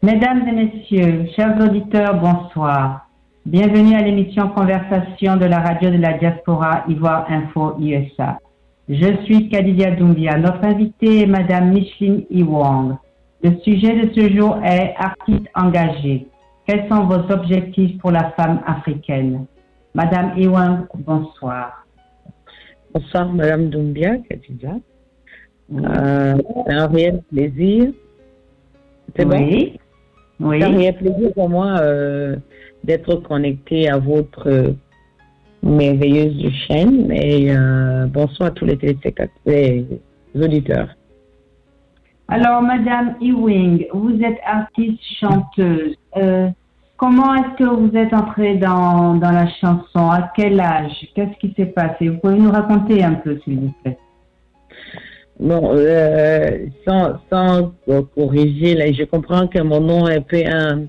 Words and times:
Mesdames 0.00 0.46
et 0.46 0.52
messieurs, 0.52 1.26
chers 1.34 1.60
auditeurs, 1.60 2.20
bonsoir. 2.20 3.08
Bienvenue 3.44 3.96
à 3.96 4.00
l'émission 4.02 4.48
Conversation 4.50 5.36
de 5.36 5.44
la 5.44 5.58
radio 5.58 5.90
de 5.90 5.96
la 5.96 6.12
diaspora 6.12 6.84
Ivoire 6.86 7.26
Info 7.28 7.74
USA. 7.80 8.38
Je 8.88 9.16
suis 9.24 9.48
Kadidia 9.48 9.90
Doumbia. 9.90 10.38
Notre 10.38 10.64
invitée 10.64 11.22
est 11.22 11.26
Madame 11.26 11.70
Micheline 11.72 12.24
Iwang. 12.30 12.96
Le 13.42 13.58
sujet 13.64 14.06
de 14.06 14.14
ce 14.14 14.36
jour 14.36 14.60
est 14.62 14.94
artiste 14.96 15.48
engagé. 15.56 16.28
Quels 16.64 16.88
sont 16.88 17.06
vos 17.06 17.32
objectifs 17.32 17.98
pour 17.98 18.12
la 18.12 18.30
femme 18.36 18.60
africaine? 18.68 19.46
Madame 19.94 20.38
Iwang, 20.38 20.86
bonsoir. 20.94 21.84
Bonsoir 22.94 23.32
Madame 23.32 23.68
Doumbia, 23.68 24.18
Kadidia. 24.18 24.76
Euh, 25.72 26.36
c'est 26.66 26.72
un 26.72 26.86
réel 26.86 27.20
plaisir. 27.32 27.90
C'est 29.16 29.26
oui. 29.26 29.72
Bon? 29.72 29.78
Oui. 30.40 30.60
C'est 30.60 30.88
un 30.88 30.92
plaisir 30.92 31.32
pour 31.34 31.48
moi 31.48 31.78
euh, 31.80 32.36
d'être 32.84 33.16
connecté 33.16 33.88
à 33.88 33.98
votre 33.98 34.74
merveilleuse 35.62 36.52
chaîne. 36.66 37.10
Et 37.10 37.50
euh, 37.50 38.06
bonsoir 38.06 38.48
à 38.48 38.52
tous 38.52 38.64
les 38.64 38.76
téléspectateurs, 38.76 39.32
les 39.46 39.84
auditeurs. 40.34 40.88
Alors, 42.28 42.60
Madame 42.62 43.14
Ewing, 43.20 43.86
vous 43.92 44.20
êtes 44.22 44.38
artiste 44.44 45.02
chanteuse. 45.18 45.96
Euh, 46.16 46.48
comment 46.98 47.34
est-ce 47.34 47.56
que 47.56 47.64
vous 47.64 47.96
êtes 47.96 48.12
entrée 48.12 48.56
dans, 48.56 49.14
dans 49.14 49.32
la 49.32 49.48
chanson? 49.48 50.10
À 50.10 50.30
quel 50.36 50.60
âge? 50.60 50.92
Qu'est-ce 51.14 51.38
qui 51.40 51.54
s'est 51.56 51.72
passé? 51.72 52.08
Vous 52.08 52.18
pouvez 52.18 52.38
nous 52.38 52.50
raconter 52.50 53.02
un 53.02 53.14
peu, 53.14 53.38
s'il 53.44 53.60
vous 53.60 53.74
plaît. 53.82 53.98
Bon, 55.40 55.70
euh, 55.72 56.66
sans, 56.86 57.18
sans 57.30 57.72
corriger, 58.14 58.74
là, 58.74 58.92
je 58.92 59.04
comprends 59.04 59.46
que 59.46 59.60
mon 59.60 59.80
nom 59.80 60.08
est 60.08 60.16
un 60.16 60.20
peu 60.20 60.42
un, 60.44 60.86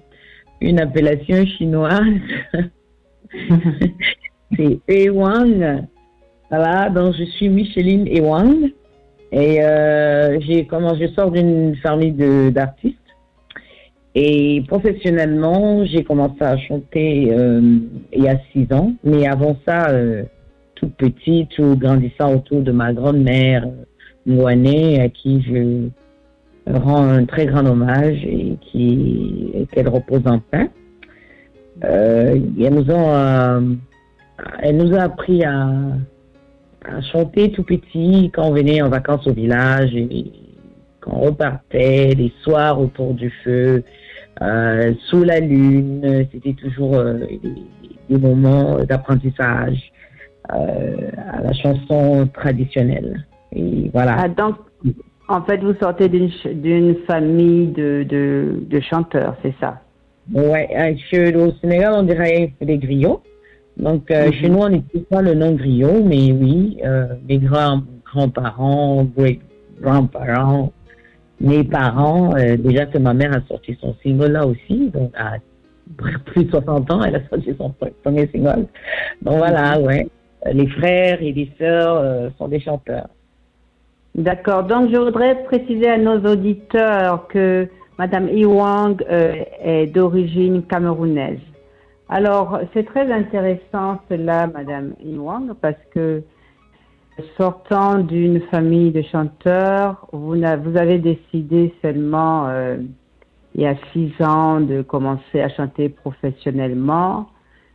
une 0.62 0.80
appellation 0.80 1.46
chinoise. 1.46 2.02
c'est 4.58 4.80
Ewang. 4.88 5.86
Voilà, 6.50 6.90
donc 6.90 7.14
je 7.18 7.26
suis 7.26 7.50
Micheline 7.50 8.08
Ewang. 8.08 8.72
Et 9.32 9.64
euh, 9.64 10.40
j'ai 10.42 10.66
comment 10.66 10.96
je 10.96 11.08
sors 11.10 11.30
d'une 11.32 11.76
famille 11.78 12.14
d'artistes. 12.52 12.98
Et 14.16 14.64
professionnellement, 14.68 15.86
j'ai 15.86 16.04
commencé 16.04 16.42
à 16.42 16.58
chanter 16.58 17.32
euh, 17.32 17.62
il 18.12 18.24
y 18.24 18.28
a 18.28 18.40
six 18.52 18.68
ans. 18.74 18.94
Mais 19.04 19.28
avant 19.28 19.56
ça, 19.68 19.90
euh, 19.92 20.24
toute 20.76 20.96
petite, 20.96 21.50
tout 21.50 21.76
grandissant 21.78 22.34
autour 22.34 22.62
de 22.62 22.72
ma 22.72 22.92
grand-mère, 22.92 23.68
Mouané, 24.26 25.02
à 25.02 25.10
qui 25.10 25.42
je 25.42 25.90
rends 26.72 27.04
un 27.04 27.26
très 27.26 27.46
grand 27.46 27.66
hommage 27.66 28.24
et 28.24 28.58
qui 28.62 29.52
qu'elle 29.72 29.90
repose 29.90 30.22
en 30.26 30.40
paix. 30.40 30.70
Euh, 31.84 32.40
elle 32.60 32.74
nous 32.74 32.92
a, 32.92 33.62
elle 34.60 34.78
nous 34.78 34.96
a 34.96 35.04
appris 35.04 35.44
à, 35.44 35.70
chanter 37.12 37.52
tout 37.52 37.64
petit 37.64 38.32
quand 38.34 38.48
on 38.48 38.54
venait 38.54 38.82
en 38.82 38.90
vacances 38.90 39.28
au 39.28 39.34
village 39.34 39.94
et 39.94 40.32
quand 41.02 41.12
on 41.14 41.20
repartait 41.22 42.16
les 42.16 42.32
soirs 42.42 42.80
autour 42.80 43.14
du 43.14 43.30
feu, 43.44 43.84
euh, 44.42 44.94
sous 45.06 45.24
la 45.24 45.40
lune. 45.40 46.26
C'était 46.32 46.54
toujours 46.54 46.96
euh, 46.96 47.20
des, 48.10 48.18
moments 48.18 48.84
d'apprentissage 48.86 49.92
à 50.48 51.42
la 51.44 51.54
chanson 51.54 52.28
traditionnelle. 52.34 53.24
Et 53.56 53.90
voilà. 53.94 54.18
Ah, 54.20 54.28
donc, 54.28 54.56
en 55.28 55.42
fait, 55.44 55.58
vous 55.58 55.74
sortez 55.76 56.10
d'une 56.10 56.96
famille 57.08 57.68
de, 57.68 58.04
de, 58.04 58.60
de 58.68 58.80
chanteurs, 58.80 59.36
c'est 59.44 59.54
ça? 59.60 59.82
Ouais, 60.34 60.68
au 61.36 61.52
Sénégal, 61.62 61.94
on 61.96 62.04
dirait 62.04 62.54
des 62.62 62.78
griots. 62.78 63.22
Donc, 63.78 64.12
euh, 64.12 64.32
chez 64.32 64.50
nous, 64.50 64.60
on 64.60 64.70
n'utilise 64.70 65.06
pas 65.06 65.22
le 65.22 65.34
nom 65.34 65.54
griot, 65.54 66.04
mais 66.04 66.32
oui, 66.32 66.78
euh, 66.84 67.08
mes 67.28 67.38
grands, 67.38 67.82
grands-parents, 68.06 69.08
grands-parents, 69.82 70.74
mes 71.40 71.64
parents, 71.64 72.36
euh, 72.36 72.58
déjà 72.58 72.86
que 72.86 72.98
ma 72.98 73.14
mère 73.14 73.34
a 73.34 73.42
sorti 73.48 73.78
son 73.80 73.96
single 74.04 74.34
là 74.34 74.46
aussi, 74.46 74.90
donc 74.90 75.14
à 75.18 75.38
plus 76.26 76.46
de 76.46 76.52
60 76.52 76.92
ans, 76.92 77.04
elle 77.04 77.16
a 77.16 77.28
sorti 77.30 77.56
son 77.58 77.74
premier 78.04 78.28
single. 78.28 78.68
Donc 79.22 79.38
voilà, 79.38 79.80
ouais. 79.80 80.08
Les 80.52 80.68
frères 80.68 81.22
et 81.22 81.32
les 81.32 81.52
sœurs 81.58 82.32
sont 82.38 82.48
des 82.48 82.60
chanteurs. 82.60 83.08
D'accord. 84.16 84.64
Donc, 84.64 84.92
je 84.92 84.98
voudrais 84.98 85.44
préciser 85.44 85.88
à 85.90 85.98
nos 85.98 86.20
auditeurs 86.20 87.28
que 87.28 87.68
Madame 87.98 88.30
Iwang 88.30 89.04
euh, 89.10 89.44
est 89.62 89.88
d'origine 89.88 90.64
camerounaise. 90.64 91.40
Alors, 92.10 92.60
c'est 92.74 92.86
très 92.86 93.12
intéressant 93.12 94.00
cela, 94.10 94.48
Madame 94.48 94.94
Iwang, 95.04 95.54
parce 95.62 95.78
que 95.94 96.24
sortant 97.38 98.00
d'une 98.00 98.42
famille 98.50 98.92
de 98.92 99.02
chanteurs, 99.02 100.08
vous, 100.12 100.42
avez 100.44 100.98
décidé 100.98 101.74
seulement 101.82 102.48
euh, 102.48 102.78
il 103.56 103.62
y 103.62 103.68
a 103.68 103.76
six 103.94 104.12
ans 104.22 104.62
de 104.62 104.82
commencer 104.82 105.42
à 105.42 105.50
chanter 105.50 105.90
professionnellement. 105.90 107.28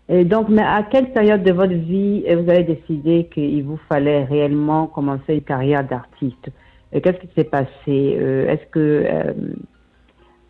Donc, 0.09 0.51
mais 0.51 0.63
à 0.63 0.83
quelle 0.91 1.13
période 1.13 1.43
de 1.43 1.53
votre 1.53 1.73
vie 1.73 2.25
vous 2.25 2.51
avez 2.51 2.65
décidé 2.65 3.29
qu'il 3.33 3.65
vous 3.65 3.79
fallait 3.89 4.25
réellement 4.25 4.87
commencer 4.87 5.35
une 5.35 5.43
carrière 5.43 5.83
d'artiste? 5.83 6.51
Qu'est-ce 7.03 7.19
qui 7.19 7.29
s'est 7.37 7.45
passé? 7.45 7.69
Euh, 7.89 8.49
Est-ce 8.49 8.67
que 8.71 9.05
euh, 9.07 9.33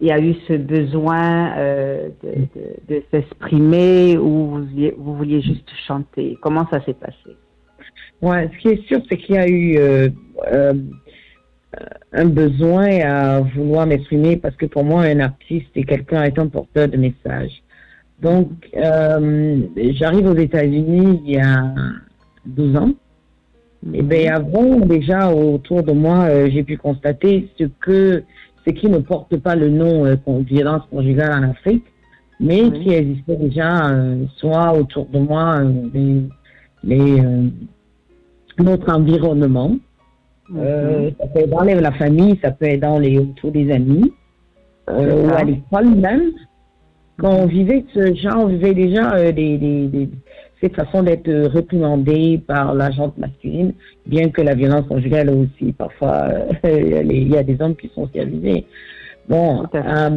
il 0.01 0.09
y 0.09 0.13
a 0.13 0.21
eu 0.21 0.35
ce 0.47 0.55
besoin 0.55 1.57
euh, 1.57 2.11
de, 2.23 2.95
de, 2.95 3.03
s'exprimer 3.11 4.19
ou 4.19 4.59
vous, 4.59 4.67
vous, 4.99 5.17
vouliez 5.17 5.41
juste 5.41 5.71
chanter? 5.87 6.37
Comment 6.43 6.67
ça 6.71 6.85
s'est 6.85 6.95
passé? 6.95 7.37
Ouais, 8.21 8.51
ce 8.53 8.59
qui 8.59 8.69
est 8.69 8.87
sûr, 8.87 9.01
c'est 9.09 9.17
qu'il 9.17 9.37
y 9.37 9.39
a 9.39 9.49
eu 9.49 9.79
un 12.13 12.27
besoin 12.27 13.01
à 13.01 13.41
vouloir 13.41 13.87
m'exprimer 13.87 14.37
parce 14.37 14.57
que 14.57 14.67
pour 14.67 14.85
moi, 14.85 15.03
un 15.03 15.21
artiste 15.21 15.71
est 15.75 15.85
quelqu'un 15.85 16.25
étant 16.25 16.49
porteur 16.49 16.89
de 16.89 16.97
messages. 16.97 17.63
Donc, 18.25 18.49
euh, 18.75 19.59
j'arrive 19.77 20.27
aux 20.27 20.37
États-Unis 20.37 21.21
il 21.27 21.33
y 21.33 21.39
a 21.39 21.75
12 22.47 22.77
ans. 22.77 22.91
Et 23.93 24.01
bien 24.01 24.31
mhm. 24.31 24.47
avant, 24.47 24.87
déjà, 24.87 25.31
autour 25.31 25.83
de 25.83 25.93
moi, 25.93 26.21
euh, 26.23 26.49
j'ai 26.51 26.63
pu 26.63 26.79
constater 26.79 27.51
ce 27.59 27.65
que, 27.81 28.25
ce 28.67 28.73
qui 28.73 28.89
ne 28.89 28.97
porte 28.97 29.37
pas 29.37 29.55
le 29.55 29.69
nom 29.69 30.07
euh, 30.07 30.17
violence 30.27 30.85
conjugale 30.91 31.33
en 31.39 31.51
Afrique, 31.51 31.85
mais 32.41 32.71
qui 32.71 32.95
existait 32.95 33.37
déjà, 33.37 33.91
euh, 33.91 34.25
soit 34.39 34.73
autour 34.75 35.07
de 35.13 35.19
moi, 35.19 35.61
les, 35.93 36.23
les 36.83 37.23
notre 38.59 38.91
environnement. 38.91 39.77
Mhm. 40.49 41.13
ça 41.19 41.27
peut 41.27 41.41
être 41.41 41.51
dans 41.51 41.63
la 41.63 41.93
famille, 41.93 42.39
ça 42.43 42.53
peut 42.53 42.67
être 42.67 42.81
dans 42.81 42.99
les, 42.99 43.19
autour 43.19 43.51
des 43.51 43.71
amis, 43.71 44.11
ou 44.89 45.31
à 45.31 45.45
l'école 45.45 45.95
même 45.97 46.31
quand 47.19 47.33
on 47.33 47.47
vivait 47.47 47.85
ce 47.95 48.15
genre, 48.15 48.45
on 48.45 48.47
vivait 48.47 48.75
déjà 48.75 49.15
euh, 49.15 49.33
des, 49.33 49.57
des, 49.59 49.87
des, 49.87 50.09
cette 50.65 50.77
façon 50.77 51.03
d'être 51.03 51.31
réprimandé 51.31 52.41
par 52.47 52.75
la 52.75 52.91
gente 52.91 53.17
masculine, 53.19 53.75
bien 54.07 54.31
que 54.31 54.41
la 54.41 54.55
violence 54.55 54.87
conjugale 54.89 55.29
aussi, 55.29 55.73
parfois, 55.73 56.29
euh, 56.65 57.03
il 57.05 57.29
y 57.29 57.37
a 57.37 57.43
des 57.43 57.61
hommes 57.61 57.77
qui 57.77 57.91
sont 57.95 58.09
servisés. 58.15 58.65
Bon, 59.29 59.65
euh, 59.75 60.11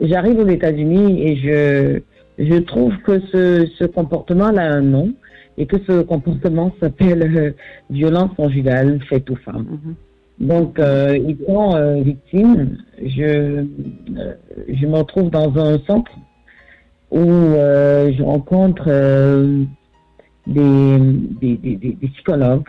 j'arrive 0.00 0.38
aux 0.38 0.48
États-Unis 0.48 1.22
et 1.22 1.36
je, 1.36 2.00
je 2.38 2.58
trouve 2.60 2.96
que 3.04 3.20
ce, 3.32 3.66
ce 3.78 3.84
comportement-là 3.84 4.62
a 4.62 4.74
un 4.76 4.82
nom 4.82 5.12
et 5.58 5.66
que 5.66 5.76
ce 5.86 6.02
comportement 6.02 6.72
s'appelle 6.80 7.54
violence 7.90 8.30
conjugale 8.36 9.00
faite 9.08 9.30
aux 9.30 9.36
femmes. 9.36 9.66
Mm-hmm. 9.70 10.46
Donc, 10.46 10.78
euh, 10.78 11.12
étant 11.28 12.00
victime, 12.00 12.78
je, 13.02 13.66
je 14.68 14.86
me 14.86 14.96
retrouve 14.96 15.28
dans 15.28 15.54
un 15.58 15.78
centre 15.86 16.12
où 17.10 17.18
euh, 17.20 18.12
je 18.16 18.22
rencontre 18.22 18.84
euh, 18.86 19.64
des, 20.46 20.98
des, 21.40 21.56
des, 21.56 21.76
des, 21.76 22.08
psychologues 22.08 22.68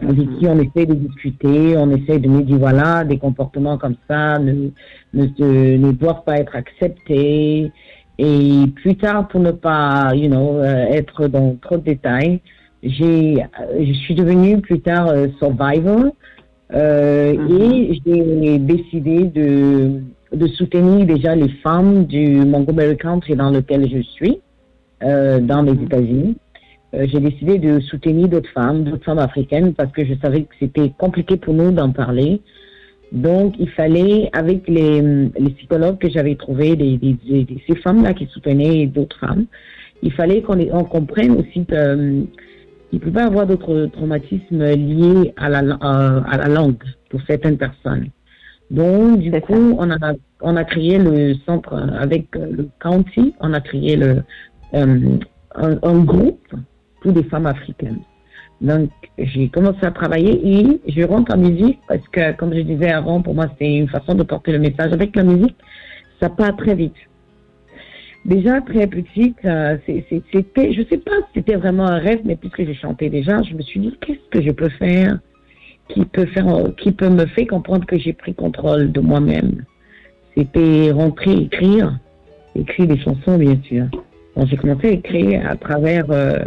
avec 0.00 0.38
qui 0.38 0.46
on 0.48 0.58
essaie 0.58 0.86
de 0.86 0.94
discuter, 0.94 1.76
on 1.76 1.90
essaie 1.90 2.18
de 2.18 2.28
me 2.28 2.42
dire 2.42 2.58
voilà, 2.58 3.04
des 3.04 3.16
comportements 3.18 3.78
comme 3.78 3.96
ça 4.08 4.38
ne, 4.38 4.70
ne, 5.14 5.76
ne 5.76 5.92
doivent 5.92 6.24
pas 6.24 6.38
être 6.38 6.56
acceptés. 6.56 7.70
Et 8.18 8.64
plus 8.76 8.96
tard, 8.96 9.28
pour 9.28 9.40
ne 9.40 9.50
pas, 9.50 10.12
you 10.14 10.28
know, 10.28 10.56
euh, 10.56 10.86
être 10.90 11.28
dans 11.28 11.56
trop 11.60 11.76
de 11.76 11.82
détails, 11.82 12.40
j'ai, 12.82 13.44
je 13.78 13.92
suis 13.92 14.14
devenue 14.14 14.60
plus 14.60 14.80
tard 14.80 15.10
survivor 15.38 16.12
euh, 16.72 17.32
mm-hmm. 17.34 17.72
et 17.72 18.00
j'ai 18.04 18.58
décidé 18.58 19.24
de 19.24 20.00
de 20.34 20.46
soutenir 20.48 21.06
déjà 21.06 21.34
les 21.34 21.48
femmes 21.62 22.06
du 22.06 22.26
Montgomery 22.26 22.96
Country 22.96 23.36
dans 23.36 23.50
lequel 23.50 23.88
je 23.88 24.02
suis, 24.02 24.40
euh, 25.02 25.40
dans 25.40 25.62
les 25.62 25.72
mhm. 25.72 25.84
États-Unis. 25.84 26.36
Euh, 26.94 27.06
j'ai 27.10 27.20
décidé 27.20 27.58
de 27.58 27.80
soutenir 27.80 28.28
d'autres 28.28 28.50
femmes, 28.50 28.84
d'autres 28.84 29.04
femmes 29.04 29.18
africaines, 29.18 29.74
parce 29.74 29.92
que 29.92 30.04
je 30.04 30.14
savais 30.22 30.42
que 30.42 30.54
c'était 30.60 30.92
compliqué 30.96 31.36
pour 31.36 31.54
nous 31.54 31.72
d'en 31.72 31.90
parler. 31.90 32.40
Donc, 33.12 33.54
il 33.58 33.68
fallait, 33.70 34.30
avec 34.32 34.68
les, 34.68 35.00
les 35.02 35.50
psychologues 35.56 35.98
que 35.98 36.08
j'avais 36.10 36.34
trouvés, 36.34 36.74
des, 36.74 36.96
des, 36.96 37.14
des, 37.14 37.62
ces 37.68 37.76
femmes-là 37.76 38.14
qui 38.14 38.26
soutenaient 38.26 38.86
d'autres 38.86 39.18
femmes, 39.18 39.46
il 40.02 40.12
fallait 40.12 40.42
qu'on 40.42 40.58
on 40.72 40.84
comprenne 40.84 41.32
aussi 41.32 41.64
qu'il 41.64 42.26
ne 42.92 42.98
peut 42.98 43.12
pas 43.12 43.24
avoir 43.24 43.46
d'autres 43.46 43.86
traumatismes 43.92 44.64
liés 44.64 45.32
à 45.36 45.48
la, 45.48 45.58
à 45.80 46.36
la 46.36 46.48
langue 46.48 46.82
pour 47.08 47.20
certaines 47.26 47.56
personnes. 47.56 48.08
Donc, 48.74 49.20
du 49.20 49.30
coup, 49.40 49.76
on 49.78 49.88
a, 49.88 50.14
on 50.40 50.56
a 50.56 50.64
créé 50.64 50.98
le 50.98 51.34
centre 51.46 51.74
avec 51.96 52.34
le 52.34 52.68
county, 52.80 53.32
on 53.38 53.52
a 53.52 53.60
créé 53.60 53.94
le, 53.94 54.24
euh, 54.74 55.18
un, 55.54 55.78
un, 55.80 55.98
groupe 56.02 56.52
pour 57.00 57.12
des 57.12 57.22
femmes 57.22 57.46
africaines. 57.46 58.00
Donc, 58.60 58.90
j'ai 59.16 59.48
commencé 59.48 59.78
à 59.82 59.92
travailler 59.92 60.40
et 60.44 60.80
je 60.88 61.02
rentre 61.02 61.32
en 61.32 61.38
musique 61.38 61.78
parce 61.86 62.06
que, 62.08 62.32
comme 62.32 62.52
je 62.52 62.62
disais 62.62 62.90
avant, 62.90 63.22
pour 63.22 63.34
moi, 63.36 63.46
c'est 63.60 63.72
une 63.72 63.88
façon 63.88 64.16
de 64.16 64.24
porter 64.24 64.50
le 64.50 64.58
message. 64.58 64.92
Avec 64.92 65.14
la 65.14 65.22
musique, 65.22 65.56
ça 66.20 66.28
part 66.28 66.56
très 66.56 66.74
vite. 66.74 66.96
Déjà, 68.24 68.60
très 68.60 68.88
petite, 68.88 69.36
euh, 69.44 69.76
c'était, 69.86 70.72
je 70.72 70.82
sais 70.90 70.98
pas 70.98 71.18
si 71.26 71.34
c'était 71.34 71.54
vraiment 71.54 71.86
un 71.86 71.98
rêve, 71.98 72.22
mais 72.24 72.34
puisque 72.34 72.64
j'ai 72.64 72.74
chanté 72.74 73.08
déjà, 73.08 73.40
je 73.42 73.54
me 73.54 73.62
suis 73.62 73.78
dit, 73.78 73.96
qu'est-ce 74.00 74.30
que 74.30 74.42
je 74.42 74.50
peux 74.50 74.70
faire? 74.70 75.20
Qui 75.88 76.04
peut 76.04 76.26
faire, 76.26 76.46
qui 76.78 76.92
peut 76.92 77.08
me 77.08 77.26
faire 77.26 77.46
comprendre 77.46 77.86
que 77.86 77.98
j'ai 77.98 78.12
pris 78.12 78.34
contrôle 78.34 78.92
de 78.92 79.00
moi-même. 79.00 79.64
C'était 80.36 80.90
rentrer, 80.90 81.32
écrire, 81.32 81.98
écrire 82.54 82.88
des 82.88 82.98
chansons, 82.98 83.38
bien 83.38 83.58
sûr. 83.64 83.86
Donc, 84.36 84.48
j'ai 84.48 84.56
commencé 84.56 84.88
à 84.88 84.90
écrire 84.90 85.48
à 85.48 85.56
travers 85.56 86.10
euh, 86.10 86.38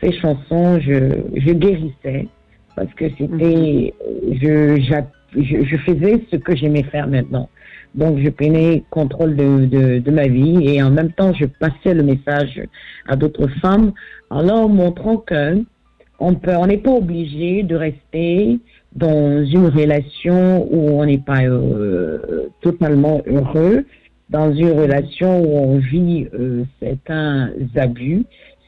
ces 0.00 0.12
chansons, 0.12 0.78
je, 0.80 1.22
je 1.34 1.52
guérissais 1.52 2.28
parce 2.76 2.92
que 2.94 3.06
c'était, 3.18 3.94
je, 4.32 4.76
je, 4.76 5.64
je 5.64 5.76
faisais 5.78 6.22
ce 6.30 6.36
que 6.36 6.54
j'aimais 6.54 6.82
faire 6.84 7.08
maintenant. 7.08 7.48
Donc, 7.94 8.18
je 8.18 8.28
prenais 8.28 8.84
contrôle 8.90 9.34
de, 9.34 9.64
de, 9.64 9.98
de, 10.00 10.10
ma 10.10 10.28
vie 10.28 10.68
et 10.68 10.82
en 10.82 10.90
même 10.90 11.12
temps, 11.12 11.32
je 11.32 11.46
passais 11.46 11.94
le 11.94 12.02
message 12.02 12.60
à 13.08 13.16
d'autres 13.16 13.48
femmes 13.62 13.92
en 14.28 14.42
leur 14.42 14.68
montrant 14.68 15.16
que 15.16 15.64
on 16.18 16.34
peut, 16.34 16.54
on 16.56 16.66
n'est 16.66 16.78
pas 16.78 16.92
obligé 16.92 17.62
de 17.62 17.76
rester 17.76 18.58
dans 18.94 19.44
une 19.44 19.66
relation 19.66 20.66
où 20.72 21.00
on 21.00 21.04
n'est 21.04 21.18
pas 21.18 21.42
euh, 21.42 22.48
totalement 22.62 23.20
heureux, 23.26 23.84
dans 24.30 24.52
une 24.52 24.72
relation 24.72 25.40
où 25.42 25.58
on 25.58 25.78
vit 25.78 26.26
euh, 26.34 26.64
certains 26.80 27.50
abus, 27.76 28.24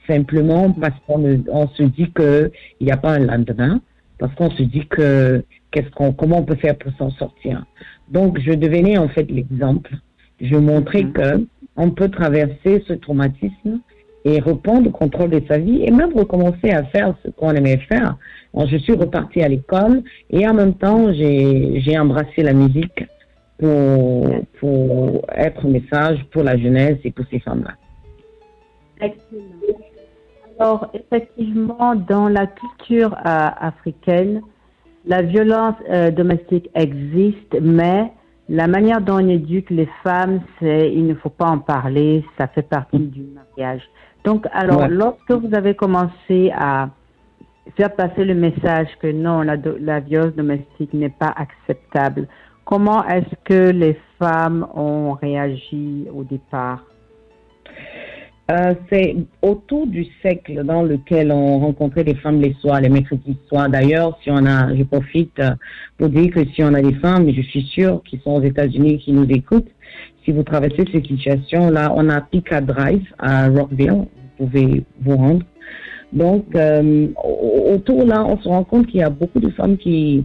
simplement 0.06 0.70
parce 0.72 0.94
qu'on 1.06 1.42
on 1.50 1.68
se 1.68 1.82
dit 1.82 2.10
que 2.12 2.50
il 2.80 2.86
n'y 2.86 2.92
a 2.92 2.96
pas 2.96 3.12
un 3.14 3.20
lendemain, 3.20 3.80
parce 4.18 4.34
qu'on 4.34 4.50
se 4.50 4.62
dit 4.62 4.86
que 4.86 5.42
qu'est-ce 5.70 5.90
qu'on, 5.90 6.12
comment 6.12 6.38
on 6.38 6.44
peut 6.44 6.56
faire 6.56 6.76
pour 6.76 6.92
s'en 6.92 7.10
sortir. 7.10 7.64
Donc, 8.10 8.38
je 8.40 8.52
devenais 8.52 8.98
en 8.98 9.08
fait 9.08 9.30
l'exemple. 9.30 9.94
Je 10.40 10.56
montrais 10.56 11.02
mm-hmm. 11.02 11.12
que 11.12 11.46
on 11.76 11.90
peut 11.90 12.08
traverser 12.08 12.84
ce 12.86 12.92
traumatisme 12.92 13.80
et 14.24 14.40
reprendre 14.40 14.84
le 14.84 14.90
contrôle 14.90 15.30
de 15.30 15.42
sa 15.48 15.58
vie 15.58 15.82
et 15.84 15.90
même 15.90 16.12
recommencer 16.14 16.70
à 16.70 16.84
faire 16.84 17.14
ce 17.24 17.30
qu'on 17.30 17.50
aimait 17.50 17.78
faire. 17.88 18.16
je 18.54 18.76
suis 18.76 18.94
repartie 18.94 19.42
à 19.42 19.48
l'école 19.48 20.02
et 20.30 20.46
en 20.46 20.54
même 20.54 20.74
temps, 20.74 21.12
j'ai 21.12 21.98
embrassé 21.98 22.42
la 22.42 22.52
musique 22.52 23.04
pour, 23.58 24.28
pour 24.60 25.26
être 25.34 25.66
un 25.66 25.70
message 25.70 26.24
pour 26.30 26.42
la 26.42 26.56
jeunesse 26.56 26.98
et 27.04 27.10
pour 27.10 27.24
ces 27.30 27.40
femmes-là. 27.40 27.74
Excellent. 29.00 29.78
Alors, 30.58 30.90
effectivement, 30.92 31.94
dans 31.94 32.28
la 32.28 32.46
culture 32.46 33.14
euh, 33.14 33.48
africaine, 33.60 34.40
la 35.06 35.22
violence 35.22 35.76
euh, 35.88 36.10
domestique 36.10 36.68
existe, 36.74 37.56
mais 37.60 38.12
la 38.48 38.66
manière 38.66 39.00
dont 39.00 39.16
on 39.16 39.28
éduque 39.28 39.70
les 39.70 39.88
femmes, 40.02 40.40
c'est 40.58 40.92
il 40.92 41.06
ne 41.06 41.14
faut 41.14 41.30
pas 41.30 41.46
en 41.46 41.58
parler, 41.58 42.24
ça 42.36 42.48
fait 42.48 42.62
partie 42.62 42.98
du 42.98 43.22
mariage. 43.22 43.82
Donc, 44.24 44.46
alors, 44.52 44.88
lorsque 44.88 45.30
vous 45.30 45.54
avez 45.54 45.74
commencé 45.74 46.50
à 46.54 46.90
faire 47.76 47.94
passer 47.94 48.24
le 48.24 48.34
message 48.34 48.88
que 49.00 49.10
non, 49.10 49.42
la, 49.42 49.56
la 49.80 50.00
violence 50.00 50.34
domestique 50.34 50.92
n'est 50.92 51.08
pas 51.08 51.32
acceptable, 51.36 52.26
comment 52.64 53.06
est-ce 53.06 53.34
que 53.44 53.70
les 53.70 53.98
femmes 54.18 54.66
ont 54.74 55.12
réagi 55.12 56.06
au 56.12 56.24
départ? 56.24 56.84
Euh, 58.50 58.74
c'est 58.90 59.14
autour 59.42 59.86
du 59.86 60.06
siècle 60.22 60.64
dans 60.64 60.82
lequel 60.82 61.30
on 61.30 61.58
rencontrait 61.58 62.02
les 62.04 62.14
femmes 62.14 62.40
les 62.40 62.54
soirs, 62.54 62.80
les 62.80 62.88
mercredis 62.88 63.36
soirs. 63.46 63.68
D'ailleurs, 63.68 64.18
si 64.22 64.30
on 64.30 64.46
a, 64.46 64.74
je 64.74 64.84
profite 64.84 65.38
euh, 65.38 65.50
pour 65.98 66.08
dire 66.08 66.32
que 66.32 66.42
si 66.46 66.62
on 66.62 66.72
a 66.72 66.80
des 66.80 66.94
femmes, 66.94 67.30
je 67.30 67.42
suis 67.42 67.64
sûre, 67.64 68.02
qui 68.08 68.18
sont 68.24 68.30
aux 68.30 68.42
États-Unis, 68.42 69.00
qui 69.00 69.12
nous 69.12 69.28
écoutent, 69.28 69.68
si 70.28 70.32
vous 70.32 70.42
traversez 70.42 70.84
cette 70.92 71.06
situation, 71.06 71.70
là, 71.70 71.90
on 71.96 72.10
a 72.10 72.20
Pika 72.20 72.60
Drive 72.60 73.06
à 73.18 73.48
Rockville, 73.48 74.04
vous 74.38 74.46
pouvez 74.46 74.84
vous 75.00 75.16
rendre. 75.16 75.42
Donc, 76.12 76.44
euh, 76.54 77.06
autour 77.72 78.04
là, 78.04 78.26
on 78.26 78.38
se 78.38 78.46
rend 78.46 78.62
compte 78.62 78.88
qu'il 78.88 79.00
y 79.00 79.02
a 79.02 79.08
beaucoup 79.08 79.40
de 79.40 79.48
femmes 79.50 79.78
qui 79.78 80.24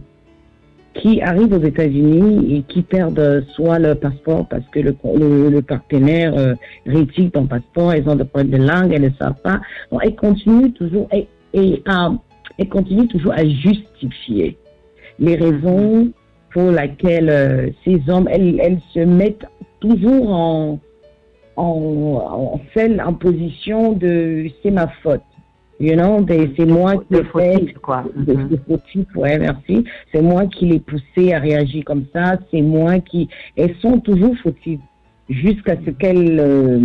qui 0.92 1.20
arrivent 1.22 1.52
aux 1.52 1.62
États-Unis 1.62 2.54
et 2.54 2.62
qui 2.62 2.82
perdent 2.82 3.44
soit 3.54 3.80
leur 3.80 3.98
passeport 3.98 4.46
parce 4.48 4.62
que 4.70 4.78
le, 4.78 4.94
le, 5.50 5.62
partenaire 5.62 6.38
euh, 6.38 6.54
rétique 6.86 7.32
ton 7.32 7.46
passeport, 7.46 7.92
elles 7.94 8.08
ont 8.08 8.14
des 8.14 8.24
problèmes 8.24 8.50
de 8.50 8.64
langue, 8.64 8.92
elles 8.92 9.02
ne 9.02 9.10
savent 9.18 9.40
pas. 9.42 9.60
Donc, 9.90 10.02
elles 10.04 10.14
continuent 10.14 10.72
toujours 10.72 11.08
et, 11.12 11.26
et 11.52 11.82
elles 12.58 12.68
continuent 12.68 13.08
toujours 13.08 13.32
à 13.32 13.44
justifier 13.44 14.56
les 15.18 15.34
raisons 15.34 16.12
pour 16.54 16.70
lesquelles 16.70 17.28
euh, 17.28 17.68
ces 17.84 18.00
hommes, 18.08 18.28
elles, 18.30 18.60
elles, 18.60 18.78
se 18.94 19.00
mettent 19.00 19.44
toujours 19.84 20.30
en, 20.30 20.80
en, 21.56 22.60
en, 22.76 22.98
en 23.06 23.12
position 23.14 23.92
de 23.92 24.46
c'est 24.62 24.70
ma 24.70 24.88
faute. 25.02 25.22
You 25.80 25.96
know, 25.96 26.24
c'est 26.56 26.66
moi 26.66 26.96
qui 26.96 27.14
l'ai 27.14 27.24
fait. 27.24 27.74
quoi. 27.82 28.04
Mm-hmm. 28.16 29.16
ouais, 29.16 29.38
merci. 29.38 29.84
C'est 30.12 30.22
moi 30.22 30.46
qui 30.46 30.66
l'ai 30.66 30.78
poussé 30.78 31.32
à 31.32 31.40
réagir 31.40 31.84
comme 31.84 32.04
ça. 32.14 32.36
C'est 32.50 32.62
moi 32.62 33.00
qui. 33.00 33.28
Elles 33.56 33.74
sont 33.80 33.98
toujours 33.98 34.36
fautives 34.38 34.80
jusqu'à 35.28 35.76
ce 35.84 35.90
qu'elles 35.90 36.38
euh, 36.38 36.78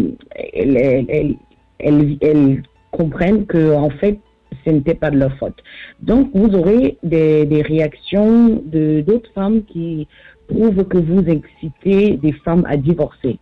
elles, 0.53 1.37
elles, 1.79 2.17
elles, 2.21 2.63
comprennent 2.91 3.45
que 3.45 3.75
en 3.75 3.91
fait, 3.91 4.17
ce 4.65 4.71
n'était 4.71 4.95
pas 4.95 5.11
de 5.11 5.17
leur 5.19 5.33
faute. 5.37 5.57
Donc, 6.01 6.31
vous 6.33 6.55
aurez 6.55 6.97
des, 7.03 7.45
des 7.45 7.61
réactions 7.61 8.63
de 8.65 9.01
d'autres 9.01 9.31
femmes 9.33 9.63
qui 9.65 10.07
prouvent 10.49 10.83
que 10.85 10.97
vous 10.97 11.23
excitez 11.27 12.17
des 12.17 12.33
femmes 12.43 12.65
à 12.67 12.77
divorcer. 12.77 13.39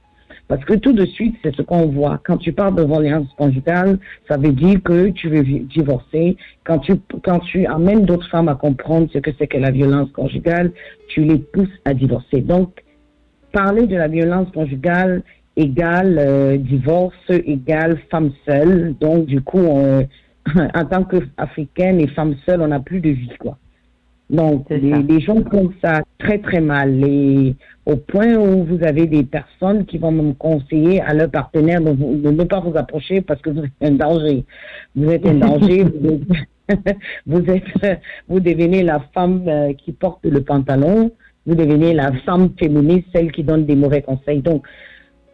Parce 0.47 0.63
que 0.63 0.75
tout 0.75 0.93
de 0.93 1.05
suite, 1.05 1.35
c'est 1.43 1.53
ce 1.55 1.61
qu'on 1.61 1.87
voit. 1.87 2.21
Quand 2.25 2.37
tu 2.37 2.53
parles 2.53 2.75
de 2.75 2.83
violence 2.83 3.27
conjugale, 3.37 3.99
ça 4.29 4.37
veut 4.37 4.53
dire 4.53 4.81
que 4.81 5.09
tu 5.09 5.27
veux 5.27 5.43
divorcer. 5.43 6.37
Quand 6.63 6.79
tu, 6.79 6.93
quand 7.23 7.39
tu 7.39 7.65
amènes 7.65 8.05
d'autres 8.05 8.29
femmes 8.29 8.47
à 8.47 8.55
comprendre 8.55 9.09
ce 9.11 9.17
que 9.17 9.31
c'est 9.37 9.47
que 9.47 9.57
la 9.57 9.71
violence 9.71 10.09
conjugale, 10.11 10.71
tu 11.09 11.21
les 11.23 11.37
pousses 11.37 11.77
à 11.83 11.93
divorcer. 11.93 12.39
Donc, 12.39 12.81
parler 13.51 13.87
de 13.87 13.97
la 13.97 14.07
violence 14.07 14.49
conjugale 14.51 15.23
égale 15.57 16.17
euh, 16.19 16.57
divorce, 16.57 17.15
égale 17.29 17.97
femme 18.09 18.31
seule. 18.45 18.95
Donc, 19.01 19.25
du 19.25 19.41
coup, 19.41 19.65
en 20.55 20.85
tant 20.85 21.03
qu'Africaine 21.03 21.99
et 21.99 22.07
femme 22.07 22.35
seule, 22.45 22.61
on 22.61 22.67
n'a 22.67 22.79
plus 22.79 23.01
de 23.01 23.09
vie, 23.09 23.33
quoi. 23.37 23.57
Donc, 24.29 24.65
les, 24.69 25.19
gens 25.21 25.41
prennent 25.41 25.71
ça 25.81 26.01
très, 26.17 26.39
très 26.39 26.59
mal. 26.59 27.01
Et 27.03 27.55
au 27.85 27.95
point 27.95 28.35
où 28.35 28.65
vous 28.65 28.83
avez 28.83 29.07
des 29.07 29.23
personnes 29.23 29.85
qui 29.85 29.97
vont 29.97 30.11
me 30.11 30.33
conseiller 30.33 31.01
à 31.01 31.13
leur 31.13 31.31
partenaire 31.31 31.81
de, 31.81 31.91
ne 31.91 32.43
pas 32.43 32.59
vous 32.59 32.77
approcher 32.77 33.21
parce 33.21 33.41
que 33.41 33.49
vous 33.49 33.63
êtes 33.63 33.71
un 33.81 33.91
danger. 33.91 34.43
Vous 34.95 35.09
êtes 35.09 35.25
un 35.25 35.33
danger. 35.47 35.85
vous, 37.25 37.43
êtes, 37.49 38.01
vous, 38.27 38.39
devenez 38.41 38.83
la 38.83 38.99
femme 39.13 39.45
euh, 39.47 39.73
qui 39.73 39.93
porte 39.93 40.25
le 40.25 40.41
pantalon. 40.41 41.11
Vous 41.45 41.55
devenez 41.55 41.93
la 41.93 42.11
femme 42.25 42.49
féministe, 42.59 43.07
celle 43.13 43.31
qui 43.31 43.43
donne 43.43 43.65
des 43.65 43.75
mauvais 43.75 44.01
conseils. 44.01 44.41
Donc, 44.41 44.65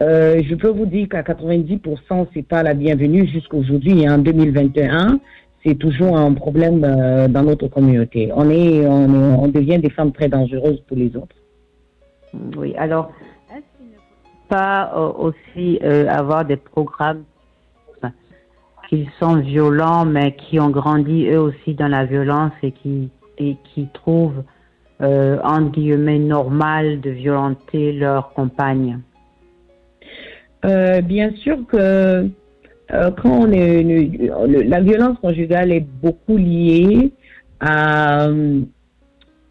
euh, 0.03 0.41
je 0.47 0.53
peux 0.53 0.69
vous 0.69 0.85
dire 0.85 1.07
qu'à 1.09 1.23
90%, 1.23 2.27
c'est 2.33 2.47
pas 2.47 2.61
la 2.61 2.75
bienvenue 2.75 3.27
jusqu'aujourd'hui, 3.27 4.07
en 4.07 4.19
2021 4.19 5.19
c'est 5.63 5.75
toujours 5.75 6.17
un 6.17 6.33
problème 6.33 6.83
euh, 6.83 7.27
dans 7.27 7.43
notre 7.43 7.67
communauté. 7.67 8.31
On 8.35 8.49
est, 8.49 8.85
on, 8.85 9.47
devient 9.47 9.79
des 9.79 9.89
femmes 9.89 10.11
très 10.11 10.27
dangereuses 10.27 10.81
pour 10.87 10.97
les 10.97 11.15
autres. 11.15 11.35
Oui, 12.57 12.73
alors, 12.77 13.11
est-ce 13.49 13.77
qu'il 13.77 13.91
ne 13.91 13.95
faut 13.95 14.47
pas 14.49 14.91
euh, 14.95 15.11
aussi 15.11 15.79
euh, 15.83 16.07
avoir 16.09 16.45
des 16.45 16.57
programmes 16.57 17.23
qui 18.89 19.07
sont 19.19 19.37
violents, 19.37 20.05
mais 20.05 20.35
qui 20.35 20.59
ont 20.59 20.69
grandi 20.69 21.27
eux 21.27 21.39
aussi 21.39 21.73
dans 21.73 21.87
la 21.87 22.05
violence 22.05 22.51
et 22.61 22.71
qui, 22.71 23.09
et 23.37 23.55
qui 23.63 23.87
trouvent, 23.93 24.43
entre 24.99 25.71
guillemets, 25.71 26.19
normal 26.19 27.01
de 27.01 27.09
violenter 27.09 27.93
leur 27.93 28.33
compagne 28.33 28.99
Bien 30.63 31.31
sûr 31.37 31.57
que 31.67 32.29
euh, 32.93 33.11
quand 33.11 33.31
on 33.47 33.51
est, 33.51 33.83
la 34.67 34.81
violence 34.81 35.17
conjugale 35.19 35.71
est 35.71 35.85
beaucoup 36.01 36.37
liée 36.37 37.11
à, 37.59 38.27
euh, 38.27 38.61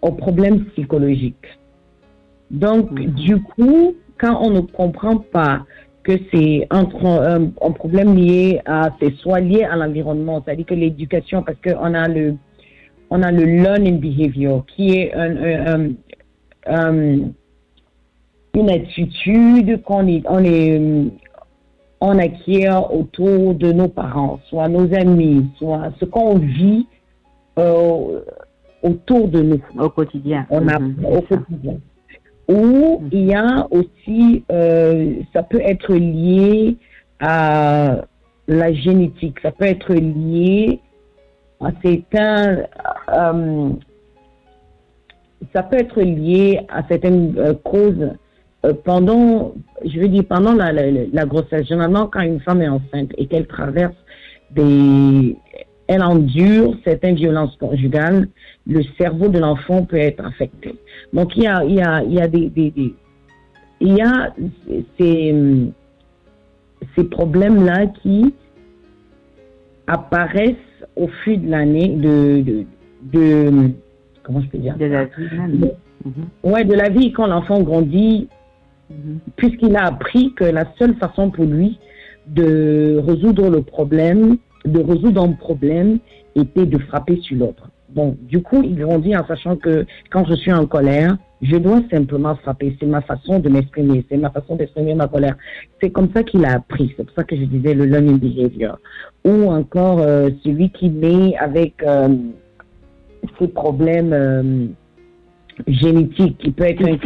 aux 0.00 0.12
problèmes 0.12 0.64
psychologiques. 0.66 1.49
Donc, 2.50 2.90
Mhm. 2.90 3.06
du 3.14 3.42
coup, 3.42 3.94
quand 4.20 4.38
on 4.42 4.50
ne 4.50 4.61
comprend 4.61 5.16
pas 5.16 5.64
que 6.02 6.12
c'est 6.32 6.66
un, 6.70 6.84
tro- 6.84 7.20
un, 7.20 7.52
un 7.61 7.70
problème 7.70 8.14
lié 8.16 8.61
à, 8.66 8.90
c'est 9.00 9.14
soit 9.16 9.40
lié 9.40 9.64
à 9.64 9.76
l'environnement, 9.76 10.42
c'est-à-dire 10.44 10.66
que 10.66 10.75
l'éducation, 10.75 11.42
parce 11.42 11.58
qu'on 11.64 11.94
a 11.94 12.08
le, 12.08 12.34
on 13.11 13.22
a 13.22 13.30
le 13.32 13.44
learning 13.44 13.99
behavior, 14.00 14.64
qui 14.66 14.96
est 14.99 15.14
un, 15.14 15.37
un- 15.37 15.66
un- 15.75 15.90
un- 16.66 17.30
une 18.54 18.70
attitude 18.70 19.82
qu'on 19.82 20.06
est, 20.08 20.22
on 20.28 20.44
est, 20.44 20.80
on 22.04 22.18
acquiert 22.18 22.92
autour 22.92 23.54
de 23.54 23.71
nos 23.73 23.87
parents, 23.87 24.40
soit 24.49 24.68
nos 24.68 24.92
amis, 24.92 25.47
soit 25.56 25.92
ce 26.00 26.04
qu'on 26.04 26.37
vit 26.37 26.87
euh, 27.61 28.21
autour 28.82 29.28
de 29.28 29.40
nous 29.40 29.61
Au 29.78 29.88
quotidien. 29.88 30.44
on 30.50 30.66
a 30.66 30.78
Mhm, 30.80 30.97
au 31.06 31.14
ça. 31.28 31.37
quotidien. 31.37 31.76
Ou 32.49 33.02
il 33.12 33.26
y 33.26 33.35
a 33.35 33.68
aussi, 33.71 34.44
euh, 34.50 35.14
ça 35.32 35.44
peut 35.44 35.61
être 35.62 35.94
lié 35.94 36.76
à 37.21 38.04
la 38.49 38.73
génétique, 38.73 39.38
ça 39.40 39.52
peut 39.52 39.66
être 39.66 39.94
lié 39.94 40.80
à 41.61 41.71
certains, 41.85 42.64
euh, 43.14 43.68
ça 45.54 45.62
peut 45.62 45.76
être 45.78 46.00
lié 46.02 46.62
à 46.68 46.82
certaines 46.88 47.37
causes 47.62 48.11
euh, 48.64 48.73
pendant, 48.85 49.54
je 49.85 49.99
veux 50.00 50.09
dire, 50.09 50.25
pendant 50.28 50.52
la, 50.52 50.73
la, 50.73 50.90
la 50.90 51.26
grossesse. 51.26 51.66
Généralement, 51.66 52.07
quand 52.07 52.21
une 52.21 52.40
femme 52.40 52.62
est 52.62 52.69
enceinte 52.69 53.11
et 53.19 53.26
qu'elle 53.26 53.47
traverse 53.47 53.95
des, 54.52 55.37
elle 55.88 56.02
endure 56.02 56.76
certaines 56.85 57.16
violences 57.16 57.57
conjugales, 57.57 58.28
le 58.66 58.83
cerveau 58.99 59.28
de 59.28 59.38
l'enfant 59.38 59.85
peut 59.85 59.97
être 59.97 60.25
affecté. 60.25 60.76
Donc, 61.12 61.37
il 61.37 61.42
y 61.42 61.47
a, 61.47 61.64
il 61.64 61.75
y 61.75 61.83
a, 61.83 62.02
il 62.04 62.12
y 62.14 62.21
a 62.21 62.28
des, 62.28 62.49
des- 62.50 62.71
des- 62.71 62.95
il 63.81 63.95
y 63.97 64.00
a 64.00 64.33
ces, 64.97 65.35
ces 66.95 67.04
problèmes-là 67.04 67.87
qui 68.00 68.33
apparaissent 69.88 70.54
au 70.97 71.09
fil 71.25 71.42
de 71.47 71.50
l'année, 71.50 71.88
de, 71.88 72.42
de, 72.42 72.64
de- 73.12 73.71
comment 74.23 74.40
je 74.40 74.47
peux 74.49 74.59
dire 74.59 74.76
De 74.76 74.85
la 74.87 75.04
vie. 75.07 75.71
Mhm, 76.04 76.12
Ouais, 76.45 76.64
de 76.64 76.75
la 76.75 76.88
vie 76.90 77.12
quand 77.12 77.26
l'enfant 77.26 77.61
grandit, 77.62 78.28
mhm. 78.92 79.18
puisqu'il 79.37 79.76
a 79.76 79.87
appris 79.87 80.32
que 80.34 80.44
la 80.44 80.64
seule 80.78 80.94
façon 80.96 81.30
pour 81.30 81.44
lui 81.44 81.78
de 82.26 83.02
résoudre 83.06 83.50
le 83.50 83.62
problème, 83.62 84.37
de 84.64 84.80
résoudre 84.80 85.22
un 85.22 85.32
problème, 85.32 85.99
était 86.37 86.66
de 86.66 86.78
frapper 86.78 87.16
sur 87.20 87.37
l'autre. 87.37 87.68
Donc, 87.94 88.16
du 88.26 88.42
coup, 88.42 88.62
il 88.62 88.76
grandit 88.76 89.16
en 89.16 89.26
sachant 89.26 89.56
que 89.56 89.84
quand 90.11 90.25
je 90.25 90.34
suis 90.34 90.52
en 90.52 90.66
colère, 90.66 91.16
je 91.42 91.56
dois 91.56 91.80
simplement 91.90 92.37
frapper. 92.37 92.76
C'est 92.80 92.87
ma 92.87 93.02
façon 93.02 93.38
de 93.40 93.49
m'exprimer, 93.49 94.04
c'est 94.08 94.16
ma 94.16 94.30
façon 94.30 94.56
d'exprimer 94.56 94.94
ma 94.94 95.08
colère. 95.08 95.37
C'est 95.80 95.90
comme 95.90 96.08
ça 96.14 96.22
qu'il 96.22 96.44
a 96.44 96.54
appris. 96.54 96.94
C'est 96.96 97.04
pour 97.04 97.14
ça 97.14 97.25
que 97.25 97.37
je 97.37 97.44
disais 97.44 97.75
le 97.75 97.84
learning 97.84 98.18
behavior. 98.18 98.78
Ou 99.25 99.50
encore 99.50 100.00
euh, 100.00 100.30
celui 100.44 100.70
qui 100.70 100.88
naît 100.88 101.37
avec 101.37 101.82
euh, 101.82 102.08
ces 103.38 103.49
problèmes 103.49 104.12
euh, 104.12 104.66
génétiques. 105.66 106.40
Il 106.44 106.52
peut 106.52 106.64
être 106.64 106.84
un 106.84 106.96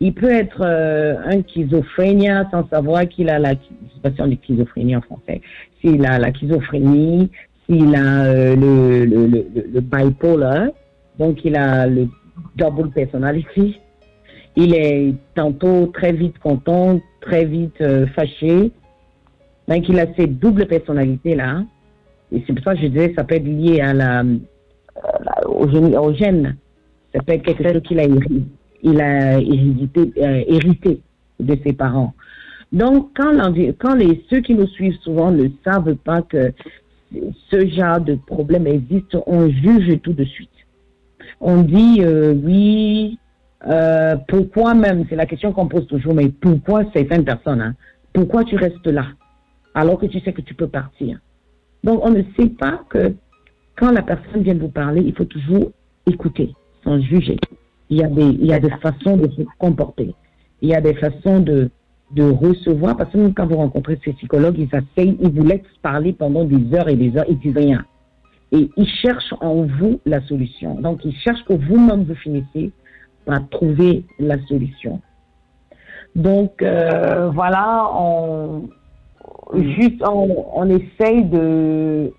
il 0.00 0.14
peut 0.14 0.30
être 0.30 0.60
euh, 0.60 1.16
un 1.24 1.42
schizophrénia 1.42 2.48
sans 2.50 2.68
savoir 2.68 3.08
qu'il 3.08 3.28
a 3.30 3.38
la, 3.38 3.52
je 3.52 3.56
sais 3.56 4.00
pas 4.02 4.10
si 4.10 4.38
schizophrénie 4.44 4.96
en 4.96 5.00
français, 5.00 5.40
s'il 5.80 6.04
a 6.06 6.18
la 6.18 6.32
schizophrénie, 6.32 7.30
s'il 7.68 7.94
a 7.96 8.24
euh, 8.24 8.56
le, 8.56 9.04
le, 9.04 9.80
bipolar, 9.80 10.68
donc 11.18 11.44
il 11.44 11.56
a 11.56 11.86
le 11.86 12.08
double 12.56 12.90
personality. 12.90 13.80
Il 14.56 14.74
est 14.74 15.14
tantôt 15.34 15.86
très 15.86 16.12
vite 16.12 16.38
content, 16.38 17.00
très 17.20 17.44
vite 17.44 17.80
euh, 17.80 18.06
fâché. 18.08 18.72
Donc 19.68 19.88
il 19.88 20.00
a 20.00 20.06
cette 20.16 20.38
double 20.38 20.66
personnalité 20.66 21.34
là. 21.34 21.62
Et 22.32 22.42
c'est 22.46 22.52
pour 22.54 22.64
ça 22.64 22.74
que 22.74 22.80
je 22.80 22.86
disais 22.86 23.14
ça 23.16 23.24
peut 23.24 23.36
être 23.36 23.44
lié 23.44 23.80
à 23.80 23.94
la, 23.94 24.24
au, 25.46 25.66
au 25.66 26.14
gène. 26.14 26.56
Ça 27.14 27.22
peut 27.22 27.32
être 27.32 27.42
quelque 27.42 27.62
chose 27.62 27.82
qu'il 27.82 28.00
a 28.00 28.06
il 28.82 29.00
a 29.00 29.38
hérité, 29.38 30.12
euh, 30.18 30.44
hérité 30.46 31.00
de 31.40 31.56
ses 31.64 31.72
parents. 31.72 32.14
Donc, 32.72 33.10
quand 33.16 33.94
les, 33.94 34.24
ceux 34.28 34.40
qui 34.40 34.54
nous 34.54 34.66
suivent 34.66 34.98
souvent 35.00 35.30
ne 35.30 35.48
savent 35.64 35.94
pas 35.96 36.22
que 36.22 36.52
ce 37.50 37.66
genre 37.68 38.00
de 38.00 38.14
problème 38.14 38.66
existe, 38.66 39.16
on 39.26 39.48
juge 39.48 40.00
tout 40.02 40.12
de 40.12 40.24
suite. 40.24 40.50
On 41.40 41.62
dit 41.62 41.98
euh, 42.00 42.34
oui, 42.34 43.18
euh, 43.66 44.16
pourquoi 44.28 44.74
même, 44.74 45.06
c'est 45.08 45.16
la 45.16 45.26
question 45.26 45.52
qu'on 45.52 45.68
pose 45.68 45.86
toujours, 45.86 46.14
mais 46.14 46.28
pourquoi 46.28 46.84
certaines 46.92 47.24
personnes, 47.24 47.62
hein, 47.62 47.74
pourquoi 48.12 48.44
tu 48.44 48.56
restes 48.56 48.86
là 48.86 49.06
alors 49.74 49.98
que 49.98 50.06
tu 50.06 50.20
sais 50.20 50.32
que 50.32 50.42
tu 50.42 50.54
peux 50.54 50.66
partir? 50.66 51.18
Donc, 51.84 52.04
on 52.04 52.10
ne 52.10 52.22
sait 52.38 52.48
pas 52.48 52.82
que 52.90 53.14
quand 53.76 53.92
la 53.92 54.02
personne 54.02 54.42
vient 54.42 54.54
vous 54.54 54.68
parler, 54.68 55.02
il 55.04 55.14
faut 55.14 55.24
toujours 55.24 55.70
écouter 56.06 56.52
sans 56.88 57.00
juger. 57.00 57.36
Il 57.90 57.98
y 57.98 58.04
a 58.04 58.08
des, 58.08 58.22
il 58.22 58.46
y 58.46 58.52
a 58.52 58.60
des 58.60 58.70
façons 58.70 59.16
de 59.16 59.28
se 59.30 59.42
comporter. 59.58 60.14
Il 60.62 60.68
y 60.70 60.74
a 60.74 60.80
des 60.80 60.94
façons 60.94 61.40
de, 61.40 61.70
de 62.12 62.22
recevoir, 62.22 62.96
parce 62.96 63.12
que 63.12 63.18
même 63.18 63.34
quand 63.34 63.46
vous 63.46 63.56
rencontrez 63.56 63.98
ces 64.04 64.12
psychologues, 64.14 64.58
ils 64.58 64.70
essayent, 64.74 65.16
ils 65.20 65.30
vous 65.30 65.44
laissent 65.44 65.78
parler 65.82 66.12
pendant 66.12 66.44
des 66.44 66.74
heures 66.74 66.88
et 66.88 66.96
des 66.96 67.16
heures, 67.16 67.26
ils 67.28 67.38
disent 67.38 67.56
rien. 67.56 67.84
Et 68.52 68.70
ils 68.76 68.88
cherchent 69.02 69.34
en 69.40 69.66
vous 69.66 70.00
la 70.06 70.20
solution. 70.22 70.74
Donc, 70.80 71.04
ils 71.04 71.14
cherchent 71.16 71.44
que 71.44 71.52
vous-même 71.52 72.04
vous 72.04 72.14
finissez 72.14 72.72
par 73.26 73.46
trouver 73.50 74.04
la 74.18 74.38
solution. 74.46 75.00
Donc, 76.16 76.62
euh, 76.62 77.28
voilà, 77.30 77.90
on, 77.94 78.68
juste, 79.54 80.02
on, 80.02 80.46
on 80.54 80.68
essaye 80.70 81.24
de, 81.24 82.10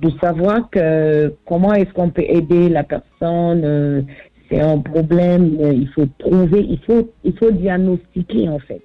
de 0.00 0.10
savoir 0.20 0.68
que 0.70 1.34
comment 1.46 1.72
est-ce 1.74 1.92
qu'on 1.92 2.10
peut 2.10 2.24
aider 2.26 2.68
la 2.68 2.84
personne. 2.84 3.62
euh, 3.64 4.02
c'est 4.50 4.60
un 4.60 4.78
problème, 4.78 5.56
euh, 5.60 5.72
il 5.72 5.88
faut 5.90 6.06
trouver, 6.18 6.60
il 6.68 6.78
faut, 6.84 7.08
il 7.22 7.36
faut 7.38 7.52
diagnostiquer 7.52 8.48
en 8.48 8.58
fait. 8.58 8.82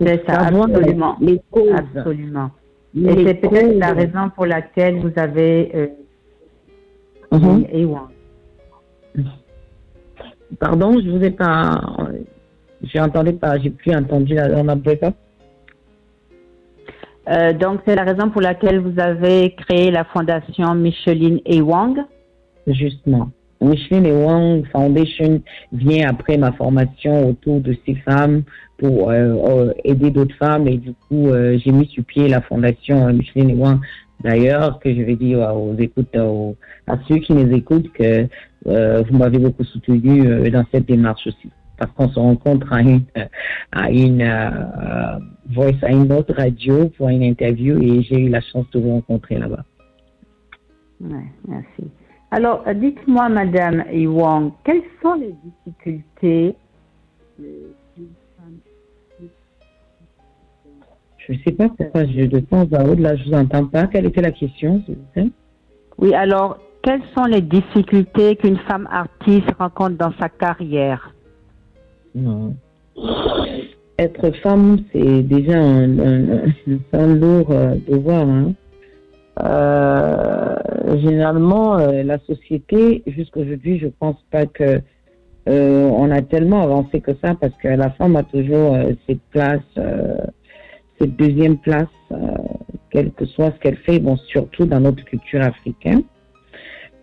C'est 0.00 0.24
ça, 0.26 0.40
absolument. 0.42 1.16
les 1.20 1.40
causes. 1.50 1.72
Absolument. 1.96 2.50
Et 2.96 3.24
c'est 3.26 3.34
peut-être 3.34 3.76
la 3.78 3.92
raison 3.92 4.30
pour 4.36 4.46
laquelle 4.46 5.00
vous 5.00 5.10
avez 5.16 5.72
euh, 5.74 5.86
Mhm. 7.32 7.64
A1. 7.72 8.08
Pardon, 10.60 11.00
je 11.04 11.10
vous 11.10 11.24
ai 11.24 11.30
pas. 11.30 11.80
J'ai 12.82 13.00
entendu 13.00 13.32
pas, 13.32 13.58
j'ai 13.58 13.70
plus 13.70 13.94
entendu 13.94 14.34
la, 14.34 14.50
on 14.58 14.68
a 14.68 14.74
break-up. 14.76 15.14
Euh, 17.28 17.52
donc, 17.52 17.80
c'est 17.86 17.94
la 17.94 18.04
raison 18.04 18.30
pour 18.30 18.40
laquelle 18.40 18.80
vous 18.80 19.00
avez 19.00 19.54
créé 19.54 19.90
la 19.90 20.04
fondation 20.04 20.74
Micheline 20.74 21.40
A. 21.48 21.62
Wang. 21.62 21.98
Justement. 22.66 23.30
Micheline 23.60 24.04
et 24.04 24.12
Wang 24.12 24.64
Foundation 24.72 25.40
vient 25.72 26.10
après 26.10 26.36
ma 26.36 26.52
formation 26.52 27.30
autour 27.30 27.60
de 27.60 27.74
ces 27.86 27.94
femmes 27.94 28.42
pour 28.76 29.10
euh, 29.10 29.14
euh, 29.14 29.72
aider 29.84 30.10
d'autres 30.10 30.34
femmes 30.36 30.68
et 30.68 30.76
du 30.76 30.92
coup 30.92 31.30
j'ai 31.32 31.70
mis 31.70 31.86
sur 31.86 32.04
pied 32.04 32.28
la 32.28 32.42
fondation 32.42 33.10
Micheline 33.12 33.50
et 33.50 33.54
Wang. 33.54 33.80
D'ailleurs, 34.22 34.80
que 34.80 34.94
je 34.94 35.02
vais 35.02 35.16
dire 35.16 35.38
aux 35.54 35.74
écoutes, 35.78 36.14
à 36.86 36.98
ceux 37.08 37.16
qui 37.16 37.32
nous 37.32 37.54
écoutent 37.54 37.90
que 37.92 38.26
vous 38.64 39.18
m'avez 39.18 39.38
beaucoup 39.38 39.64
soutenu 39.64 40.50
dans 40.50 40.64
cette 40.72 40.86
démarche 40.86 41.26
aussi. 41.26 41.50
Parce 41.76 41.90
qu'on 41.92 42.08
se 42.08 42.18
rencontre 42.18 42.72
à 42.72 42.80
une, 42.82 43.02
à 43.72 43.90
une 43.90 44.22
euh, 44.22 45.18
voice, 45.50 45.82
à 45.82 45.90
une 45.90 46.12
autre 46.12 46.34
radio 46.34 46.88
pour 46.90 47.08
une 47.08 47.22
interview 47.22 47.80
et 47.82 48.02
j'ai 48.02 48.20
eu 48.20 48.28
la 48.28 48.40
chance 48.40 48.70
de 48.70 48.80
vous 48.80 48.90
rencontrer 48.90 49.38
là-bas. 49.38 49.64
Ouais, 51.00 51.24
merci. 51.48 51.90
Alors, 52.30 52.62
euh, 52.66 52.74
dites-moi, 52.74 53.28
Madame 53.28 53.84
A. 53.92 54.08
Wang, 54.08 54.52
quelles 54.64 54.82
sont 55.02 55.14
les 55.14 55.34
difficultés 55.44 56.54
euh, 57.40 57.44
Je 61.26 61.32
ne 61.32 61.38
sais 61.38 61.52
pas 61.52 61.68
pourquoi 61.68 62.04
je 62.04 62.26
de 62.26 62.40
temps 62.40 62.66
à 62.72 62.84
autre, 62.84 63.00
là, 63.00 63.16
je 63.16 63.24
vous 63.24 63.34
entends 63.34 63.66
pas. 63.66 63.86
Quelle 63.86 64.06
était 64.06 64.20
la 64.20 64.30
question, 64.30 64.82
s'il 64.84 64.96
vous 64.96 65.04
plaît? 65.12 65.30
Oui, 65.98 66.12
alors, 66.12 66.58
quelles 66.82 67.02
sont 67.16 67.24
les 67.24 67.40
difficultés 67.40 68.36
qu'une 68.36 68.58
femme 68.58 68.86
artiste 68.90 69.50
rencontre 69.58 69.96
dans 69.96 70.12
sa 70.20 70.28
carrière? 70.28 71.13
Être 73.98 74.30
femme, 74.42 74.78
c'est 74.92 75.22
déjà 75.22 75.58
un, 75.58 75.86
lourd 77.14 77.50
euh, 77.50 77.76
devoir. 77.88 78.28
Hein. 78.28 78.54
Euh, 79.42 80.54
généralement, 80.98 81.78
euh, 81.78 82.02
la 82.02 82.18
société, 82.20 83.02
jusqu'aujourd'hui, 83.06 83.78
je 83.78 83.88
pense 83.88 84.16
pas 84.30 84.46
que 84.46 84.80
euh, 85.48 85.88
on 85.90 86.10
a 86.10 86.22
tellement 86.22 86.62
avancé 86.62 87.00
que 87.00 87.12
ça 87.22 87.34
parce 87.34 87.54
que 87.56 87.68
la 87.68 87.90
femme 87.90 88.16
a 88.16 88.22
toujours 88.22 88.74
euh, 88.74 88.92
cette 89.06 89.22
place, 89.30 89.60
cette 90.98 91.16
deuxième 91.16 91.58
place, 91.58 91.88
quel 92.90 93.12
que 93.12 93.26
soit 93.26 93.52
ce 93.52 93.58
qu'elle 93.58 93.76
fait, 93.78 93.98
bon, 93.98 94.16
surtout 94.16 94.66
dans 94.66 94.80
notre 94.80 95.04
culture 95.04 95.42
africaine. 95.42 96.02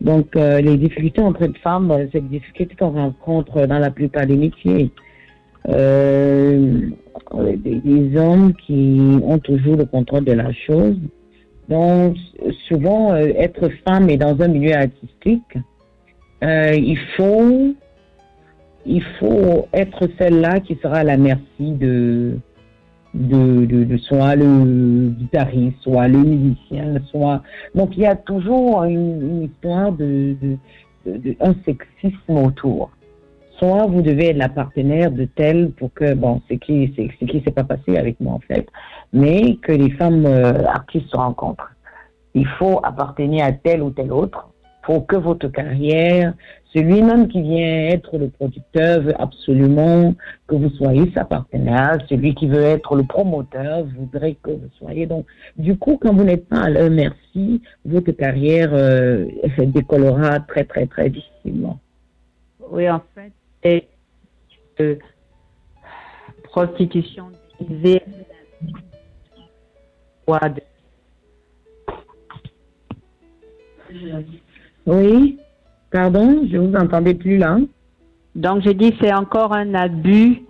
Donc, 0.02 0.36
euh, 0.36 0.60
les 0.62 0.78
difficultés 0.78 1.22
entre 1.22 1.46
les 1.46 1.54
femmes, 1.60 1.92
euh, 1.92 2.08
c'est 2.12 2.22
des 2.22 2.40
difficultés 2.40 2.76
qu'on 2.76 2.92
rencontre 2.92 3.66
dans 3.68 3.80
la 3.80 3.92
plupart 3.92 4.26
des 4.26 4.36
métiers. 4.36 4.92
Euh, 5.70 6.90
des, 7.34 8.18
hommes 8.18 8.54
qui 8.66 9.00
ont 9.24 9.38
toujours 9.38 9.78
le 9.78 9.86
contrôle 9.86 10.26
de 10.26 10.32
la 10.32 10.52
chose. 10.54 10.98
Donc, 11.70 12.18
souvent, 12.68 13.14
euh, 13.14 13.28
être 13.38 13.70
femme 13.88 14.10
et 14.10 14.18
dans 14.18 14.42
un 14.42 14.48
milieu 14.48 14.74
artistique, 14.74 15.58
euh, 16.44 16.74
il 16.74 16.98
faut 17.16 17.76
il 18.84 19.04
faut 19.20 19.68
être 19.72 20.10
celle-là 20.20 20.60
qui 20.60 20.76
sera 20.82 20.98
à 20.98 21.04
la 21.04 21.16
merci 21.16 21.46
de, 21.60 22.40
de, 23.14 23.66
de, 23.66 23.98
soit 23.98 24.36
le 24.36 25.10
guitariste, 25.10 25.78
soit 25.82 26.08
le 26.08 26.20
musicien, 26.20 26.96
soit. 27.10 27.42
Donc 27.76 27.98
il 27.98 28.04
y 28.04 28.06
a 28.06 28.16
toujours 28.16 28.84
une, 28.84 29.44
histoire 29.44 29.92
de, 29.92 30.36
de, 31.06 31.36
un 31.40 31.54
sexisme 31.66 32.38
autour. 32.38 32.92
Soit 33.58 33.86
vous 33.86 34.02
devez 34.02 34.30
être 34.30 34.38
la 34.38 34.50
partenaire 34.50 35.12
de 35.12 35.26
tel 35.26 35.72
pour 35.72 35.94
que 35.94 36.14
bon, 36.14 36.42
c'est 36.48 36.58
qui 36.58 36.94
c'est 36.96 37.10
ce 37.20 37.26
qui 37.26 37.44
s'est 37.44 37.52
pas 37.52 37.64
passé 37.64 37.98
avec 37.98 38.20
moi 38.20 38.34
en 38.34 38.40
fait, 38.40 38.68
mais 39.14 39.58
que 39.58 39.72
les 39.72 39.92
femmes 39.92 40.26
euh, 40.26 40.66
artistes 40.66 41.10
se 41.10 41.18
rencontrent. 41.18 41.72
Il 42.34 42.48
faut 42.48 42.80
appartenir 42.84 43.46
à 43.46 43.52
tel 43.52 43.84
ou 43.84 43.92
tel 43.92 44.12
autre 44.12 44.52
pour 44.84 45.06
que 45.08 45.16
votre 45.16 45.48
carrière 45.48 46.34
celui-même 46.74 47.28
qui 47.28 47.42
vient 47.42 47.90
être 47.90 48.18
le 48.18 48.30
producteur 48.30 49.02
veut 49.02 49.22
absolument 49.22 50.16
que 50.48 50.56
vous 50.56 50.70
soyez 50.70 51.12
sa 51.14 51.26
partenaire. 51.26 52.00
Celui 52.08 52.34
qui 52.34 52.48
veut 52.48 52.62
être 52.62 52.96
le 52.96 53.04
promoteur 53.04 53.84
voudrait 53.84 54.36
que 54.42 54.52
vous 54.52 54.70
soyez. 54.78 55.06
Donc, 55.06 55.26
du 55.58 55.78
coup, 55.78 56.00
quand 56.02 56.14
vous 56.14 56.24
n'êtes 56.24 56.48
pas 56.48 56.62
à 56.62 56.70
leur 56.70 56.90
merci, 56.90 57.62
votre 57.84 58.12
carrière 58.12 58.70
euh, 58.74 59.26
décollera 59.58 60.40
très, 60.40 60.64
très, 60.64 60.88
très 60.88 61.10
difficilement. 61.10 61.78
Oui, 62.70 62.90
en 62.90 63.02
fait, 63.16 63.34
et 63.64 63.88
euh, 64.80 64.96
prostitution 66.44 67.32
divisée. 67.60 68.02
Oui. 74.86 75.38
Pardon, 75.92 76.48
je 76.50 76.58
vous 76.58 76.74
entendais 76.76 77.14
plus 77.14 77.38
là. 77.38 77.58
Donc, 78.36 78.64
je 78.64 78.72
dis 78.72 78.96
c'est 79.02 79.14
encore 79.14 79.54
un 79.54 79.74
abus 79.74 80.44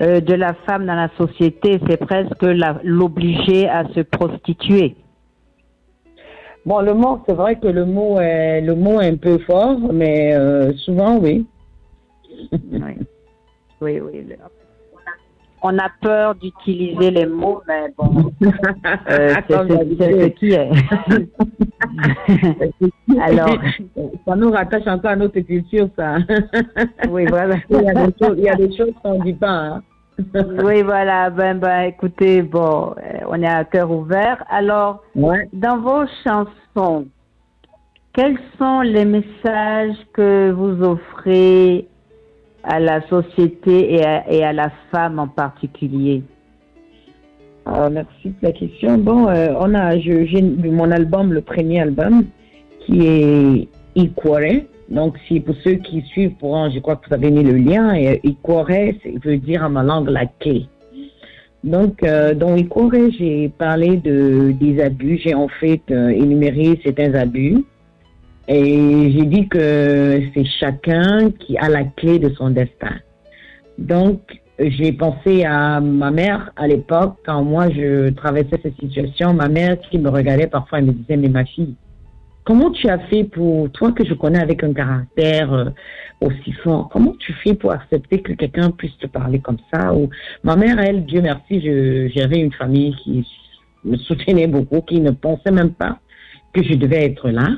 euh, 0.00 0.20
de 0.20 0.34
la 0.34 0.54
femme 0.66 0.86
dans 0.86 0.94
la 0.94 1.08
société. 1.16 1.80
C'est 1.88 1.98
presque 1.98 2.42
l'obliger 2.82 3.68
à 3.68 3.84
se 3.94 4.00
prostituer. 4.00 4.96
Bon, 6.66 6.80
le 6.80 6.94
mot, 6.94 7.20
c'est 7.26 7.34
vrai 7.34 7.56
que 7.56 7.66
le 7.66 7.84
mot 7.84 8.20
est, 8.20 8.60
le 8.60 8.74
mot 8.74 9.00
est 9.00 9.08
un 9.08 9.16
peu 9.16 9.38
fort, 9.38 9.78
mais 9.92 10.34
euh, 10.34 10.72
souvent, 10.74 11.18
oui. 11.18 11.46
oui. 12.52 12.96
Oui, 13.80 14.00
oui 14.00 14.24
on 15.62 15.78
a 15.78 15.88
peur 16.00 16.34
d'utiliser 16.34 17.10
les 17.10 17.26
mots, 17.26 17.62
mais 17.68 17.92
bon, 17.96 18.32
euh, 18.44 19.34
c'est 19.48 19.54
ce, 19.54 20.28
qui 20.28 20.52
est. 20.52 20.70
Alors, 23.20 23.56
ça 24.26 24.36
nous 24.36 24.50
rattache 24.50 24.86
encore 24.86 25.12
à 25.12 25.16
notre 25.16 25.38
culture, 25.40 25.88
ça. 25.96 26.16
oui, 27.08 27.26
voilà. 27.28 27.56
Il 27.70 27.82
y 27.82 27.88
a 27.88 27.94
des 27.94 28.14
choses, 28.20 28.34
il 28.38 28.44
y 28.44 28.48
a 28.48 28.56
des 28.56 28.76
choses 28.76 28.92
qu'on 29.02 29.18
ne 29.18 29.24
dit 29.24 29.34
pas. 29.34 29.48
Hein. 29.48 29.82
oui, 30.64 30.82
voilà. 30.82 31.30
Ben, 31.30 31.58
ben, 31.58 31.82
écoutez, 31.82 32.42
bon, 32.42 32.94
euh, 32.98 33.18
on 33.28 33.40
est 33.40 33.46
à 33.46 33.64
cœur 33.64 33.90
ouvert. 33.90 34.44
Alors, 34.50 35.02
dans 35.14 35.78
vos 35.78 36.04
chansons, 36.24 37.06
quels 38.12 38.38
sont 38.58 38.80
les 38.80 39.04
messages 39.04 39.96
que 40.12 40.50
vous 40.50 40.82
offrez 40.82 41.88
à 42.64 42.80
la 42.80 43.06
société 43.08 43.94
et 43.94 44.44
à, 44.44 44.52
la 44.52 44.70
femme 44.90 45.18
en 45.18 45.28
particulier 45.28 46.22
ah, 47.66 47.88
Merci 47.90 48.30
pour 48.30 48.48
la 48.48 48.52
question. 48.52 48.98
Bon, 48.98 49.28
euh, 49.28 49.54
on 49.58 49.74
a, 49.74 49.98
j'ai 49.98 50.42
mon 50.42 50.90
album, 50.90 51.32
le 51.32 51.40
premier 51.40 51.80
album, 51.80 52.24
qui 52.80 53.06
est 53.06 53.68
Iquare. 53.96 54.62
Donc, 54.88 55.16
si 55.26 55.40
pour 55.40 55.54
ceux 55.64 55.74
qui 55.74 56.02
suivent, 56.02 56.34
pour, 56.38 56.70
je 56.70 56.78
crois 56.80 56.96
que 56.96 57.08
vous 57.08 57.14
avez 57.14 57.30
mis 57.30 57.44
le 57.44 57.56
lien, 57.56 57.94
et 57.94 58.20
Iquare 58.24 58.68
veut 59.24 59.38
dire 59.38 59.62
en 59.62 59.70
ma 59.70 59.82
langue 59.82 60.08
la 60.08 60.26
clé. 60.26 60.66
Donc, 61.64 62.02
euh, 62.02 62.34
dans 62.34 62.56
Iquare, 62.56 63.10
j'ai 63.18 63.48
parlé 63.48 63.96
de, 63.96 64.52
des 64.52 64.80
abus. 64.82 65.20
J'ai 65.24 65.34
en 65.34 65.48
fait 65.48 65.82
euh, 65.90 66.08
énuméré 66.08 66.80
certains 66.84 67.14
abus 67.14 67.64
et 68.48 69.12
j'ai 69.12 69.24
dit 69.24 69.48
que 69.48 70.20
c'est 70.34 70.44
chacun 70.44 71.30
qui 71.30 71.56
a 71.58 71.68
la 71.68 71.84
clé 71.84 72.18
de 72.18 72.30
son 72.30 72.50
destin. 72.50 72.96
Donc, 73.78 74.20
j'ai 74.58 74.92
pensé 74.92 75.44
à 75.44 75.80
ma 75.80 76.10
mère 76.10 76.52
à 76.56 76.66
l'époque, 76.66 77.16
quand 77.24 77.42
moi 77.42 77.70
je 77.70 78.10
traversais 78.10 78.58
cette 78.62 78.78
situation, 78.78 79.32
ma 79.32 79.48
mère 79.48 79.78
qui 79.80 79.98
me 79.98 80.08
regardait 80.08 80.46
parfois 80.46 80.80
et 80.80 80.82
me 80.82 80.92
disait, 80.92 81.16
mais 81.16 81.28
ma 81.28 81.44
fille, 81.44 81.74
comment 82.44 82.70
tu 82.70 82.88
as 82.88 82.98
fait 82.98 83.24
pour, 83.24 83.70
toi 83.70 83.92
que 83.92 84.04
je 84.04 84.14
connais 84.14 84.40
avec 84.40 84.62
un 84.62 84.72
caractère 84.72 85.52
euh, 85.52 85.70
aussi 86.20 86.52
fort, 86.64 86.88
comment 86.92 87.14
tu 87.18 87.32
fais 87.44 87.54
pour 87.54 87.72
accepter 87.72 88.20
que 88.22 88.32
quelqu'un 88.32 88.70
puisse 88.70 88.96
te 88.98 89.06
parler 89.06 89.38
comme 89.38 89.58
ça? 89.72 89.92
Ma 90.42 90.56
mère, 90.56 90.78
elle, 90.78 91.04
Dieu 91.06 91.22
merci, 91.22 91.60
j'avais 92.14 92.38
une 92.38 92.52
famille 92.52 92.94
qui 93.02 93.26
me 93.84 93.96
soutenait 93.96 94.46
beaucoup, 94.46 94.80
qui 94.82 95.00
ne 95.00 95.10
pensait 95.10 95.50
même 95.50 95.72
pas 95.72 95.98
que 96.52 96.62
je 96.62 96.74
devais 96.74 97.04
être 97.04 97.30
là 97.30 97.48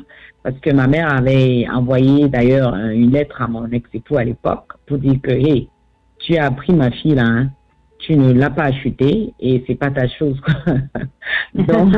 parce 0.44 0.58
que 0.60 0.70
ma 0.70 0.86
mère 0.86 1.10
avait 1.10 1.66
envoyé 1.72 2.28
d'ailleurs 2.28 2.74
une 2.76 3.10
lettre 3.10 3.40
à 3.40 3.48
mon 3.48 3.66
ex-époux 3.70 4.18
à 4.18 4.24
l'époque 4.24 4.74
pour 4.86 4.98
dire 4.98 5.18
que, 5.22 5.30
hey, 5.30 5.70
tu 6.18 6.36
as 6.36 6.50
pris 6.50 6.74
ma 6.74 6.90
fille 6.90 7.14
là, 7.14 7.24
hein, 7.24 7.50
tu 7.98 8.14
ne 8.14 8.30
l'as 8.34 8.50
pas 8.50 8.64
achetée 8.64 9.32
et 9.40 9.64
c'est 9.66 9.74
pas 9.74 9.90
ta 9.90 10.06
chose. 10.06 10.38
Donc, 11.54 11.94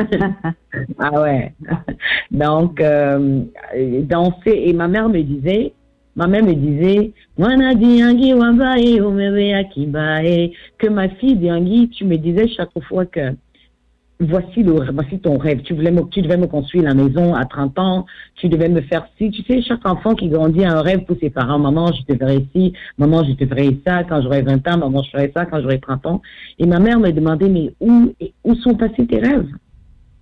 ah 0.99 1.21
ouais. 1.21 1.53
Donc, 2.31 2.79
euh, 2.79 3.43
danser, 4.03 4.63
et 4.65 4.71
ma 4.71 4.87
mère 4.87 5.09
me 5.09 5.21
disait, 5.21 5.73
ma 6.15 6.27
mère 6.27 6.45
me 6.45 6.53
disait, 6.53 7.11
que 10.79 10.87
ma 10.87 11.09
fille 11.09 11.35
Diangui, 11.35 11.89
tu 11.89 12.05
me 12.05 12.15
disais 12.15 12.47
chaque 12.47 12.79
fois 12.87 13.05
que 13.05 13.33
voici 14.19 14.63
le 14.63 14.71
voici 14.71 15.19
ton 15.19 15.37
rêve. 15.37 15.61
Tu 15.61 15.73
voulais 15.73 15.91
me, 15.91 16.01
tu 16.09 16.21
devais 16.21 16.37
me 16.37 16.47
construire 16.47 16.83
la 16.85 16.93
maison 16.93 17.35
à 17.35 17.45
30 17.45 17.79
ans. 17.79 18.05
Tu 18.35 18.49
devais 18.49 18.69
me 18.69 18.81
faire 18.81 19.07
ci. 19.17 19.29
Tu 19.31 19.43
sais, 19.43 19.61
chaque 19.61 19.87
enfant 19.87 20.15
qui 20.15 20.29
grandit 20.29 20.63
a 20.63 20.77
un 20.77 20.81
rêve 20.81 21.05
pour 21.05 21.17
ses 21.19 21.29
parents. 21.29 21.59
Maman, 21.59 21.91
je 21.93 22.13
te 22.13 22.17
ferai 22.17 22.45
ci. 22.55 22.73
Maman, 22.97 23.23
je 23.23 23.33
te 23.33 23.45
ferai 23.45 23.79
ça. 23.85 24.03
Quand 24.03 24.21
j'aurai 24.21 24.41
20 24.41 24.67
ans, 24.67 24.77
maman, 24.77 25.03
je 25.03 25.11
ferai 25.11 25.31
ça. 25.35 25.45
Quand 25.45 25.61
j'aurai 25.61 25.79
30 25.79 26.05
ans. 26.05 26.21
Et 26.59 26.65
ma 26.65 26.79
mère 26.79 26.99
me 26.99 27.11
demandait, 27.11 27.49
mais 27.49 27.73
où, 27.79 28.13
où 28.43 28.55
sont 28.55 28.75
passés 28.75 29.05
tes 29.05 29.19
rêves? 29.19 29.47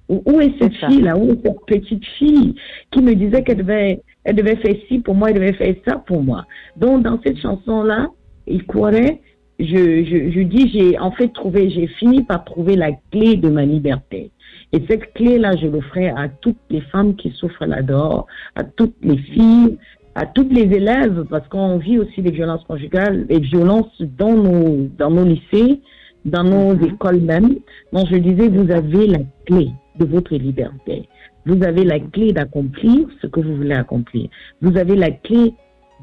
Où, 0.08 0.40
est 0.40 0.54
cette 0.62 0.76
fille-là? 0.76 1.18
Où 1.18 1.32
est 1.32 1.40
cette 1.44 1.66
petite 1.66 2.06
fille 2.20 2.56
qui 2.92 3.02
me 3.02 3.16
disait 3.16 3.44
qu'elle 3.44 3.58
devait, 3.58 4.02
elle 4.24 4.36
devait 4.36 4.58
faire 4.58 4.76
ci 4.88 5.00
pour 5.00 5.16
moi, 5.16 5.32
elle 5.32 5.38
devait 5.38 5.54
faire 5.54 5.74
ça 5.88 5.96
pour 5.98 6.22
moi? 6.22 6.46
Donc, 6.78 7.02
dans 7.02 7.20
cette 7.24 7.40
chanson-là, 7.40 8.08
il 8.46 8.64
courait 8.66 9.22
je, 9.60 10.04
je, 10.04 10.32
je 10.32 10.42
dis, 10.42 10.70
j'ai 10.70 11.00
en 11.00 11.12
fait 11.12 11.30
trouvé, 11.30 11.70
j'ai 11.70 11.88
fini 11.88 12.24
par 12.24 12.44
trouver 12.44 12.76
la 12.76 12.92
clé 13.12 13.38
de 13.38 13.50
ma 13.50 13.66
liberté. 13.66 14.32
Et 14.74 14.82
cette 14.90 15.14
clé-là, 15.14 15.56
je 15.56 15.68
l'offrais 15.68 16.10
à 16.10 16.28
toutes 16.28 16.60
les 16.70 16.82
femmes 16.82 17.16
qui 17.16 17.32
souffrent 17.32 17.66
là-dehors, 17.66 18.28
à 18.56 18.64
toutes 18.64 18.96
les 19.02 19.18
filles, 19.18 19.78
à 20.16 20.26
toutes 20.26 20.52
les 20.52 20.64
élèves, 20.64 21.26
parce 21.30 21.48
qu'on 21.48 21.78
vit 21.78 22.00
aussi 22.00 22.22
des 22.22 22.32
violences 22.32 22.64
conjugales, 22.66 23.28
des 23.28 23.40
violences 23.40 24.02
dans 24.02 24.36
nos, 24.36 24.88
dans 24.98 25.12
nos 25.12 25.26
lycées, 25.26 25.82
dans 26.26 26.44
nos 26.44 26.74
mhm. 26.76 26.84
écoles 26.84 27.22
même. 27.22 27.56
Donc, 27.94 28.08
je 28.10 28.18
disais, 28.18 28.50
vous 28.50 28.72
avez 28.72 29.08
la 29.08 29.20
clé 29.46 29.70
de 30.00 30.06
votre 30.06 30.36
liberté. 30.36 31.08
Vous 31.46 31.64
avez 31.64 31.84
la 31.84 32.00
clé 32.00 32.34
d'accomplir 32.34 33.08
ce 33.22 33.28
que 33.28 33.40
vous 33.40 33.56
voulez 33.56 33.76
accomplir. 33.76 34.30
Vous 34.62 34.78
avez 34.78 34.96
la 34.96 35.12
clé 35.12 35.54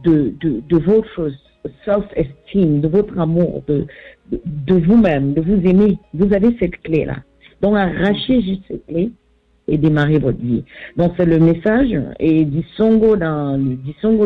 de, 0.05 0.35
de, 0.41 0.63
de 0.69 0.77
votre 0.79 1.31
self-esteem, 1.85 2.81
de 2.81 2.89
votre 2.89 3.19
amour, 3.19 3.63
de, 3.67 3.87
de, 4.31 4.75
vous-même, 4.75 5.35
de 5.35 5.41
vous 5.41 5.67
aimer. 5.67 5.99
Vous 6.15 6.33
avez 6.33 6.57
cette 6.59 6.81
clé-là. 6.83 7.17
Donc, 7.61 7.77
arrachez 7.77 8.43
juste 8.43 8.63
cette 8.69 8.87
clé 8.87 9.11
et 9.69 9.79
démarrez 9.79 10.19
votre 10.19 10.41
vie. 10.41 10.65
Donc, 10.97 11.13
c'est 11.17 11.27
le 11.27 11.39
message. 11.39 11.97
Et 12.19 12.45
Disongo, 12.45 13.17
dans 13.17 13.59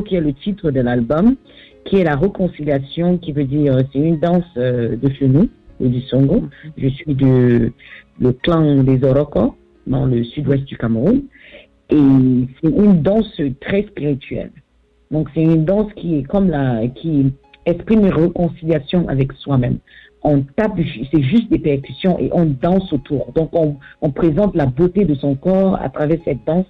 qui 0.05 0.17
est 0.17 0.21
le 0.21 0.33
titre 0.33 0.71
de 0.71 0.81
l'album, 0.81 1.37
qui 1.85 1.97
est 1.97 2.05
la 2.05 2.17
réconciliation, 2.17 3.19
qui 3.19 3.33
veut 3.33 3.45
dire, 3.45 3.79
c'est 3.93 3.99
une 3.99 4.19
danse 4.19 4.45
euh, 4.57 4.97
de 4.97 5.09
chez 5.11 5.29
nous, 5.29 5.49
le 5.81 5.89
Disongo. 5.89 6.45
Je 6.77 6.89
suis 6.89 7.15
de 7.15 7.73
le 8.19 8.33
clan 8.33 8.83
des 8.83 9.05
Oroko, 9.05 9.57
dans 9.87 10.07
le 10.07 10.25
sud-ouest 10.25 10.65
du 10.65 10.77
Cameroun. 10.77 11.23
Et 11.91 11.97
c'est 11.97 12.71
une 12.71 13.03
danse 13.03 13.41
très 13.61 13.83
spirituelle. 13.83 14.51
Donc 15.11 15.29
c'est 15.35 15.43
une 15.43 15.65
danse 15.65 15.93
qui 15.95 16.19
est 16.19 16.23
comme 16.23 16.51
la, 16.51 16.87
qui 16.89 17.33
exprime 17.65 18.01
une 18.01 18.13
réconciliation 18.13 19.09
avec 19.09 19.33
soi-même. 19.33 19.79
On 20.23 20.43
tape, 20.57 20.73
c'est 21.13 21.23
juste 21.23 21.51
des 21.51 21.59
percussions 21.59 22.19
et 22.19 22.31
on 22.33 22.47
danse 22.47 22.93
autour. 22.93 23.33
Donc 23.35 23.51
on, 23.53 23.77
on, 24.03 24.11
présente 24.11 24.57
la 24.57 24.67
beauté 24.67 25.05
de 25.05 25.15
son 25.15 25.37
corps 25.37 25.79
à 25.81 25.89
travers 25.89 26.19
cette 26.25 26.45
danse 26.45 26.67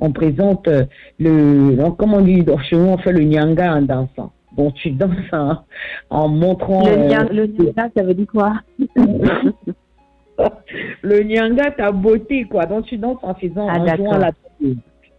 on 0.00 0.12
présente 0.12 0.66
euh, 0.66 0.84
le, 1.18 1.90
comme 1.90 2.14
on 2.14 2.22
dit, 2.22 2.44
chez 2.68 2.76
nous, 2.76 2.86
on 2.86 2.98
fait 2.98 3.12
le 3.12 3.20
nyanga 3.20 3.76
en 3.76 3.82
dansant. 3.82 4.32
Donc 4.56 4.74
tu 4.74 4.90
danses 4.90 5.10
en, 6.10 6.28
montrant. 6.28 6.82
Le, 6.88 7.06
nyanga, 7.06 7.90
ça 7.94 8.02
veut 8.02 8.14
dire 8.14 8.26
quoi? 8.26 8.54
Le 11.02 11.22
nyanga, 11.22 11.70
ta 11.72 11.92
beauté, 11.92 12.44
quoi. 12.44 12.64
Donc 12.64 12.86
tu 12.86 12.96
danses 12.96 13.18
en 13.22 13.34
faisant, 13.34 13.68
ah, 13.68 13.78
en 13.78 13.96
jouant 13.96 14.16
la 14.16 14.32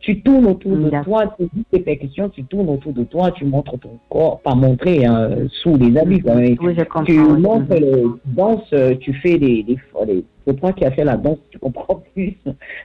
tu 0.01 0.21
tournes 0.21 0.47
autour 0.47 0.75
de 0.75 0.89
toi, 1.03 1.33
tu 1.37 1.47
dis 1.53 1.63
tes 1.71 1.79
percussions, 1.79 2.29
tu 2.29 2.43
tournes 2.43 2.69
autour 2.69 2.93
de 2.93 3.03
toi, 3.03 3.31
tu 3.31 3.45
montres 3.45 3.79
ton 3.79 3.99
corps, 4.09 4.39
pas 4.41 4.55
montrer 4.55 5.05
hein, 5.05 5.29
sous 5.61 5.77
les 5.77 5.97
habits 5.97 6.21
quand 6.21 6.35
même. 6.35 6.57
Oui, 6.59 6.73
je 6.77 6.83
comprends. 6.83 7.03
Tu 7.03 7.19
montres 7.19 7.73
les 7.75 8.03
danses, 8.25 8.73
tu 8.99 9.13
fais 9.13 9.37
des, 9.37 9.63
des, 9.63 9.77
c'est 10.45 10.59
toi 10.59 10.73
qui 10.73 10.85
as 10.85 10.91
fait 10.91 11.03
la 11.03 11.17
danse, 11.17 11.37
tu 11.49 11.59
comprends 11.59 12.01
plus. 12.13 12.35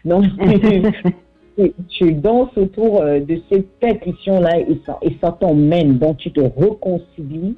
Non, 0.05 0.23
tu, 1.89 2.13
danses 2.13 2.57
autour 2.57 3.01
euh, 3.01 3.21
de 3.21 3.41
cette 3.51 3.71
percussion-là 3.79 4.61
et 4.61 4.79
ça, 4.85 4.99
et 5.03 5.17
ça 5.23 5.37
t'emmène, 5.39 5.99
donc 5.99 6.19
tu 6.19 6.31
te 6.31 6.41
réconcilies 6.41 7.57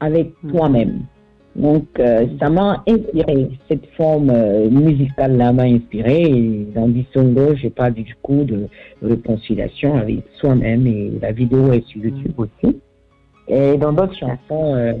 avec 0.00 0.32
mm. 0.42 0.52
toi-même. 0.52 1.02
Donc, 1.56 1.86
euh, 1.98 2.26
ça 2.38 2.50
m'a 2.50 2.84
inspiré, 2.86 3.48
cette 3.66 3.86
forme 3.96 4.28
euh, 4.28 4.68
musicale-là 4.68 5.54
m'a 5.54 5.62
inspiré. 5.62 6.66
dans 6.74 6.86
Dissongo, 6.86 7.54
j'ai 7.54 7.70
parlé 7.70 8.02
du 8.02 8.14
coup 8.16 8.44
de 8.44 8.68
réconciliation 9.02 9.96
avec 9.96 10.18
soi-même 10.38 10.86
et 10.86 11.12
la 11.22 11.32
vidéo 11.32 11.72
est 11.72 11.86
sur 11.86 12.04
YouTube 12.04 12.32
aussi. 12.36 12.76
Et 13.48 13.78
dans 13.78 13.92
d'autres 13.94 14.16
chansons, 14.18 14.74
euh, 14.74 14.92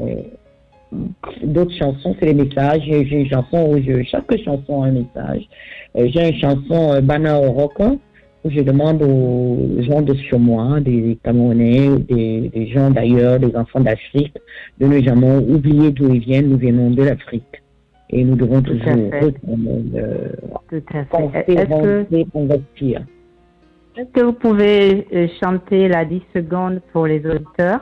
d'autres 1.44 1.74
chansons, 1.74 2.16
c'est 2.18 2.32
les 2.32 2.44
messages. 2.44 2.82
J'ai 2.86 3.02
une 3.02 3.28
chanson 3.28 3.68
où 3.68 3.78
je, 3.82 4.02
chaque 4.04 4.34
chanson 4.42 4.82
a 4.82 4.86
un 4.86 4.92
message. 4.92 5.46
j'ai 5.94 6.30
une 6.30 6.40
chanson 6.40 7.02
Bana 7.02 7.36
Rock 7.36 7.78
je 8.50 8.60
demande 8.60 9.02
aux 9.02 9.82
gens 9.82 10.02
de 10.02 10.14
sur 10.14 10.38
moi, 10.38 10.80
des 10.80 11.18
Camerounais, 11.22 11.98
des, 11.98 12.48
des 12.48 12.66
gens 12.68 12.90
d'ailleurs, 12.90 13.38
des 13.38 13.54
enfants 13.56 13.80
d'Afrique, 13.80 14.36
de 14.78 14.86
ne 14.86 15.00
jamais 15.00 15.36
oublier 15.36 15.90
d'où 15.90 16.12
ils 16.14 16.20
viennent. 16.20 16.48
Nous 16.48 16.58
venons 16.58 16.90
de 16.90 17.02
l'Afrique. 17.02 17.62
Et 18.10 18.24
nous 18.24 18.36
devons 18.36 18.62
toujours 18.62 18.84
Tout 20.68 20.82
à 20.94 21.04
fait. 21.04 21.52
Est-ce 23.96 24.10
que 24.12 24.20
vous 24.20 24.34
pouvez 24.34 25.06
euh, 25.14 25.26
chanter 25.42 25.88
la 25.88 26.04
10 26.04 26.20
secondes 26.34 26.80
pour 26.92 27.06
les 27.06 27.24
auditeurs? 27.26 27.80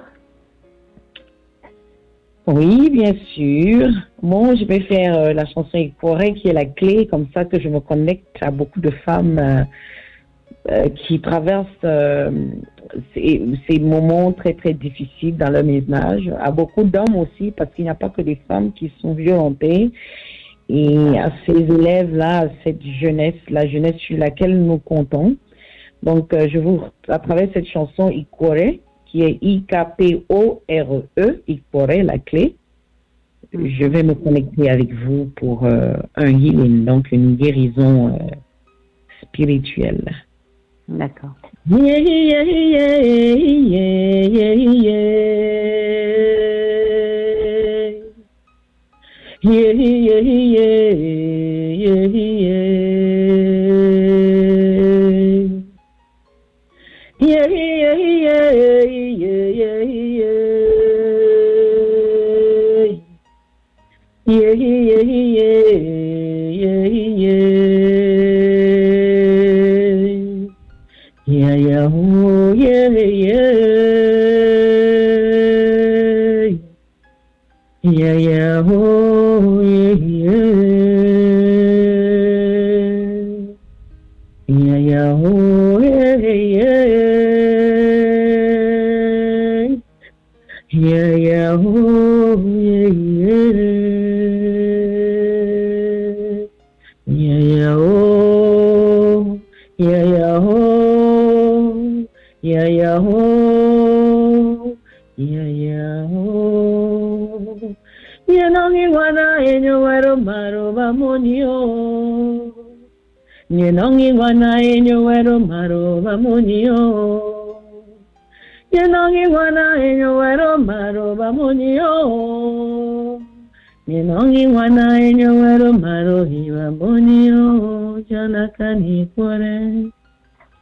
Oui, 2.46 2.90
bien 2.90 3.14
sûr. 3.34 3.88
Moi, 4.22 4.54
je 4.54 4.64
vais 4.64 4.80
faire 4.80 5.18
euh, 5.18 5.32
la 5.32 5.44
chanson 5.46 5.76
Equoré 5.76 6.34
qui 6.34 6.48
est 6.48 6.52
la 6.52 6.66
clé, 6.66 7.06
comme 7.06 7.26
ça 7.34 7.44
que 7.44 7.58
je 7.58 7.68
me 7.68 7.80
connecte 7.80 8.36
à 8.42 8.50
beaucoup 8.50 8.80
de 8.80 8.90
femmes 8.90 9.38
euh, 9.38 9.64
euh, 10.70 10.88
qui 10.88 11.20
traversent 11.20 11.66
euh, 11.84 12.30
ces, 13.12 13.42
ces, 13.68 13.78
moments 13.78 14.32
très 14.32 14.54
très 14.54 14.72
difficiles 14.72 15.36
dans 15.36 15.50
leur 15.50 15.62
ménage, 15.62 16.32
à 16.40 16.50
beaucoup 16.50 16.84
d'hommes 16.84 17.16
aussi, 17.16 17.50
parce 17.50 17.70
qu'il 17.74 17.84
n'y 17.84 17.90
a 17.90 17.94
pas 17.94 18.08
que 18.08 18.22
des 18.22 18.36
femmes 18.48 18.72
qui 18.72 18.90
sont 19.02 19.12
violentées. 19.12 19.90
Et 20.70 21.18
à 21.18 21.30
ces 21.44 21.58
élèves-là, 21.58 22.44
à 22.44 22.48
cette 22.64 22.82
jeunesse, 22.82 23.34
la 23.50 23.68
jeunesse 23.68 23.98
sur 23.98 24.16
laquelle 24.16 24.58
nous 24.58 24.78
comptons. 24.78 25.36
Donc, 26.02 26.32
euh, 26.32 26.48
je 26.50 26.58
vous, 26.58 26.80
à 27.08 27.18
travers 27.18 27.48
cette 27.52 27.66
chanson 27.66 28.08
Ikore, 28.08 28.78
qui 29.04 29.20
est 29.20 29.36
I-K-P-O-R-E, 29.42 31.42
Ikore, 31.46 32.04
la 32.04 32.16
clé, 32.16 32.56
je 33.52 33.84
vais 33.84 34.02
me 34.02 34.14
connecter 34.14 34.70
avec 34.70 34.94
vous 34.94 35.26
pour 35.36 35.66
un 35.66 36.26
healing, 36.26 36.86
donc 36.86 37.12
une 37.12 37.36
guérison 37.36 38.18
spirituelle. 39.22 40.10
D'accord. 40.88 41.34
Yeah, 41.66 41.78
yeah, 41.78 41.98
yeah, 41.98 42.42
yeah, 42.42 42.98
yeah, 42.98 43.14
Yeah, 84.46 84.76
yeah, 84.76 85.12
oh, 85.12 85.80
yeah, 85.80 86.16
yeah. 86.16 86.84
Yeah, 102.44 102.66
yeah, 102.66 102.98
oh, 103.00 103.33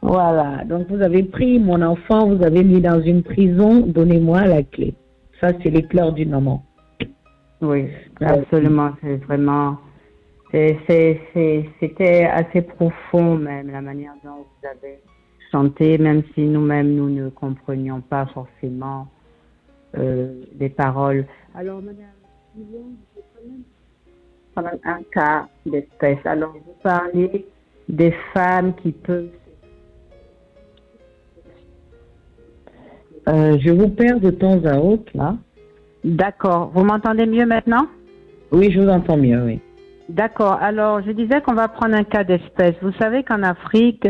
Voilà, 0.03 0.63
donc 0.65 0.87
vous 0.89 1.01
avez 1.01 1.23
pris 1.23 1.57
mon 1.59 1.81
enfant, 1.81 2.27
vous 2.27 2.43
avez 2.43 2.63
mis 2.63 2.81
dans 2.81 3.01
une 3.01 3.23
prison, 3.23 3.79
donnez-moi 3.87 4.45
la 4.45 4.61
clé. 4.61 4.93
Ça, 5.39 5.51
c'est 5.63 5.69
les 5.69 5.81
pleurs 5.81 6.11
du 6.11 6.25
moment. 6.25 6.63
Oui, 7.63 7.87
absolument, 8.19 8.91
c'est 9.01 9.15
vraiment, 9.23 9.77
c'était 10.51 12.25
assez 12.25 12.61
profond 12.61 13.37
même 13.37 13.71
la 13.71 13.81
manière 13.81 14.13
dont 14.23 14.45
vous 14.45 14.67
avez 14.67 14.99
chanté, 15.51 15.97
même 15.97 16.23
si 16.35 16.41
nous-mêmes, 16.41 16.93
nous 16.93 17.09
ne 17.09 17.29
comprenions 17.29 18.01
pas 18.01 18.25
forcément 18.27 19.07
euh, 19.97 20.43
les 20.59 20.69
paroles. 20.69 21.25
Alors, 21.55 21.81
madame, 21.81 22.05
même 24.57 24.79
un 24.83 25.01
cas 25.11 25.47
d'espèce. 25.65 26.19
Alors, 26.25 26.51
vous 26.53 26.75
parlez 26.83 27.47
des 27.87 28.13
femmes 28.33 28.75
qui 28.75 28.91
peuvent 28.91 29.31
Euh, 33.29 33.57
je 33.59 33.71
vous 33.71 33.87
perds 33.87 34.19
de 34.19 34.31
temps 34.31 34.63
à 34.65 34.77
autre, 34.77 35.09
là. 35.15 35.37
D'accord. 36.03 36.71
Vous 36.73 36.83
m'entendez 36.83 37.25
mieux 37.25 37.45
maintenant? 37.45 37.87
Oui, 38.51 38.71
je 38.71 38.79
vous 38.79 38.89
entends 38.89 39.17
mieux, 39.17 39.41
oui. 39.43 39.59
D'accord. 40.09 40.59
Alors, 40.61 41.01
je 41.01 41.11
disais 41.11 41.41
qu'on 41.41 41.53
va 41.53 41.67
prendre 41.67 41.95
un 41.95 42.03
cas 42.03 42.23
d'espèce. 42.23 42.75
Vous 42.81 42.91
savez 42.99 43.23
qu'en 43.23 43.41
Afrique, 43.41 44.07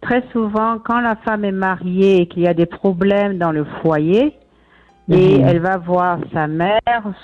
très 0.00 0.22
souvent, 0.32 0.78
quand 0.78 1.00
la 1.00 1.16
femme 1.16 1.44
est 1.44 1.52
mariée 1.52 2.22
et 2.22 2.26
qu'il 2.26 2.42
y 2.42 2.48
a 2.48 2.54
des 2.54 2.66
problèmes 2.66 3.38
dans 3.38 3.52
le 3.52 3.64
foyer, 3.82 4.38
et 5.10 5.38
mhm. 5.38 5.44
elle 5.46 5.60
va 5.60 5.76
voir 5.76 6.18
sa 6.32 6.46
mère. 6.46 6.80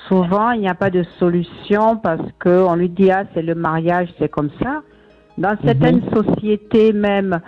Souvent, 0.08 0.50
il 0.50 0.60
n'y 0.60 0.68
a 0.68 0.74
pas 0.74 0.90
de 0.90 1.02
solution 1.18 1.96
parce 1.96 2.20
qu'on 2.42 2.74
lui 2.74 2.88
dit 2.88 3.10
ah 3.10 3.24
c'est 3.32 3.42
le 3.42 3.54
mariage, 3.54 4.08
c'est 4.18 4.28
comme 4.28 4.50
ça. 4.62 4.82
Dans 5.38 5.56
certaines 5.64 6.02
mhm. 6.02 6.12
sociétés 6.12 6.92
même, 6.92 7.40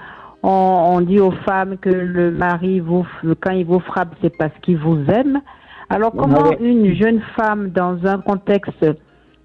on, 0.43 1.01
dit 1.03 1.21
aux 1.21 1.31
femmes 1.31 1.77
que 1.77 1.91
le 1.91 2.31
mari, 2.31 2.81
vous, 2.81 3.07
quand 3.41 3.53
il 3.53 3.65
vous 3.65 3.81
frappe, 3.81 4.15
c'est 4.23 4.37
parce 4.37 4.53
qu'il 4.63 4.79
vous 4.79 4.99
aime. 5.09 5.41
Alors 5.93 6.13
comment 6.13 6.59
une 6.59 6.95
jeune 6.95 7.21
femme 7.37 7.69
dans 7.69 8.07
un 8.07 8.19
contexte 8.19 8.87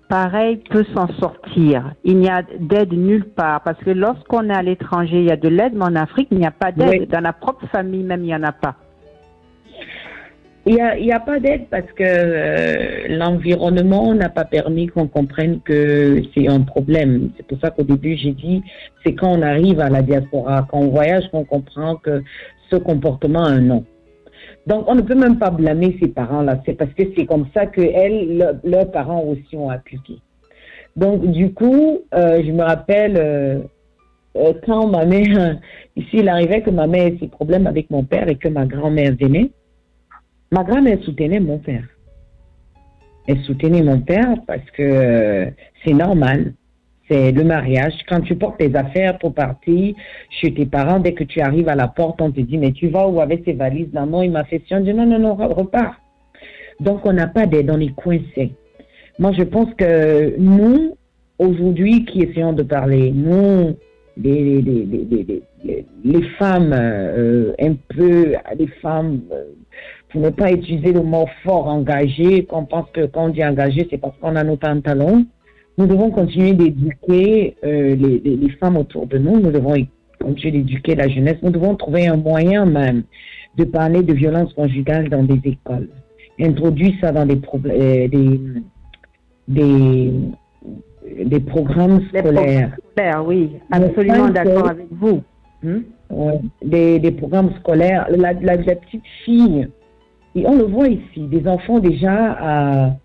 pareil 0.07 0.63
peut 0.69 0.85
s'en 0.95 1.09
sortir? 1.19 1.93
Il 2.05 2.19
n'y 2.19 2.29
a 2.29 2.41
d'aide 2.41 2.93
nulle 2.93 3.25
part 3.25 3.61
parce 3.63 3.77
que 3.79 3.89
lorsqu'on 3.89 4.49
est 4.49 4.53
à 4.53 4.61
l'étranger, 4.61 5.19
il 5.19 5.25
y 5.25 5.31
a 5.31 5.35
de 5.35 5.49
l'aide, 5.49 5.73
mais 5.75 5.83
en 5.83 5.95
Afrique, 5.95 6.29
il 6.31 6.37
n'y 6.37 6.45
a 6.45 6.51
pas 6.51 6.71
d'aide. 6.71 7.09
Dans 7.09 7.19
la 7.19 7.33
propre 7.33 7.67
famille 7.67 8.03
même, 8.03 8.21
il 8.21 8.27
n'y 8.27 8.35
en 8.35 8.43
a 8.43 8.53
pas. 8.53 8.75
Il 10.65 10.75
n'y 10.75 10.81
a, 10.81 10.97
y 10.97 11.11
a, 11.11 11.19
pas 11.19 11.39
d'aide 11.39 11.67
parce 11.69 11.91
que 11.93 12.03
euh, 12.03 13.07
l'environnement 13.09 14.13
n'a 14.13 14.29
pas 14.29 14.45
permis 14.45 14.87
qu'on 14.87 15.07
comprenne 15.07 15.59
que 15.59 16.21
c'est 16.33 16.47
un 16.47 16.61
problème. 16.61 17.31
C'est 17.35 17.45
pour 17.45 17.59
ça 17.59 17.71
qu'au 17.71 17.83
début, 17.83 18.15
j'ai 18.15 18.31
dit, 18.31 18.63
c'est 19.03 19.15
quand 19.15 19.37
on 19.37 19.41
arrive 19.41 19.81
à 19.81 19.89
la 19.89 20.01
diaspora, 20.01 20.65
quand 20.69 20.79
on 20.79 20.87
voyage, 20.89 21.25
qu'on 21.31 21.43
comprend 21.43 21.95
que 21.97 22.23
ce 22.69 22.77
comportement 22.77 23.43
a 23.43 23.49
un 23.49 23.61
nom. 23.61 23.85
Donc, 24.67 24.83
on 24.87 24.95
ne 24.95 25.01
peut 25.01 25.15
même 25.15 25.39
pas 25.39 25.49
blâmer 25.49 25.97
ces 26.01 26.09
parents-là. 26.09 26.61
C'est 26.65 26.73
parce 26.73 26.91
que 26.91 27.03
c'est 27.15 27.25
comme 27.25 27.45
ça 27.53 27.67
que 27.67 27.79
elles, 27.79 28.59
leurs 28.65 28.91
parents 28.91 29.23
aussi 29.23 29.55
ont 29.55 29.69
appliqué. 29.69 30.19
Donc, 30.97 31.25
du 31.25 31.53
coup, 31.53 32.01
euh, 32.13 32.43
je 32.45 32.51
me 32.51 32.63
rappelle 32.63 33.15
euh, 33.17 33.59
euh, 34.35 34.53
quand 34.65 34.87
ma 34.87 35.05
mère, 35.05 35.57
ici, 35.95 36.17
il 36.17 36.27
arrivait 36.27 36.61
que 36.61 36.69
ma 36.69 36.85
mère 36.85 37.07
ait 37.07 37.17
ses 37.17 37.29
problèmes 37.29 37.65
avec 37.65 37.89
mon 37.91 38.03
père 38.03 38.27
et 38.27 38.35
que 38.35 38.49
ma 38.49 38.65
grand-mère 38.65 39.15
venait. 39.15 39.51
Ma 40.51 40.65
grand-mère 40.65 41.01
soutenait 41.03 41.39
mon 41.39 41.59
père. 41.59 41.85
Elle 43.25 43.39
soutenait 43.43 43.83
mon 43.83 44.01
père 44.01 44.35
parce 44.47 44.69
que 44.71 45.47
c'est 45.85 45.93
normal. 45.93 46.53
C'est 47.09 47.31
le 47.31 47.43
mariage. 47.43 47.93
Quand 48.07 48.21
tu 48.21 48.35
portes 48.35 48.57
tes 48.57 48.75
affaires 48.75 49.17
pour 49.17 49.33
partir 49.33 49.95
chez 50.29 50.53
tes 50.53 50.65
parents, 50.65 50.99
dès 50.99 51.13
que 51.13 51.23
tu 51.23 51.39
arrives 51.39 51.69
à 51.69 51.75
la 51.75 51.87
porte, 51.87 52.21
on 52.21 52.31
te 52.31 52.41
dit, 52.41 52.57
mais 52.57 52.73
tu 52.73 52.89
vas 52.89 53.07
où 53.07 53.21
avec 53.21 53.43
ces 53.45 53.53
valises? 53.53 53.93
Là 53.93 54.05
Non, 54.05 54.23
il 54.23 54.31
m'a 54.31 54.43
fait. 54.43 54.61
On 54.71 54.81
dit, 54.81 54.93
non, 54.93 55.05
non, 55.05 55.19
non, 55.19 55.35
repars. 55.35 56.01
Donc, 56.79 57.05
on 57.05 57.13
n'a 57.13 57.27
pas 57.27 57.45
d'aide, 57.45 57.71
on 57.71 57.79
est 57.79 57.95
coincé. 57.95 58.51
Moi, 59.19 59.31
je 59.31 59.43
pense 59.43 59.73
que 59.75 60.35
nous, 60.37 60.97
aujourd'hui, 61.39 62.05
qui 62.05 62.23
essayons 62.23 62.53
de 62.53 62.63
parler, 62.63 63.11
nous, 63.11 63.75
les 64.17 64.63
femmes 66.37 66.73
euh, 66.73 67.53
un 67.59 67.75
peu, 67.89 68.35
les 68.57 68.67
femmes, 68.81 69.21
euh, 69.31 69.45
pour 70.09 70.21
ne 70.21 70.29
pas 70.29 70.51
utiliser 70.51 70.93
le 70.93 71.03
mot 71.03 71.27
fort 71.43 71.67
engagé, 71.67 72.45
qu'on 72.45 72.65
pense 72.65 72.89
que 72.91 73.05
quand 73.05 73.25
on 73.25 73.29
dit 73.29 73.43
engagé, 73.43 73.87
c'est 73.89 73.97
parce 73.97 74.17
qu'on 74.19 74.35
a 74.35 74.43
nos 74.43 74.57
pantalons. 74.57 75.25
Nous 75.77 75.85
devons 75.85 76.09
continuer 76.09 76.53
d'éduquer 76.53 77.55
euh, 77.63 77.95
les, 77.95 78.19
les, 78.19 78.49
femmes 78.59 78.77
autour 78.77 79.05
de 79.05 79.19
nous, 79.19 79.39
nous 79.39 79.51
devons 79.51 79.75
continuer 80.19 80.59
d'éduquer 80.59 80.95
la 80.95 81.07
jeunesse, 81.07 81.37
nous 81.43 81.51
devons 81.51 81.75
trouver 81.75 82.07
un 82.07 82.17
moyen 82.17 82.65
même 82.65 83.03
de 83.57 83.63
parler 83.63 84.01
de 84.01 84.13
violence 84.13 84.51
conjugale 84.53 85.09
dans 85.09 85.23
des 85.23 85.39
écoles. 85.45 85.89
Introduire 86.39 86.93
ça 86.99 87.11
dans 87.11 87.25
des, 87.25 87.39
des, 88.07 88.39
des, 89.47 90.13
des 91.25 91.39
programmes 91.39 92.01
scolaires. 92.09 92.75
oui, 93.25 93.51
absolument 93.71 94.29
d'accord 94.29 94.69
avec 94.69 94.87
vous. 94.91 95.21
Hmm? 95.63 95.79
des, 96.63 96.99
des, 96.99 97.11
programmes 97.11 97.51
scolaires. 97.59 98.07
La, 98.15 98.33
la, 98.33 98.57
petite 98.57 99.05
fille, 99.25 99.67
et 100.35 100.45
on 100.45 100.55
le 100.55 100.65
voit 100.65 100.87
ici, 100.87 101.21
des 101.21 101.47
enfants 101.47 101.79
déjà 101.79 102.37
à, 102.39 102.95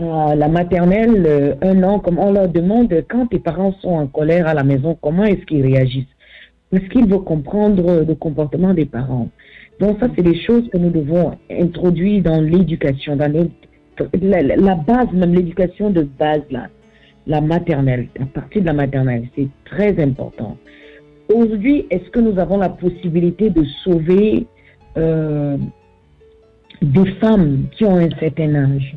la 0.00 0.48
maternelle, 0.48 1.24
euh, 1.26 1.54
un 1.62 1.82
an, 1.82 1.98
comme 1.98 2.18
on 2.18 2.32
leur 2.32 2.48
demande 2.48 2.92
quand 3.08 3.26
tes 3.26 3.38
parents 3.38 3.72
sont 3.80 3.90
en 3.90 4.06
colère 4.06 4.46
à 4.46 4.54
la 4.54 4.64
maison, 4.64 4.96
comment 5.00 5.24
est-ce 5.24 5.44
qu'ils 5.44 5.62
réagissent? 5.62 6.14
Parce 6.70 6.86
qu'ils 6.88 7.06
veulent 7.06 7.24
comprendre 7.24 8.04
le 8.06 8.14
comportement 8.14 8.74
des 8.74 8.84
parents? 8.84 9.28
Donc 9.80 9.98
ça, 10.00 10.08
c'est 10.14 10.22
des 10.22 10.40
choses 10.42 10.68
que 10.70 10.78
nous 10.78 10.90
devons 10.90 11.38
introduire 11.50 12.22
dans 12.22 12.40
l'éducation, 12.40 13.16
dans 13.16 13.32
la, 14.20 14.42
la, 14.42 14.74
base, 14.74 15.10
même 15.12 15.34
l'éducation 15.34 15.90
de 15.90 16.02
base, 16.02 16.42
là, 16.50 16.66
la 17.26 17.40
maternelle, 17.40 18.08
à 18.20 18.26
partir 18.26 18.62
de 18.62 18.66
la 18.66 18.72
maternelle, 18.72 19.28
c'est 19.36 19.48
très 19.64 20.00
important. 20.02 20.56
Aujourd'hui, 21.32 21.86
est-ce 21.90 22.08
que 22.10 22.20
nous 22.20 22.38
avons 22.38 22.58
la 22.58 22.70
possibilité 22.70 23.50
de 23.50 23.64
sauver 23.84 24.46
euh, 24.96 25.56
des 26.80 27.06
femmes 27.20 27.66
qui 27.72 27.84
ont 27.84 27.96
un 27.96 28.10
certain 28.18 28.54
âge? 28.54 28.96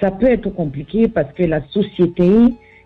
Ça 0.00 0.10
peut 0.10 0.26
être 0.26 0.50
compliqué 0.50 1.08
parce 1.08 1.32
que 1.32 1.42
la 1.42 1.62
société 1.68 2.28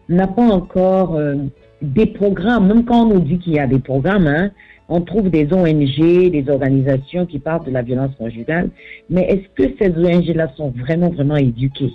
n'a 0.09 0.27
pas 0.27 0.42
encore 0.42 1.16
euh, 1.16 1.37
des 1.83 2.07
programmes. 2.07 2.68
Même 2.68 2.85
quand 2.85 3.07
on 3.07 3.14
nous 3.14 3.20
dit 3.20 3.38
qu'il 3.38 3.55
y 3.55 3.59
a 3.59 3.66
des 3.66 3.79
programmes, 3.79 4.27
hein, 4.27 4.51
on 4.88 5.01
trouve 5.01 5.31
des 5.31 5.53
ONG, 5.53 6.31
des 6.31 6.44
organisations 6.49 7.27
qui 7.27 7.38
parlent 7.38 7.64
de 7.64 7.70
la 7.70 7.83
violence 7.83 8.14
conjugale. 8.16 8.70
Mais 9.09 9.23
est-ce 9.23 9.49
que 9.55 9.75
ces 9.81 9.90
ONG-là 9.90 10.53
sont 10.57 10.70
vraiment, 10.70 11.11
vraiment 11.11 11.37
éduquées? 11.37 11.92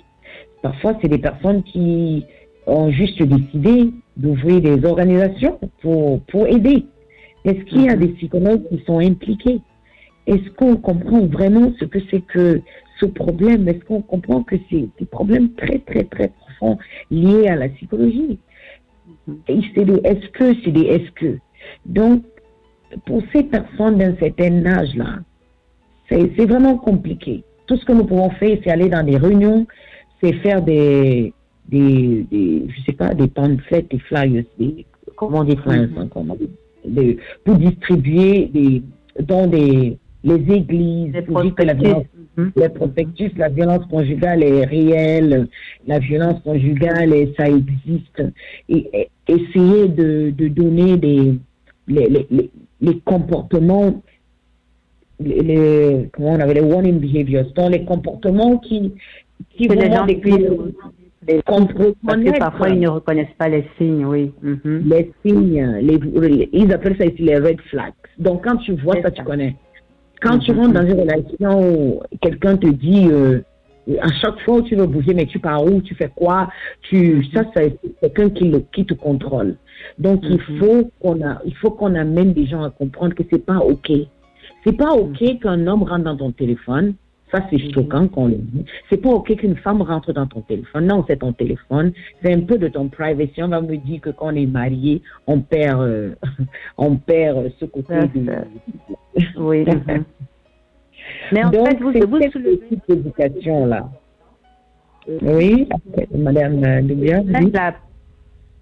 Parfois, 0.62 0.96
c'est 1.00 1.08
des 1.08 1.18
personnes 1.18 1.62
qui 1.62 2.24
ont 2.66 2.90
juste 2.90 3.22
décidé 3.22 3.92
d'ouvrir 4.16 4.60
des 4.60 4.84
organisations 4.84 5.58
pour, 5.82 6.20
pour 6.22 6.46
aider. 6.46 6.86
Est-ce 7.44 7.62
qu'il 7.66 7.82
y 7.82 7.88
a 7.88 7.94
mhm. 7.94 8.00
des 8.00 8.08
psychologues 8.14 8.68
qui 8.68 8.82
sont 8.86 8.98
impliqués? 8.98 9.60
Est-ce 10.26 10.50
qu'on 10.56 10.76
comprend 10.76 11.20
vraiment 11.26 11.72
ce 11.78 11.84
que 11.84 11.98
c'est 12.10 12.22
que 12.22 12.60
ce 13.00 13.06
problème 13.06 13.68
Est-ce 13.68 13.84
qu'on 13.84 14.02
comprend 14.02 14.42
que 14.42 14.56
c'est 14.70 14.88
des 14.98 15.06
problèmes 15.06 15.52
très, 15.54 15.78
très, 15.80 16.04
très 16.04 16.28
profonds 16.28 16.78
liés 17.10 17.48
à 17.48 17.56
la 17.56 17.68
psychologie? 17.68 18.38
Et 19.48 19.60
c'est 19.74 19.84
des 19.84 20.00
est-ce 20.04 20.28
que, 20.28 20.54
c'est 20.62 20.72
des 20.72 20.86
est-ce 20.94 21.10
que. 21.12 21.38
Donc, 21.84 22.22
pour 23.06 23.22
ces 23.32 23.42
personnes 23.42 23.98
d'un 23.98 24.14
certain 24.16 24.64
âge-là, 24.66 25.18
c'est 26.08 26.46
vraiment 26.46 26.76
compliqué. 26.78 27.42
Tout 27.66 27.76
ce 27.76 27.84
que 27.84 27.92
nous 27.92 28.04
pouvons 28.04 28.30
faire, 28.30 28.56
c'est 28.62 28.70
aller 28.70 28.88
dans 28.88 29.04
des 29.04 29.16
réunions, 29.16 29.66
c'est 30.22 30.32
faire 30.34 30.62
des, 30.62 31.32
des, 31.68 32.24
des, 32.30 32.66
je 32.68 32.82
sais 32.84 32.92
pas, 32.92 33.12
des 33.14 33.26
pamphlets, 33.26 33.82
des 33.90 33.98
flyers, 33.98 34.44
des, 34.58 34.86
comment 35.16 35.42
des 35.44 35.56
flyers, 35.56 35.88
mm 35.88 36.08
-hmm. 36.08 37.18
pour 37.44 37.54
distribuer 37.56 38.46
des, 38.56 38.82
dans 39.22 39.46
des, 39.48 39.98
les 40.30 40.42
églises, 40.58 41.12
les 41.14 41.22
pour 41.22 41.42
dire 41.42 41.54
que 41.54 41.62
la 41.62 41.74
violence, 41.74 42.04
mm 42.36 42.42
-hmm. 42.42 42.50
les 42.62 42.70
prospectus, 42.78 43.32
la 43.44 43.50
violence 43.58 43.84
conjugale 43.94 44.42
est 44.52 44.64
réelle, 44.76 45.34
la 45.92 45.98
violence 46.08 46.38
conjugale, 46.48 47.12
ça 47.38 47.46
existe, 47.60 48.20
et, 48.74 48.82
et 48.98 49.04
essayer 49.36 49.84
de, 50.00 50.10
de 50.40 50.46
donner 50.60 50.92
des, 51.06 51.22
les, 51.94 52.06
les, 52.14 52.24
les, 52.36 52.48
les 52.86 52.96
comportements 53.12 53.90
les, 55.26 55.40
les, 55.48 56.08
comment 56.12 56.32
on 56.36 56.40
avait 56.44 56.58
les 56.60 56.66
warning 56.72 56.98
behaviors, 57.06 57.48
dans 57.60 57.70
les 57.74 57.82
comportements 57.92 58.54
qui, 58.66 58.78
qui 59.54 59.62
vont 59.68 59.80
gens 59.80 60.06
parce 62.06 62.22
que 62.22 62.38
parfois, 62.38 62.68
ils 62.68 62.80
ne 62.80 62.88
reconnaissent 62.88 63.36
pas 63.38 63.48
les 63.48 63.64
signes, 63.76 64.04
oui. 64.04 64.32
Mhm. 64.42 64.82
Les 64.90 65.12
signes, 65.24 65.78
les, 65.82 66.48
ils 66.52 66.72
appellent 66.72 66.96
ça 66.96 67.06
ici 67.06 67.22
les 67.22 67.38
red 67.38 67.60
flags. 67.70 67.94
Donc, 68.18 68.44
quand 68.44 68.56
tu 68.58 68.72
vois 68.74 69.00
ça, 69.02 69.10
tu 69.10 69.22
connais. 69.24 69.56
Quand 70.20 70.38
tu 70.38 70.52
mhm. 70.52 70.60
rentres 70.60 70.72
dans 70.74 70.86
une 70.86 71.00
relation 71.00 71.60
où 71.60 72.00
quelqu'un 72.20 72.56
te 72.56 72.68
dit, 72.68 73.08
euh, 73.10 73.40
à 74.00 74.08
chaque 74.20 74.40
fois 74.40 74.56
où 74.56 74.62
tu 74.62 74.76
veux 74.76 74.86
bouger, 74.86 75.14
mais 75.14 75.26
tu 75.26 75.38
pars 75.38 75.64
où, 75.64 75.80
tu 75.80 75.94
fais 75.94 76.10
quoi, 76.14 76.48
tu, 76.82 77.24
ça, 77.34 77.44
c'est 77.54 77.78
quelqu'un 78.00 78.30
qui, 78.30 78.52
qui 78.72 78.86
te 78.86 78.94
contrôle. 78.94 79.56
Donc, 79.98 80.20
il 80.24 80.38
mhm. 80.38 80.58
faut 80.58 80.90
qu'on 81.00 81.22
a, 81.24 81.40
il 81.44 81.54
faut 81.56 81.70
qu'on 81.70 81.94
amène 81.94 82.32
des 82.32 82.46
gens 82.46 82.62
à 82.62 82.70
comprendre 82.70 83.14
que 83.14 83.22
c'est 83.30 83.44
pas 83.44 83.58
OK. 83.58 83.90
C'est 84.64 84.76
pas 84.76 84.92
OK 84.92 85.40
qu'un 85.40 85.66
homme 85.66 85.84
rentre 85.84 86.04
dans 86.04 86.16
ton 86.16 86.32
téléphone, 86.32 86.94
ça, 87.32 87.40
c'est 87.50 87.56
mhm. 87.56 87.72
choquant 87.72 88.08
qu'on 88.08 88.28
le 88.28 88.36
dit. 88.36 88.64
C'est 88.88 88.98
pas 88.98 89.10
OK 89.10 89.34
qu'une 89.36 89.56
femme 89.56 89.82
rentre 89.82 90.12
dans 90.12 90.26
ton 90.26 90.42
téléphone. 90.42 90.86
Non, 90.86 91.04
c'est 91.08 91.18
ton 91.18 91.32
téléphone. 91.32 91.92
C'est 92.22 92.32
un 92.32 92.40
peu 92.40 92.56
de 92.58 92.68
ton 92.68 92.88
privacy. 92.88 93.42
On 93.42 93.48
va 93.48 93.60
me 93.60 93.76
dire 93.76 94.00
que 94.00 94.10
quand 94.10 94.28
on 94.28 94.36
est 94.36 94.46
marié, 94.46 95.02
on 95.26 95.40
perd, 95.40 95.80
euh, 95.80 96.14
on 96.78 96.96
perd 96.96 97.50
ce 97.58 97.64
côté 97.64 97.94
de... 98.14 98.32
Oui. 99.38 99.64
Mhm. 101.06 101.32
Mais 101.32 101.44
en 101.44 101.52
fait, 101.52 101.78
vous, 101.78 101.92
vous 101.92 102.30
soulevez... 102.32 102.60
cette 102.68 102.90
éducation-là. 102.90 103.88
Oui, 105.22 105.68
Madame 106.12 106.82
Dubia. 106.82 107.22
Même, 107.22 107.50
la, 107.52 107.74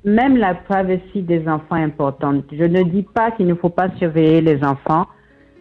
même 0.04 0.36
la 0.36 0.54
privacy 0.54 1.22
des 1.22 1.48
enfants 1.48 1.76
est 1.76 1.84
importante. 1.84 2.44
Je 2.52 2.64
ne 2.64 2.82
dis 2.82 3.02
pas 3.02 3.30
qu'il 3.30 3.46
ne 3.46 3.54
faut 3.54 3.70
pas 3.70 3.88
surveiller 3.98 4.42
les 4.42 4.62
enfants, 4.62 5.06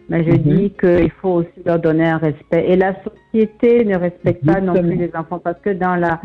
mais 0.08 0.22
je 0.24 0.30
mhm. 0.30 0.38
dis 0.38 0.70
qu'il 0.78 1.10
faut 1.22 1.30
aussi 1.30 1.62
leur 1.64 1.78
donner 1.78 2.06
un 2.06 2.18
respect. 2.18 2.64
Et 2.68 2.76
la 2.76 2.94
société 3.02 3.84
ne 3.84 3.96
respecte 3.96 4.44
pas 4.44 4.60
non 4.60 4.74
plus 4.74 4.96
les 4.96 5.10
enfants 5.14 5.38
parce 5.38 5.58
que 5.60 5.70
dans 5.70 5.96
la 5.96 6.20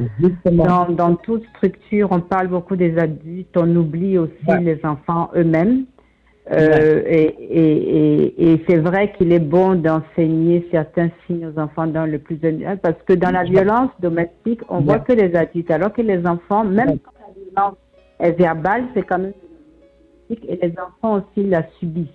dans, 0.46 0.90
dans, 0.90 1.16
toute 1.16 1.44
structure, 1.56 2.10
on 2.12 2.20
parle 2.20 2.48
beaucoup 2.48 2.76
des 2.76 2.98
adultes, 2.98 3.56
on 3.56 3.74
oublie 3.76 4.18
aussi 4.18 4.34
les 4.62 4.80
enfants 4.84 5.30
eux-mêmes. 5.36 5.86
Euh, 6.52 7.04
et, 7.06 7.26
et, 7.26 8.54
et, 8.54 8.64
c'est 8.68 8.78
vrai 8.78 9.14
qu'il 9.16 9.32
est 9.32 9.38
bon 9.40 9.76
d'enseigner 9.76 10.68
certains 10.72 11.10
signes 11.28 11.46
aux 11.46 11.60
enfants 11.60 11.86
dans 11.86 12.08
le 12.08 12.18
plus 12.18 12.40
parce 12.82 12.96
que 13.06 13.14
dans 13.14 13.30
la 13.30 13.44
violence 13.44 13.92
domestique, 14.00 14.62
on 14.68 14.80
voit 14.80 14.98
que 14.98 15.14
les 15.14 15.36
adultes, 15.36 15.70
alors 15.70 15.94
que 15.94 16.02
les 16.02 16.26
enfants, 16.26 16.64
même 16.64 16.98
quand 16.98 17.12
la 17.20 17.34
violence 17.36 17.78
est 18.20 18.32
verbale, 18.32 18.86
c'est 18.96 19.04
quand 19.04 19.20
même 19.20 19.34
et 20.30 20.60
les 20.62 20.74
enfants 20.80 21.22
aussi 21.22 21.48
la 21.48 21.64
subissent. 21.80 22.08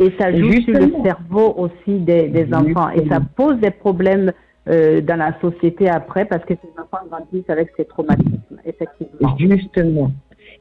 Et 0.00 0.12
ça 0.18 0.32
joue 0.32 0.52
sur 0.62 0.74
le 0.74 0.92
cerveau 1.04 1.54
aussi 1.56 1.98
des, 1.98 2.28
des 2.28 2.52
enfants. 2.54 2.90
Et 2.90 3.06
ça 3.08 3.20
pose 3.36 3.58
des 3.58 3.70
problèmes 3.70 4.32
euh, 4.68 5.00
dans 5.02 5.16
la 5.16 5.38
société 5.40 5.88
après 5.88 6.24
parce 6.24 6.44
que 6.44 6.54
ces 6.54 6.80
enfants 6.80 7.04
grandissent 7.10 7.48
avec 7.48 7.70
ces 7.76 7.84
traumatismes, 7.84 8.58
effectivement. 8.64 9.36
Justement. 9.38 10.10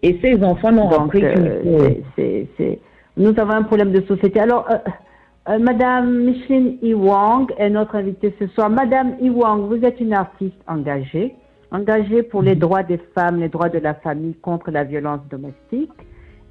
Et 0.04 0.19
ces 0.21 0.43
enfants 0.43 0.71
n'ont 0.71 0.89
appris 0.89 1.23
euh, 1.23 1.93
c'est, 2.15 2.80
Nous 3.17 3.34
avons 3.38 3.52
un 3.52 3.63
problème 3.63 3.91
de 3.91 4.02
société. 4.02 4.39
Alors, 4.39 4.69
euh, 4.69 4.78
euh, 5.49 5.60
Madame 5.60 6.25
Micheline 6.25 6.78
Iwang 6.82 7.52
est 7.58 7.69
notre 7.69 7.95
invitée 7.95 8.34
ce 8.39 8.47
soir. 8.47 8.69
Madame 8.69 9.15
Iwang, 9.21 9.67
vous 9.67 9.84
êtes 9.84 9.99
une 9.99 10.13
artiste 10.13 10.60
engagée, 10.67 11.34
engagée 11.71 12.23
pour 12.23 12.41
les 12.41 12.56
droits 12.56 12.84
des 12.84 12.99
femmes, 13.15 13.39
les 13.39 13.49
droits 13.49 13.69
de 13.69 13.80
la 13.80 13.93
famille 13.95 14.36
contre 14.36 14.71
la 14.71 14.84
violence 14.84 15.21
domestique. 15.30 15.91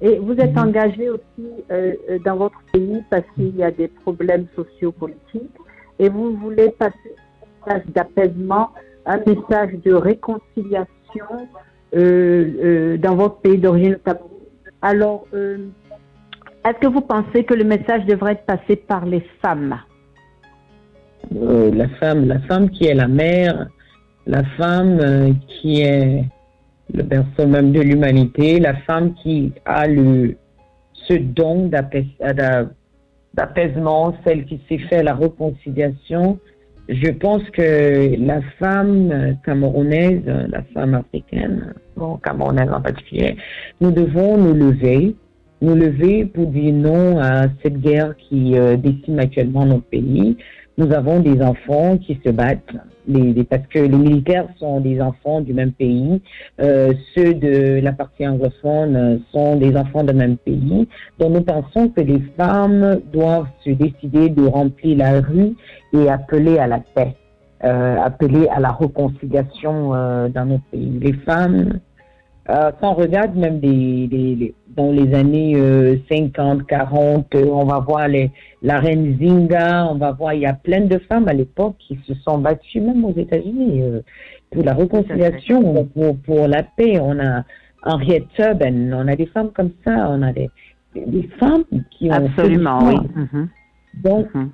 Et 0.01 0.17
vous 0.17 0.33
êtes 0.33 0.53
mhm. 0.53 0.69
engagée 0.69 1.09
aussi 1.09 1.49
euh, 1.71 1.93
euh, 2.09 2.19
dans 2.25 2.37
votre 2.37 2.59
pays 2.71 3.03
parce 3.09 3.25
qu'il 3.35 3.55
y 3.55 3.63
a 3.63 3.71
des 3.71 3.87
problèmes 3.87 4.45
sociopolitiques. 4.55 5.57
Et 5.99 6.09
vous 6.09 6.35
voulez 6.37 6.69
passer 6.69 6.95
un 7.67 7.75
message 7.75 7.87
d'apaisement, 7.93 8.69
un 9.05 9.17
message 9.17 9.73
de 9.83 9.93
réconciliation 9.93 11.25
dans 11.91 13.15
votre 13.15 13.37
pays 13.37 13.57
d'origine, 13.57 13.97
Alors, 14.81 15.25
est-ce 16.69 16.77
que 16.79 16.87
vous 16.87 17.01
pensez 17.01 17.43
que 17.45 17.53
le 17.53 17.63
message 17.63 18.05
devrait 18.05 18.33
être 18.33 18.45
passé 18.45 18.75
par 18.75 19.05
les 19.05 19.23
femmes? 19.41 19.79
Euh, 21.35 21.71
La 21.71 21.87
femme, 21.87 22.27
la 22.27 22.39
femme 22.39 22.69
qui 22.69 22.85
est 22.85 22.93
la 22.93 23.07
mère, 23.07 23.67
la 24.27 24.43
femme 24.57 24.99
euh, 24.99 25.31
qui 25.47 25.81
est 25.81 26.25
le 26.93 27.03
berceau 27.03 27.47
même 27.47 27.71
de 27.71 27.81
l'humanité, 27.81 28.59
la 28.59 28.75
femme 28.75 29.13
qui 29.15 29.53
a 29.65 29.87
le 29.87 30.35
ce 30.93 31.13
don 31.13 31.71
d'apaisement, 33.33 34.15
celle 34.23 34.45
qui 34.45 34.61
sait 34.69 34.77
faire 34.89 35.03
la 35.03 35.15
réconciliation. 35.15 36.39
Je 36.87 37.09
pense 37.11 37.43
que 37.51 38.15
la 38.19 38.41
femme 38.59 39.37
camerounaise, 39.45 40.21
la 40.25 40.63
femme 40.73 40.95
africaine, 40.95 41.73
bon, 41.95 42.17
camerounaise 42.17 42.69
en 42.71 42.81
particulier, 42.81 43.37
nous 43.81 43.91
devons 43.91 44.37
nous 44.37 44.53
lever 44.53 45.15
nous 45.61 45.75
lever 45.75 46.25
pour 46.25 46.47
dire 46.47 46.73
non 46.73 47.19
à 47.19 47.47
cette 47.61 47.79
guerre 47.81 48.15
qui 48.17 48.57
euh, 48.57 48.77
décime 48.77 49.19
actuellement 49.19 49.65
notre 49.65 49.85
pays. 49.85 50.37
Nous 50.77 50.91
avons 50.93 51.19
des 51.19 51.41
enfants 51.41 51.97
qui 51.97 52.19
se 52.25 52.29
battent, 52.31 52.75
les, 53.09 53.43
parce 53.43 53.65
que 53.67 53.79
les 53.79 53.97
militaires 53.97 54.47
sont 54.57 54.79
des 54.79 55.01
enfants 55.01 55.41
du 55.41 55.53
même 55.53 55.73
pays, 55.73 56.21
euh, 56.61 56.93
ceux 57.15 57.33
de 57.33 57.79
la 57.81 57.91
partie 57.91 58.27
anglophone 58.27 59.21
sont 59.31 59.55
des 59.55 59.75
enfants 59.75 60.03
du 60.03 60.13
même 60.13 60.37
pays. 60.37 60.87
Donc 61.19 61.33
nous 61.33 61.41
pensons 61.41 61.89
que 61.89 62.01
les 62.01 62.21
femmes 62.37 63.01
doivent 63.11 63.47
se 63.65 63.71
décider 63.71 64.29
de 64.29 64.45
remplir 64.45 64.97
la 64.97 65.21
rue 65.21 65.55
et 65.93 66.09
appeler 66.09 66.59
à 66.59 66.67
la 66.67 66.79
paix, 66.79 67.15
euh, 67.63 67.97
appeler 67.97 68.47
à 68.49 68.59
la 68.59 68.71
réconciliation 68.71 69.93
euh, 69.93 70.29
dans 70.29 70.45
notre 70.45 70.65
pays. 70.65 70.99
Les 71.01 71.13
femmes 71.13 71.79
quand 72.81 72.93
on 72.93 72.93
regarde 72.95 73.35
même 73.35 73.59
des, 73.59 74.55
dans 74.79 74.91
les 74.91 75.13
années 75.13 75.55
50, 76.09 76.61
euh, 76.61 76.63
40, 76.63 77.35
euh, 77.35 77.45
on 77.51 77.65
va 77.65 77.79
voir 77.79 78.07
les, 78.07 78.31
la 78.61 78.79
reine 78.79 79.17
Zinga, 79.19 79.87
on 79.91 79.95
va 79.95 80.11
voir, 80.11 80.33
il 80.33 80.41
y 80.41 80.45
a 80.45 80.53
plein 80.53 80.81
de 80.81 80.97
femmes 80.99 81.27
à 81.27 81.33
l'époque 81.33 81.75
qui 81.79 81.99
se 82.07 82.13
sont 82.15 82.37
battues, 82.37 82.79
même 82.79 83.03
aux 83.03 83.15
États-Unis, 83.15 83.81
pour 84.51 84.63
la 84.63 84.73
réconciliation, 84.73 85.85
pour, 85.93 86.17
pour 86.19 86.47
la 86.47 86.63
paix. 86.63 86.97
On 87.01 87.19
a 87.19 87.43
Henriette 87.83 88.27
Tubman, 88.35 88.93
on 88.93 89.07
a 89.07 89.15
des 89.15 89.25
femmes 89.27 89.51
comme 89.51 89.71
ça, 89.83 90.07
on 90.09 90.21
a 90.21 90.31
des, 90.31 90.49
des 90.95 91.29
femmes 91.39 91.65
qui 91.91 92.09
ont... 92.09 92.13
Absolument, 92.13 92.79
oui. 92.83 92.95
Mhm. 93.15 93.49
Donc, 94.03 94.33
mhm. 94.33 94.49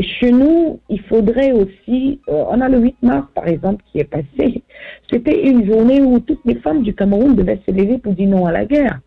Chez 0.00 0.32
nous, 0.32 0.80
il 0.88 1.00
faudrait 1.02 1.52
aussi, 1.52 2.20
euh, 2.28 2.44
on 2.50 2.60
a 2.60 2.68
le 2.68 2.80
8 2.80 2.96
mars 3.02 3.28
par 3.32 3.46
exemple 3.46 3.84
qui 3.92 4.00
est 4.00 4.04
passé, 4.04 4.64
c'était 5.08 5.48
une 5.48 5.66
journée 5.66 6.02
où 6.02 6.18
toutes 6.18 6.44
les 6.44 6.56
femmes 6.56 6.82
du 6.82 6.92
Cameroun 6.94 7.36
devaient 7.36 7.60
se 7.64 7.70
lever 7.70 7.98
pour 7.98 8.12
dire 8.14 8.28
non 8.28 8.46
à 8.46 8.50
la 8.50 8.64
guerre. 8.64 8.98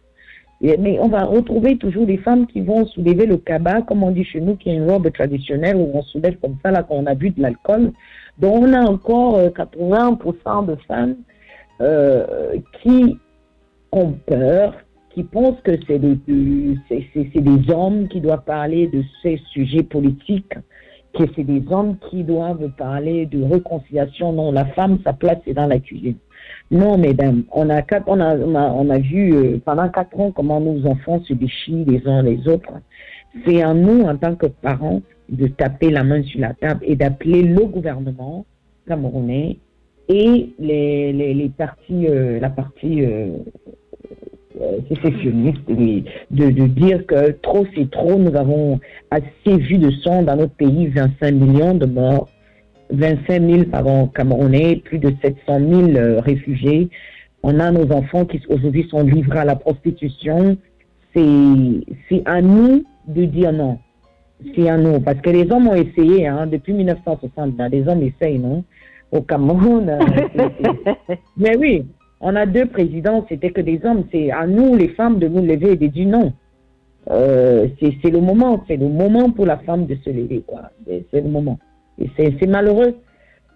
Mais 0.61 0.99
on 0.99 1.07
va 1.07 1.23
retrouver 1.23 1.77
toujours 1.77 2.05
des 2.05 2.17
femmes 2.17 2.47
qui 2.47 2.61
vont 2.61 2.85
soulever 2.87 3.25
le 3.25 3.37
cabas, 3.37 3.81
comme 3.81 4.03
on 4.03 4.11
dit 4.11 4.23
chez 4.23 4.41
nous, 4.41 4.55
qui 4.55 4.69
est 4.69 4.75
une 4.75 4.89
robe 4.89 5.11
traditionnelle 5.11 5.75
où 5.75 5.91
on 5.93 6.01
soulève 6.01 6.37
comme 6.39 6.57
ça 6.63 6.71
là 6.71 6.83
quand 6.83 6.95
on 6.95 7.05
a 7.05 7.15
bu 7.15 7.29
de 7.29 7.41
l'alcool. 7.41 7.91
Donc 8.39 8.63
on 8.63 8.73
a 8.73 8.81
encore 8.81 9.39
80% 9.39 10.35
euh, 10.47 10.61
de 10.63 10.75
femmes 10.87 11.15
euh, 11.81 12.57
qui 12.81 13.17
ont 13.91 14.13
peur, 14.25 14.73
qui 15.11 15.23
pensent 15.23 15.61
que 15.63 15.73
c'est 15.87 15.99
des, 15.99 16.17
c'est, 16.89 17.41
des 17.41 17.73
hommes 17.73 18.07
qui 18.07 18.19
doivent 18.19 18.43
parler 18.43 18.87
de 18.87 19.03
ces 19.21 19.39
sujets 19.51 19.83
politiques 19.83 20.53
que 21.13 21.23
c'est 21.35 21.43
des 21.43 21.63
hommes 21.71 21.97
qui 22.09 22.23
doivent 22.23 22.69
parler 22.77 23.25
de 23.25 23.41
réconciliation. 23.43 24.33
Non, 24.33 24.51
la 24.51 24.65
femme, 24.65 24.99
sa 25.03 25.13
place, 25.13 25.37
c'est 25.45 25.53
dans 25.53 25.65
la 25.65 25.79
cuisine. 25.79 26.17
Non, 26.69 26.97
mesdames, 26.97 27.43
on 27.51 27.69
a, 27.69 27.82
on 28.08 28.19
a, 28.19 28.36
on 28.36 28.89
a, 28.89 28.97
vu 28.99 29.34
euh, 29.34 29.58
pendant 29.63 29.88
quatre 29.89 30.19
ans 30.19 30.32
comment 30.32 30.60
nos 30.60 30.86
enfants 30.86 31.21
se 31.23 31.34
déchirent 31.34 31.86
les 31.88 32.06
uns 32.06 32.21
les 32.21 32.45
autres. 32.47 32.73
C'est 33.45 33.62
à 33.62 33.73
nous, 33.73 34.01
en 34.01 34.17
tant 34.17 34.36
que 34.36 34.47
parents, 34.47 35.01
de 35.30 35.47
taper 35.47 35.89
la 35.89 36.03
main 36.03 36.23
sur 36.23 36.39
la 36.39 36.53
table 36.53 36.82
et 36.84 36.95
d'appeler 36.95 37.43
le 37.43 37.65
gouvernement 37.65 38.45
camerounais 38.88 39.58
et 40.10 40.53
les, 40.60 41.13
les, 41.13 41.34
les 41.34 41.49
partis, 41.49 42.08
euh, 42.08 42.39
la 42.39 42.49
partie 42.49 43.03
euh, 43.03 43.38
euh, 44.62 44.80
sécessionniste 44.89 45.67
de, 45.67 46.03
de 46.32 46.67
dire 46.67 47.06
que 47.06 47.32
trop 47.32 47.65
c'est 47.75 47.89
trop, 47.91 48.17
nous 48.17 48.36
avons 48.36 48.80
assez 49.12 49.58
vu 49.58 49.77
de 49.77 49.91
sang 49.91 50.23
dans 50.23 50.36
notre 50.36 50.56
pays, 50.56 50.88
25 50.88 51.32
millions 51.32 51.73
de 51.75 51.86
morts, 51.86 52.30
25 52.89 53.41
000 53.41 53.63
pardon, 53.65 54.08
Camerounais, 54.08 54.78
plus 54.78 55.00
de 55.00 55.13
700 55.21 55.60
000 55.60 55.82
euh, 55.95 56.19
réfugiés. 56.19 56.89
On 57.43 57.60
a 57.60 57.71
nos 57.71 57.91
enfants 57.91 58.26
qui 58.26 58.41
aujourd'hui 58.50 58.88
sont 58.89 59.04
livrés 59.04 59.39
à 59.39 59.45
la 59.45 59.56
prostitution. 59.56 60.58
C'est 61.13 62.21
à 62.26 62.41
nous 62.41 62.84
de 63.08 63.26
dire 63.26 63.52
non. 63.52 63.80
C'est 64.56 64.69
à 64.69 64.78
nous. 64.78 65.00
Parce 65.00 65.19
que 65.21 65.30
les 65.30 65.52
hommes 65.52 65.67
ont 65.67 65.76
essayé, 65.76 66.28
hein, 66.28 66.45
depuis 66.45 66.73
1960, 66.73 67.54
les 67.71 67.88
hommes 67.88 68.04
essayent, 68.04 68.39
non? 68.39 68.63
Au 69.12 69.21
Cameroun. 69.21 69.89
Euh, 69.89 70.50
mais 71.38 71.58
oui, 71.58 71.86
on 72.19 72.36
a 72.36 72.45
deux 72.45 72.65
présidents, 72.65 73.26
c'était 73.30 73.52
que 73.52 73.62
des 73.62 73.80
hommes. 73.84 74.04
C'est 74.12 74.32
à 74.32 74.45
nous, 74.45 74.76
les 74.76 74.89
femmes, 74.89 75.17
de 75.17 75.28
nous 75.28 75.41
lever 75.41 75.71
et 75.71 75.76
de 75.76 75.88
dire 75.88 76.08
non. 76.08 76.34
Euh, 77.10 77.67
c'est 77.80 78.10
le 78.10 78.19
moment, 78.19 78.63
c'est 78.67 78.78
le 78.78 78.89
moment 78.89 79.32
pour 79.32 79.45
la 79.45 79.58
femme 79.58 79.86
de 79.86 79.95
se 80.04 80.10
lever, 80.10 80.43
quoi. 80.45 80.71
C'est 80.86 81.21
le 81.21 81.30
moment. 81.30 81.58
Et 81.99 82.10
c'est 82.17 82.47
malheureux 82.47 82.95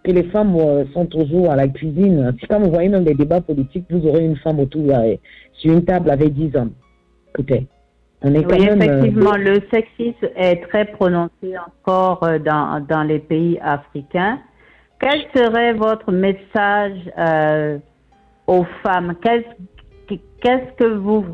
que 0.04 0.12
les 0.12 0.24
femmes 0.24 0.56
euh, 0.56 0.86
sont 0.94 1.06
toujours 1.06 1.52
à 1.52 1.56
la 1.56 1.68
cuisine. 1.68 2.34
Si 2.40 2.48
quand 2.48 2.60
vous 2.60 2.72
voyez 2.72 2.90
même 2.90 3.04
des 3.04 3.14
débats 3.14 3.42
politiques, 3.42 3.86
vous 3.90 4.08
aurez 4.08 4.26
une 4.26 4.38
femme 4.38 4.60
autour 4.60 4.90
euh, 4.90 5.16
sur 5.54 5.74
une 5.74 5.86
table 5.86 6.10
avec 6.10 6.34
dix 6.34 6.56
hommes. 6.56 6.72
Écoutez, 7.30 7.68
on 8.24 8.34
est 8.34 8.44
quand 8.44 8.58
oui, 8.58 8.68
effectivement, 8.68 9.36
le 9.36 9.62
sexisme 9.72 10.28
est 10.36 10.68
très 10.70 10.86
prononcé 10.86 11.56
encore 11.58 12.28
dans, 12.44 12.86
dans 12.88 13.04
les 13.04 13.20
pays 13.20 13.60
africains. 13.62 14.40
Quel 15.00 15.22
serait 15.36 15.74
votre 15.74 16.12
message 16.12 17.00
aux 18.46 18.66
femmes? 18.84 19.16
Qu'est-ce 19.22 20.74
que 20.78 20.94
vous, 20.94 21.26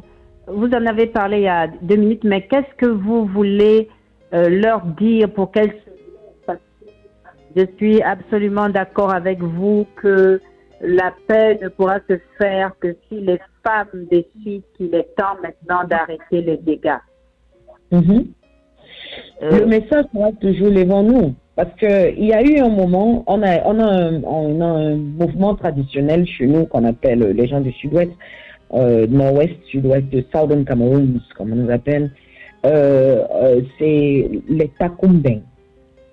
vous 0.47 0.67
en 0.67 0.85
avez 0.85 1.07
parlé 1.07 1.37
il 1.39 1.43
y 1.43 1.47
a 1.49 1.67
deux 1.81 1.97
minutes, 1.97 2.23
mais 2.23 2.43
qu'est-ce 2.47 2.73
que 2.77 2.85
vous 2.85 3.25
voulez 3.25 3.89
euh, 4.33 4.49
leur 4.49 4.81
dire 4.85 5.29
pour 5.33 5.51
qu'elles. 5.51 5.73
Je 7.57 7.65
suis 7.77 8.03
absolument 8.03 8.69
d'accord 8.69 9.11
avec 9.11 9.39
vous 9.39 9.87
que 9.95 10.39
la 10.79 11.11
paix 11.27 11.57
ne 11.59 11.69
pourra 11.69 11.97
se 12.07 12.19
faire 12.37 12.71
que 12.79 12.95
si 13.09 13.19
les 13.19 13.39
femmes 13.65 14.05
décident 14.11 14.63
qu'il 14.75 14.93
est 14.93 15.15
temps 15.17 15.37
maintenant 15.41 15.83
d'arrêter 15.89 16.41
les 16.41 16.57
dégâts. 16.57 17.01
Mm-hmm. 17.91 18.25
Euh, 19.41 19.59
Le 19.59 19.65
message 19.65 20.05
sera 20.13 20.31
toujours 20.39 20.69
devant 20.71 21.01
nous. 21.01 21.33
Parce 21.55 21.73
qu'il 21.79 22.25
y 22.25 22.33
a 22.33 22.43
eu 22.43 22.59
un 22.59 22.69
moment, 22.69 23.23
on 23.25 23.41
a, 23.41 23.63
on, 23.65 23.79
a 23.79 23.85
un, 23.85 24.23
on 24.23 24.61
a 24.61 24.65
un 24.65 24.95
mouvement 24.95 25.55
traditionnel 25.55 26.27
chez 26.27 26.45
nous 26.45 26.67
qu'on 26.67 26.83
appelle 26.85 27.31
les 27.31 27.47
gens 27.47 27.61
du 27.61 27.71
sud-ouest, 27.71 28.11
euh, 28.75 29.07
nord-ouest, 29.07 29.55
sud-ouest, 29.71 30.07
de 30.09 30.23
Southern 30.31 30.63
Cameroon, 30.63 31.19
comme 31.35 31.53
on 31.53 31.55
nous 31.55 31.71
appelle. 31.71 32.11
Euh, 32.67 33.23
euh, 33.33 33.61
c'est 33.79 34.29
les 34.47 34.71
Takumbeng. 34.77 35.41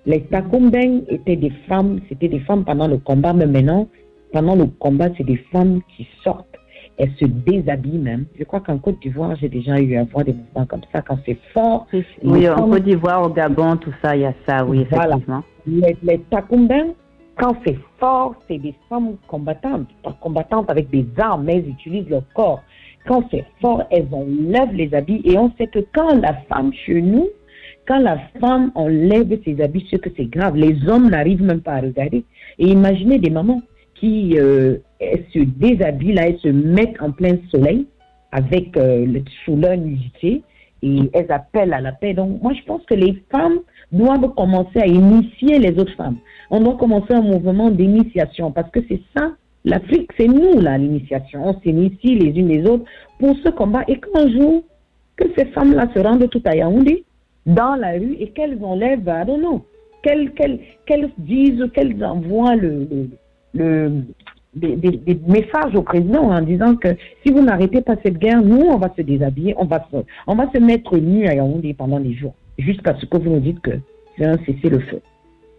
Les 0.05 0.21
Takumbeng 0.21 1.03
étaient 1.09 1.35
des 1.35 1.51
femmes, 1.67 1.99
c'était 2.09 2.27
des 2.27 2.39
femmes 2.41 2.63
pendant 2.63 2.87
le 2.87 2.97
combat, 2.97 3.33
mais 3.33 3.47
maintenant, 3.47 3.87
pendant 4.31 4.55
le 4.55 4.65
combat, 4.65 5.09
c'est 5.17 5.23
des 5.23 5.37
femmes 5.51 5.81
qui 5.95 6.07
sortent 6.23 6.55
elle 6.97 7.11
se 7.19 7.25
déshabille 7.25 7.97
même. 7.97 8.25
Je 8.39 8.43
crois 8.43 8.61
qu'en 8.61 8.77
Côte 8.77 8.99
d'Ivoire, 9.01 9.35
j'ai 9.35 9.49
déjà 9.49 9.79
eu 9.79 9.97
à 9.97 10.03
voir 10.05 10.23
des 10.23 10.33
mouvements 10.33 10.65
comme 10.65 10.81
ça 10.93 11.01
quand 11.01 11.17
c'est 11.25 11.37
fort. 11.53 11.87
Oui, 12.23 12.49
en 12.49 12.69
Côte 12.69 12.83
d'Ivoire, 12.83 13.23
au 13.23 13.29
Gabon, 13.29 13.75
tout 13.77 13.93
ça, 14.01 14.15
il 14.15 14.21
y 14.21 14.25
a 14.25 14.33
ça, 14.47 14.65
oui, 14.65 14.81
effectivement. 14.81 15.43
Les, 15.67 15.97
les 16.03 16.21
quand 17.37 17.57
c'est 17.65 17.77
fort, 17.99 18.35
c'est 18.47 18.59
des 18.59 18.73
femmes 18.87 19.17
combattantes, 19.27 19.87
combattantes 20.21 20.69
avec 20.69 20.89
des 20.89 21.05
armes, 21.17 21.43
mais 21.43 21.57
elles 21.57 21.69
utilisent 21.69 22.07
leur 22.07 22.23
corps. 22.33 22.63
Quand 23.05 23.25
c'est 23.29 23.43
fort, 23.61 23.83
elles 23.91 24.07
enlèvent 24.13 24.73
les 24.73 24.93
habits 24.93 25.21
et 25.25 25.37
on 25.37 25.51
sait 25.57 25.67
que 25.67 25.79
quand 25.93 26.15
la 26.21 26.33
femme 26.49 26.71
chez 26.73 27.01
nous, 27.01 27.27
quand 27.87 27.99
la 27.99 28.17
femme 28.39 28.71
enlève 28.75 29.37
ses 29.43 29.61
habits, 29.61 29.85
c'est 29.89 29.99
que 29.99 30.09
c'est 30.17 30.25
grave. 30.25 30.55
Les 30.55 30.87
hommes 30.87 31.09
n'arrivent 31.09 31.43
même 31.43 31.61
pas 31.61 31.73
à 31.73 31.81
regarder. 31.81 32.23
Et 32.57 32.67
imaginez 32.67 33.19
des 33.19 33.29
mamans 33.29 33.61
qui 33.95 34.37
euh, 34.37 34.77
se 35.33 35.39
déshabillent, 35.39 36.17
elles 36.17 36.39
se 36.39 36.47
mettent 36.49 37.01
en 37.01 37.11
plein 37.11 37.37
soleil 37.51 37.87
avec 38.31 38.75
euh, 38.75 39.05
le, 39.05 39.23
sous 39.43 39.55
leur 39.55 39.77
nudité 39.77 40.43
et 40.81 40.99
elles 41.13 41.31
appellent 41.31 41.73
à 41.73 41.81
la 41.81 41.91
paix. 41.91 42.13
Donc, 42.13 42.41
moi, 42.41 42.53
je 42.53 42.63
pense 42.65 42.83
que 42.85 42.93
les 42.93 43.23
femmes 43.31 43.59
doivent 43.91 44.33
commencer 44.35 44.79
à 44.79 44.87
initier 44.87 45.59
les 45.59 45.77
autres 45.79 45.95
femmes. 45.95 46.17
On 46.49 46.59
doit 46.61 46.75
commencer 46.75 47.13
un 47.13 47.21
mouvement 47.21 47.71
d'initiation 47.71 48.51
parce 48.51 48.69
que 48.71 48.79
c'est 48.89 49.01
ça, 49.15 49.31
l'Afrique, 49.63 50.11
c'est 50.17 50.27
nous, 50.27 50.59
là, 50.59 50.77
l'initiation. 50.77 51.47
On 51.47 51.59
s'initie 51.61 52.15
les 52.15 52.39
unes 52.39 52.49
les 52.49 52.67
autres 52.67 52.85
pour 53.19 53.35
ce 53.43 53.49
combat 53.49 53.83
et 53.87 53.99
qu'un 53.99 54.29
jour, 54.29 54.63
que 55.15 55.25
ces 55.37 55.45
femmes-là 55.45 55.87
se 55.95 55.99
rendent 55.99 56.29
tout 56.29 56.41
à 56.45 56.55
Yaoundé, 56.55 57.05
dans 57.45 57.75
la 57.75 57.91
rue, 57.91 58.15
et 58.19 58.29
qu'elles 58.29 58.57
enlèvent, 58.63 59.07
I 59.07 59.25
don't 59.25 59.39
know, 59.39 59.65
qu'elles, 60.01 60.31
qu'elles, 60.33 61.09
disent, 61.17 61.69
qu'elles 61.73 62.03
envoient 62.03 62.55
le, 62.55 62.87
le, 63.53 63.91
des, 64.55 64.75
des, 64.75 65.19
messages 65.27 65.75
au 65.75 65.81
président 65.81 66.31
en 66.31 66.41
disant 66.41 66.75
que 66.75 66.89
si 67.23 67.31
vous 67.31 67.41
n'arrêtez 67.41 67.81
pas 67.81 67.95
cette 68.03 68.17
guerre, 68.17 68.41
nous, 68.41 68.61
on 68.61 68.77
va 68.77 68.91
se 68.95 69.01
déshabiller, 69.01 69.53
on 69.57 69.65
va 69.65 69.85
se, 69.91 69.97
on 70.27 70.35
va 70.35 70.49
se 70.51 70.59
mettre 70.59 70.97
nus 70.97 71.27
à 71.27 71.35
Yaoundé 71.35 71.73
pendant 71.73 71.99
des 71.99 72.13
jours, 72.13 72.33
jusqu'à 72.57 72.95
ce 72.99 73.05
que 73.05 73.17
vous 73.17 73.31
nous 73.31 73.39
dites 73.39 73.61
que 73.61 73.71
c'est 74.17 74.25
un 74.25 74.37
cessez-le-feu. 74.45 75.01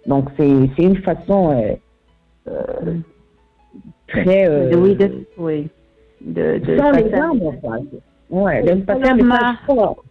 Donc, 0.07 0.29
c'est, 0.37 0.51
c'est 0.77 0.85
une 0.85 0.99
façon 0.99 1.51
euh, 1.51 1.75
euh, 2.49 2.95
très... 4.07 4.49
Euh, 4.49 4.71
oui, 4.77 4.95
de, 4.95 5.27
oui. 5.37 5.69
De, 6.21 6.59
de 6.59 6.79
sans 6.79 6.93
les 6.93 7.13
armes, 7.13 7.43
enfin. 7.43 7.81
Ouais, 8.31 8.63
de 8.63 8.81
passer 8.83 9.11
un 9.11 9.17
message 9.17 9.57
fort. 9.67 10.05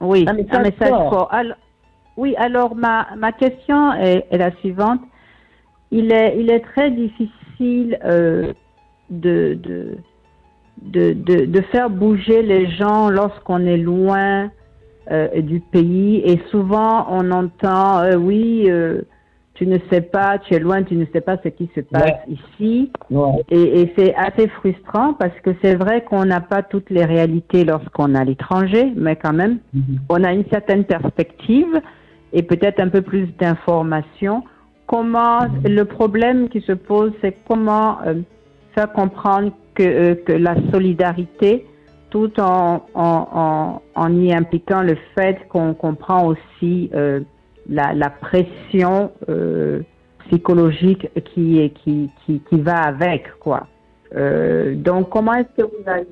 Oui, 0.00 0.26
un 0.28 0.32
message, 0.34 0.88
fort. 0.88 1.28
Alors, 1.32 1.56
oui, 2.16 2.34
alors 2.36 2.74
ma, 2.74 3.08
ma 3.16 3.32
question 3.32 3.92
est, 3.94 4.26
est, 4.30 4.38
la 4.38 4.50
suivante. 4.56 5.00
Il 5.90 6.12
est, 6.12 6.38
il 6.38 6.50
est 6.50 6.60
très 6.60 6.90
difficile 6.90 7.98
euh, 8.04 8.52
de, 9.10 9.54
de, 9.54 9.98
de, 10.82 11.44
de, 11.44 11.60
faire 11.72 11.90
bouger 11.90 12.42
les 12.42 12.70
gens 12.70 13.08
lorsqu'on 13.08 13.64
est 13.66 13.76
loin 13.76 14.50
euh, 15.10 15.40
du 15.40 15.60
pays 15.60 16.22
et 16.24 16.40
souvent 16.50 17.06
on 17.10 17.30
entend 17.30 18.00
euh, 18.00 18.16
oui 18.16 18.64
euh, 18.68 19.02
tu 19.54 19.66
ne 19.68 19.78
sais 19.90 20.00
pas, 20.00 20.38
tu 20.38 20.54
es 20.54 20.58
loin, 20.58 20.82
tu 20.82 20.96
ne 20.96 21.06
sais 21.12 21.20
pas 21.20 21.36
ce 21.42 21.48
qui 21.48 21.70
se 21.74 21.80
passe 21.80 22.18
ici. 22.28 22.90
Et, 23.50 23.82
et 23.82 23.92
c'est 23.96 24.14
assez 24.16 24.48
frustrant 24.48 25.14
parce 25.14 25.38
que 25.44 25.50
c'est 25.62 25.76
vrai 25.76 26.02
qu'on 26.02 26.24
n'a 26.24 26.40
pas 26.40 26.62
toutes 26.62 26.90
les 26.90 27.04
réalités 27.04 27.64
lorsqu'on 27.64 28.14
est 28.14 28.18
à 28.18 28.24
l'étranger, 28.24 28.92
mais 28.96 29.14
quand 29.14 29.32
même, 29.32 29.58
mm-hmm. 29.74 29.98
on 30.08 30.24
a 30.24 30.32
une 30.32 30.44
certaine 30.50 30.84
perspective 30.84 31.80
et 32.32 32.42
peut-être 32.42 32.80
un 32.80 32.88
peu 32.88 33.02
plus 33.02 33.28
d'informations. 33.38 34.42
Comment 34.86 35.42
mm-hmm. 35.42 35.68
le 35.68 35.84
problème 35.84 36.48
qui 36.48 36.60
se 36.60 36.72
pose, 36.72 37.12
c'est 37.22 37.36
comment 37.46 37.98
euh, 38.02 38.14
faire 38.74 38.92
comprendre 38.92 39.52
que, 39.76 39.84
euh, 39.84 40.14
que 40.16 40.32
la 40.32 40.56
solidarité, 40.72 41.64
tout 42.10 42.40
en, 42.40 42.82
en, 42.94 43.28
en, 43.32 43.82
en 43.94 44.20
y 44.20 44.32
impliquant 44.32 44.82
le 44.82 44.96
fait 45.14 45.38
qu'on 45.48 45.74
comprend 45.74 46.26
aussi 46.26 46.90
euh, 46.94 47.20
la, 47.68 47.94
la 47.94 48.10
pression 48.10 49.12
euh, 49.28 49.82
psychologique 50.26 51.08
qui, 51.32 51.72
qui, 51.82 52.10
qui, 52.24 52.40
qui 52.40 52.60
va 52.60 52.82
avec, 52.82 53.38
quoi. 53.40 53.66
Euh, 54.14 54.74
donc, 54.74 55.10
comment 55.10 55.34
est-ce 55.34 55.62
que 55.62 55.68
vous 55.68 55.84
avez... 55.86 56.06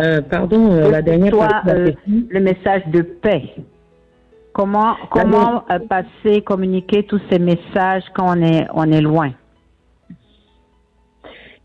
Euh, 0.00 0.22
pardon, 0.22 0.72
euh, 0.72 0.90
la 0.90 1.02
dernière 1.02 1.34
euh, 1.68 1.90
le 2.06 2.40
message 2.40 2.86
de 2.88 3.02
paix? 3.02 3.54
Comment, 4.52 4.96
comment 5.10 5.64
passer, 5.88 6.42
communiquer 6.42 7.04
tous 7.04 7.20
ces 7.30 7.38
messages 7.38 8.04
quand 8.14 8.36
on 8.36 8.42
est, 8.42 8.66
on 8.74 8.90
est 8.90 9.00
loin? 9.00 9.32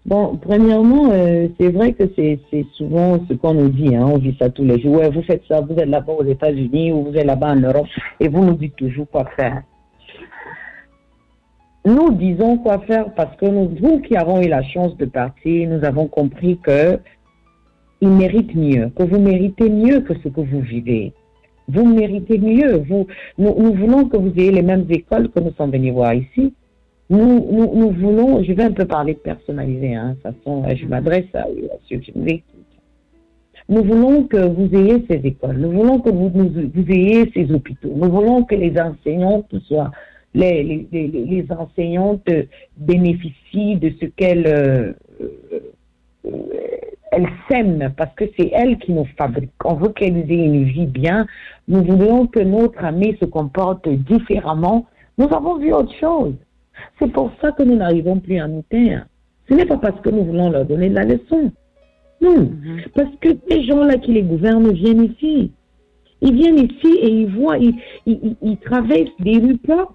Bon, 0.07 0.37
premièrement, 0.37 1.09
euh, 1.11 1.49
c'est 1.59 1.67
vrai 1.67 1.91
que 1.91 2.03
c'est 2.15 2.39
souvent 2.75 3.19
ce 3.27 3.33
qu'on 3.33 3.55
nous 3.55 3.67
dit, 3.67 3.93
hein, 3.93 4.05
on 4.05 4.17
vit 4.17 4.37
ça 4.39 4.49
tous 4.49 4.63
les 4.63 4.79
jours. 4.79 4.95
Ouais, 4.95 5.09
vous 5.09 5.21
faites 5.21 5.43
ça, 5.49 5.59
vous 5.59 5.75
êtes 5.75 5.89
là-bas 5.89 6.13
aux 6.13 6.23
États-Unis 6.23 6.93
ou 6.93 7.03
vous 7.03 7.13
êtes 7.17 7.25
là-bas 7.25 7.51
en 7.51 7.57
Europe 7.57 7.87
et 8.21 8.29
vous 8.29 8.45
nous 8.45 8.53
dites 8.53 8.77
toujours 8.77 9.09
quoi 9.09 9.25
faire. 9.35 9.63
Nous 11.83 12.11
disons 12.11 12.57
quoi 12.57 12.79
faire 12.79 13.13
parce 13.15 13.35
que 13.35 13.47
nous, 13.47 13.69
nous 13.81 13.99
qui 13.99 14.15
avons 14.15 14.41
eu 14.41 14.47
la 14.47 14.63
chance 14.63 14.95
de 14.95 15.05
partir, 15.05 15.69
nous 15.69 15.83
avons 15.83 16.07
compris 16.07 16.57
que 16.57 16.99
il 17.99 18.09
mérite 18.09 18.55
mieux, 18.55 18.89
que 18.95 19.03
vous 19.03 19.19
méritez 19.19 19.69
mieux 19.69 19.99
que 20.01 20.13
ce 20.23 20.29
que 20.29 20.41
vous 20.41 20.61
vivez. 20.61 21.13
Vous 21.67 21.85
méritez 21.85 22.37
mieux. 22.37 22.77
Vous, 22.77 23.07
nous 23.37 23.73
voulons 23.73 24.07
que 24.07 24.15
vous 24.15 24.31
ayez 24.37 24.51
les 24.51 24.61
mêmes 24.61 24.85
écoles 24.89 25.29
que 25.29 25.41
nous 25.41 25.51
sommes 25.57 25.71
venus 25.71 25.93
voir 25.93 26.13
ici. 26.13 26.53
Nous, 27.09 27.25
nous, 27.51 27.73
nous, 27.73 27.91
voulons, 27.91 28.43
je 28.43 28.51
vais 28.51 28.63
un 28.63 28.71
peu 28.71 28.85
parler 28.85 29.13
personnalisé, 29.13 29.95
hein, 29.95 30.09
de 30.09 30.29
toute 30.29 30.43
façon, 30.43 30.65
je 30.75 30.85
m'adresse 30.85 31.33
à, 31.33 31.45
ceux 31.87 31.97
qui 31.97 32.11
nous 32.13 32.25
Nous 33.69 33.83
voulons 33.83 34.23
que 34.23 34.37
vous 34.37 34.69
ayez 34.75 35.05
ces 35.09 35.21
écoles, 35.25 35.57
nous 35.57 35.71
voulons 35.71 35.99
que 35.99 36.09
vous, 36.09 36.29
vous 36.29 36.91
ayez 36.91 37.31
ces 37.33 37.49
hôpitaux, 37.51 37.93
nous 37.95 38.11
voulons 38.11 38.43
que 38.43 38.55
les 38.55 38.77
enseignantes 38.77 39.57
soient, 39.67 39.91
les, 40.33 40.85
les, 40.91 41.07
les, 41.07 41.45
enseignantes 41.49 42.29
bénéficient 42.75 43.77
de 43.77 43.93
ce 44.01 44.05
qu'elles 44.07 44.47
euh, 44.47 44.91
euh, 45.21 45.59
elles 47.11 47.29
sèment, 47.49 47.93
parce 47.95 48.13
que 48.15 48.25
c'est 48.37 48.49
elles 48.53 48.77
qui 48.79 48.91
nous 48.91 49.07
fabriquent. 49.17 49.51
On 49.63 49.75
veut 49.75 49.89
qu'elles 49.89 50.29
aient 50.29 50.45
une 50.45 50.65
vie 50.65 50.85
bien. 50.85 51.25
Nous 51.67 51.83
voulons 51.83 52.27
que 52.27 52.39
notre 52.39 52.83
ami 52.83 53.15
se 53.19 53.25
comporte 53.25 53.87
différemment. 53.87 54.85
Nous 55.17 55.27
avons 55.33 55.57
vu 55.57 55.73
autre 55.73 55.93
chose. 55.95 56.35
C'est 56.99 57.11
pour 57.11 57.31
ça 57.41 57.51
que 57.51 57.63
nous 57.63 57.75
n'arrivons 57.75 58.19
plus 58.19 58.39
à 58.39 58.47
nous 58.47 58.63
taire. 58.69 59.05
Ce 59.49 59.53
n'est 59.53 59.65
pas 59.65 59.77
parce 59.77 59.99
que 60.01 60.09
nous 60.09 60.25
voulons 60.25 60.49
leur 60.49 60.65
donner 60.65 60.89
de 60.89 60.95
la 60.95 61.05
leçon. 61.05 61.51
Non, 62.21 62.39
mhm. 62.39 62.81
parce 62.95 63.15
que 63.21 63.29
ces 63.49 63.63
gens-là 63.63 63.97
qui 63.97 64.13
les 64.13 64.23
gouvernent 64.23 64.71
viennent 64.71 65.03
ici. 65.03 65.51
Ils 66.21 66.33
viennent 66.33 66.57
ici 66.57 66.97
et 67.01 67.09
ils 67.09 67.27
voient, 67.27 67.57
ils, 67.59 67.75
ils, 68.07 68.57
traversent 68.57 69.09
des 69.19 69.37
rues 69.37 69.57
propres. 69.57 69.93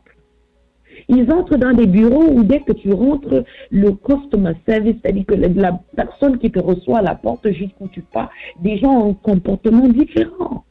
Ils 1.09 1.31
entrent 1.33 1.57
dans 1.57 1.73
des 1.73 1.87
bureaux 1.87 2.29
où 2.31 2.45
dès 2.45 2.61
que 2.61 2.73
tu 2.73 2.93
rentres, 2.93 3.45
le 3.71 3.91
customer 3.93 4.53
service, 4.69 4.95
c'est-à-dire 5.03 5.27
que 5.27 5.35
la, 5.35 5.81
personne 5.97 6.39
qui 6.39 6.51
te 6.51 6.61
reçoit 6.61 6.99
à 6.99 7.03
la 7.03 7.17
porte 7.17 7.51
jusqu'où 7.51 7.89
tu 7.89 8.03
pars, 8.03 8.31
des 8.61 8.79
gens 8.79 9.07
ont 9.07 9.11
un 9.11 9.15
comportement 9.15 9.89
différent. 9.89 10.65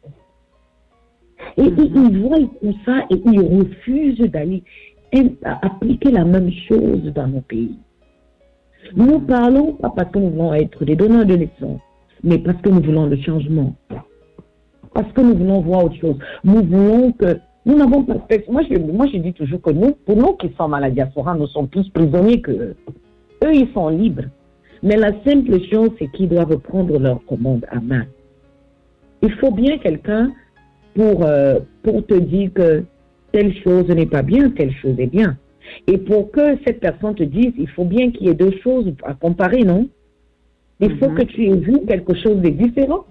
Et 1.57 1.70
mhm. 1.70 1.91
ils, 1.95 2.22
voient 2.22 2.38
tout 2.62 2.76
ça 2.86 2.99
et 3.09 3.22
ils 3.26 3.41
refusent 3.41 4.32
d'aller 4.32 4.64
appliquer 5.43 6.12
la 6.12 6.26
même 6.26 6.51
chose 6.68 7.03
dans 7.14 7.28
nos 7.28 7.41
pays. 7.41 7.76
Nous 8.95 9.20
parlons 9.20 9.74
pas 9.74 9.91
parce 9.95 10.12
que 10.12 10.20
nous 10.20 10.30
voulons 10.32 10.53
être 10.53 10.84
des 10.84 10.95
donneurs 10.95 11.26
de 11.26 11.36
leçons, 11.36 11.80
mais 12.24 12.38
parce 12.39 12.62
que 12.62 12.70
nous 12.70 12.82
voulons 12.82 13.05
le 13.05 13.18
changement. 13.18 13.76
Parce 14.93 15.12
que 15.14 15.22
nous 15.22 15.36
voulons 15.36 15.62
voir 15.62 15.86
autre 15.86 15.95
chose. 15.95 16.18
Nous 16.43 16.64
voulons 16.64 17.12
que 17.14 17.38
nous 17.66 17.78
n'avons 17.78 18.03
pas 18.03 18.16
moi 18.49 18.64
je, 18.70 18.78
moi 18.78 19.05
je 19.07 19.18
dis 19.18 19.34
toujours 19.34 19.62
que 19.62 19.70
nous, 19.70 19.91
pour 20.05 20.18
nous 20.18 20.34
qui 20.34 20.51
sommes 20.57 20.74
à 20.74 20.80
la 20.80 20.89
diaspora, 20.89 21.36
nous 21.36 21.47
sommes 21.47 21.68
plus 21.68 21.88
prisonniers 21.89 22.41
que 22.41 22.51
eux. 22.51 22.76
Eux, 23.43 23.53
ils 23.53 23.72
sont 23.74 23.89
libres. 23.89 24.26
Mais 24.84 24.97
la 24.97 25.12
simple 25.24 25.59
chose, 25.72 25.91
c'est 25.99 26.12
qu'ils 26.12 26.30
doivent 26.30 26.57
prendre 26.57 26.97
leur 26.97 27.24
commande 27.26 27.66
à 27.70 27.80
main. 27.80 28.05
Il 29.22 29.32
faut 29.34 29.51
bien 29.51 29.78
quelqu'un 29.78 30.32
pour, 30.95 31.24
euh, 31.24 31.59
pour 31.84 32.05
te 32.05 32.16
dire 32.16 32.51
que 32.53 32.84
telle 33.32 33.53
chose 33.63 33.88
n'est 33.88 34.05
pas 34.05 34.21
bien, 34.21 34.49
telle 34.49 34.73
chose 34.73 34.99
est 34.99 35.07
bien. 35.07 35.38
Et 35.88 35.97
pour 35.97 36.32
que 36.32 36.57
cette 36.65 36.79
personne 36.79 37.15
te 37.15 37.23
dise, 37.23 37.53
il 37.57 37.69
faut 37.69 37.86
bien 37.86 38.11
qu'il 38.11 38.27
y 38.27 38.29
ait 38.29 38.36
deux 38.36 38.57
choses 38.63 38.91
à 39.03 39.13
comparer, 39.13 39.63
non? 39.63 39.88
Il 40.79 40.97
faut 40.97 41.09
mhm. 41.09 41.15
que 41.15 41.23
tu 41.23 41.45
aies 41.45 41.55
vu 41.55 41.86
quelque 41.88 42.15
chose 42.15 42.41
de 42.41 42.49
différent. 42.49 43.05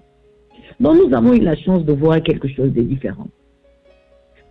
Donc 0.79 0.97
nous 0.97 1.15
avons 1.15 1.33
eu 1.33 1.39
la 1.39 1.55
chance 1.55 1.85
de 1.85 1.93
voir 1.93 2.21
quelque 2.21 2.47
chose 2.47 2.73
de 2.73 2.81
différent. 2.81 3.27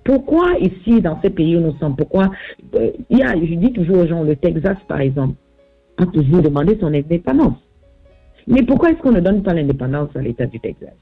Pourquoi 0.04 0.58
ici, 0.58 1.00
dans 1.00 1.20
ces 1.20 1.30
pays 1.30 1.56
où 1.56 1.60
nous 1.60 1.76
sommes, 1.78 1.94
pourquoi 1.94 2.30
euh, 2.74 2.90
il 3.10 3.18
y 3.18 3.22
a, 3.22 3.34
je 3.34 3.54
dis 3.54 3.72
toujours 3.72 3.98
aux 3.98 4.06
gens, 4.06 4.22
le 4.22 4.34
Texas 4.36 4.78
par 4.88 5.00
exemple, 5.00 5.34
a 5.98 6.06
toujours 6.06 6.40
demandé 6.40 6.78
son 6.80 6.92
indépendance. 6.94 7.58
Mais 8.46 8.62
pourquoi 8.62 8.90
est-ce 8.90 8.98
qu'on 8.98 9.12
ne 9.12 9.20
donne 9.20 9.42
pas 9.42 9.52
l'indépendance 9.52 10.08
à 10.14 10.22
l'État 10.22 10.46
du 10.46 10.58
Texas? 10.58 10.94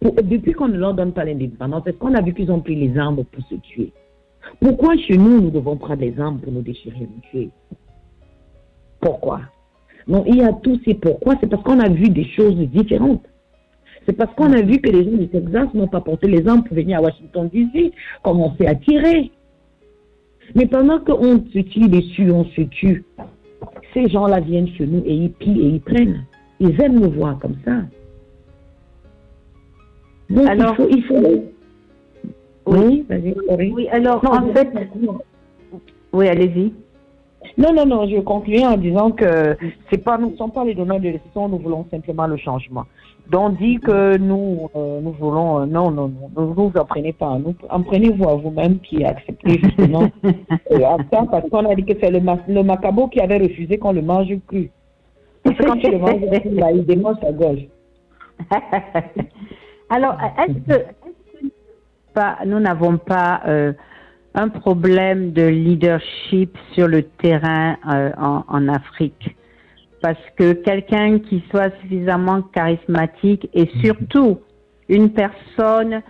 Depuis 0.00 0.52
qu'on 0.52 0.68
ne 0.68 0.78
leur 0.78 0.94
donne 0.94 1.12
pas 1.12 1.24
l'indépendance, 1.24 1.86
est-ce 1.86 1.96
qu'on 1.96 2.14
a 2.14 2.20
vu 2.20 2.34
qu'ils 2.34 2.50
ont 2.50 2.60
pris 2.60 2.76
les 2.76 2.98
armes 2.98 3.24
pour 3.24 3.44
se 3.46 3.54
tuer? 3.56 3.92
Pourquoi 4.60 4.96
chez 4.96 5.16
nous, 5.16 5.40
nous 5.40 5.50
devons 5.50 5.76
prendre 5.76 6.00
les 6.00 6.18
armes 6.18 6.38
pour 6.38 6.52
nous 6.52 6.62
déchirer 6.62 7.00
nous 7.00 7.20
tuer? 7.30 7.50
Pourquoi? 9.00 9.40
Non, 10.06 10.24
il 10.26 10.36
y 10.36 10.42
a 10.42 10.52
tous 10.52 10.80
ces 10.84 10.94
pourquoi. 10.94 11.34
C'est 11.40 11.48
parce 11.48 11.62
qu'on 11.62 11.80
a 11.80 11.88
vu 11.88 12.08
des 12.08 12.24
choses 12.24 12.56
différentes. 12.56 13.24
C'est 14.04 14.16
parce 14.16 14.34
qu'on 14.34 14.52
a 14.52 14.62
vu 14.62 14.78
que 14.78 14.90
les 14.90 15.04
gens 15.04 15.16
du 15.16 15.28
Texas 15.28 15.68
n'ont 15.74 15.86
pas 15.86 16.00
porté 16.00 16.26
les 16.26 16.46
armes 16.48 16.64
pour 16.64 16.76
venir 16.76 16.98
à 16.98 17.02
Washington 17.02 17.48
DC, 17.52 17.92
commencer 18.22 18.66
à 18.66 18.74
tirer. 18.74 19.30
Mais 20.56 20.66
pendant 20.66 20.98
qu'on 20.98 21.44
se 21.52 21.58
tue 21.60 21.88
dessus, 21.88 22.30
on 22.32 22.44
se 22.46 22.62
tue, 22.62 23.04
ces 23.94 24.08
gens-là 24.08 24.40
viennent 24.40 24.68
chez 24.68 24.86
nous 24.86 25.02
et 25.06 25.14
ils 25.14 25.30
pillent 25.30 25.60
et 25.60 25.68
ils 25.68 25.80
prennent. 25.80 26.24
Ils 26.58 26.80
aiment 26.80 26.98
nous 26.98 27.10
voir 27.10 27.38
comme 27.38 27.56
ça 27.64 27.82
alors, 30.46 30.76
il 30.90 31.02
faut, 31.04 31.14
Oui, 32.66 33.04
oui, 33.08 33.88
alors 33.90 34.22
en 34.24 34.52
fait, 34.52 34.68
oui, 36.12 36.28
allez-y. 36.28 36.72
Non, 37.58 37.72
non, 37.74 37.86
non, 37.86 38.08
je 38.08 38.20
conclue 38.20 38.60
en 38.60 38.76
disant 38.76 39.10
que 39.10 39.56
c'est 39.90 39.98
pas, 40.02 40.16
nous 40.16 40.30
ne 40.30 40.36
sommes 40.36 40.52
pas 40.52 40.64
les 40.64 40.74
donneurs 40.74 41.00
de 41.00 41.08
leçons, 41.08 41.48
nous 41.48 41.58
voulons 41.58 41.86
simplement 41.90 42.26
le 42.26 42.36
changement. 42.36 42.84
Donc, 43.30 43.58
dit 43.58 43.78
que 43.78 44.16
nous, 44.16 44.68
euh, 44.74 45.00
nous 45.00 45.12
voulons, 45.12 45.60
euh, 45.60 45.66
non, 45.66 45.90
non, 45.90 46.08
non, 46.08 46.30
ne 46.36 46.52
vous 46.52 46.72
apprenez 46.76 47.12
pas. 47.12 47.38
Nous, 47.38 47.54
apprenez-vous 47.68 48.28
à 48.28 48.34
vous-même 48.36 48.78
qui 48.80 49.04
acceptez 49.04 49.58
justement 49.62 50.08
euh, 50.24 50.78
ça, 51.12 51.24
parce 51.30 51.48
qu'on 51.48 51.68
a 51.68 51.74
dit 51.74 51.84
que 51.84 51.94
c'est 52.00 52.10
le, 52.10 52.20
le 52.48 52.62
macabo 52.62 53.08
qui 53.08 53.20
avait 53.20 53.38
refusé 53.38 53.78
qu'on 53.78 53.92
le 53.92 54.02
mange 54.02 54.34
cru. 54.46 54.70
Parce 55.42 55.56
que 55.56 55.64
quand 55.64 55.76
tu 55.76 55.90
le 55.90 55.98
manges 55.98 56.40
cru, 56.40 56.50
là, 56.54 56.72
il 56.72 56.84
démonte 56.84 57.20
sa 57.20 57.32
gorge. 57.32 57.66
Alors, 59.94 60.16
est-ce 60.38 60.54
que, 60.72 60.84
pas, 62.14 62.38
nous 62.46 62.58
n'avons 62.58 62.96
pas 62.96 63.42
euh, 63.46 63.74
un 64.34 64.48
problème 64.48 65.32
de 65.32 65.42
leadership 65.42 66.56
sur 66.72 66.88
le 66.88 67.02
terrain 67.02 67.76
euh, 67.92 68.10
en, 68.16 68.42
en, 68.48 68.68
Afrique? 68.68 69.36
Parce 70.00 70.24
que 70.38 70.54
quelqu'un 70.54 71.18
qui 71.18 71.44
soit 71.50 71.78
suffisamment 71.82 72.40
charismatique 72.40 73.50
et 73.52 73.68
surtout 73.84 74.40
une 74.88 75.10
personne 75.10 76.00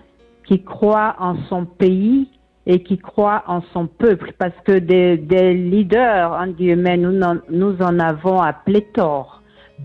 qui 0.47 0.63
croit 0.63 1.17
en 1.19 1.35
son 1.49 1.65
pays 1.65 2.29
et 2.67 2.85
qui 2.85 2.99
croit 2.99 3.43
en 3.49 3.63
son 3.73 3.89
peuple, 3.89 4.33
parce 4.39 4.55
que 4.65 4.79
des, 4.79 5.17
des 5.17 5.55
leaders, 5.55 6.31
en 6.31 6.47
guillemets, 6.47 6.99
nous, 6.99 7.21
nous 7.51 7.83
en 7.83 7.99
avons 7.99 8.41
à 8.41 8.53
pléthore, 8.53 9.43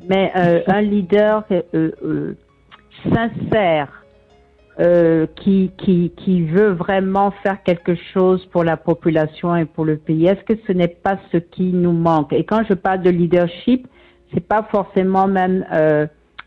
mais 0.07 0.31
euh, 0.35 0.61
un 0.67 0.81
leader 0.81 1.43
euh, 1.51 1.91
euh, 2.03 2.37
sincère, 3.03 4.03
euh, 4.79 5.25
qui, 5.37 5.71
qui, 5.77 6.11
qui 6.17 6.43
veut 6.43 6.69
vraiment 6.69 7.31
faire 7.43 7.63
quelque 7.63 7.95
chose 8.13 8.45
pour 8.47 8.63
la 8.63 8.77
population 8.77 9.55
et 9.55 9.65
pour 9.65 9.85
le 9.85 9.97
pays. 9.97 10.27
Est-ce 10.27 10.43
que 10.43 10.59
ce 10.67 10.71
n'est 10.71 10.87
pas 10.87 11.17
ce 11.31 11.37
qui 11.37 11.71
nous 11.73 11.93
manque? 11.93 12.31
Et 12.33 12.43
quand 12.43 12.63
je 12.69 12.73
parle 12.75 13.01
de 13.01 13.09
leadership, 13.09 13.87
c'est 14.33 14.47
pas 14.47 14.63
forcément 14.69 15.27
même 15.27 15.65
euh, 15.73 16.05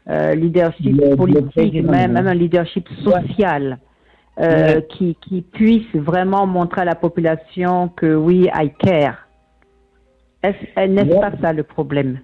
euh, 0.09 0.35
leadership 0.35 1.17
politique, 1.17 1.75
même, 1.83 2.13
même 2.13 2.27
un 2.27 2.35
leadership 2.35 2.89
social. 3.03 3.79
Euh, 4.39 4.81
qui, 4.81 5.17
qui 5.17 5.43
puisse 5.43 5.93
vraiment 5.95 6.47
montrer 6.47 6.81
à 6.83 6.85
la 6.87 6.95
population 6.95 7.89
que 7.89 8.15
oui, 8.15 8.49
I 8.55 8.73
care. 8.79 9.27
N'est-ce 10.43 11.21
pas 11.21 11.33
ça 11.43 11.53
le 11.53 11.63
problème? 11.63 12.21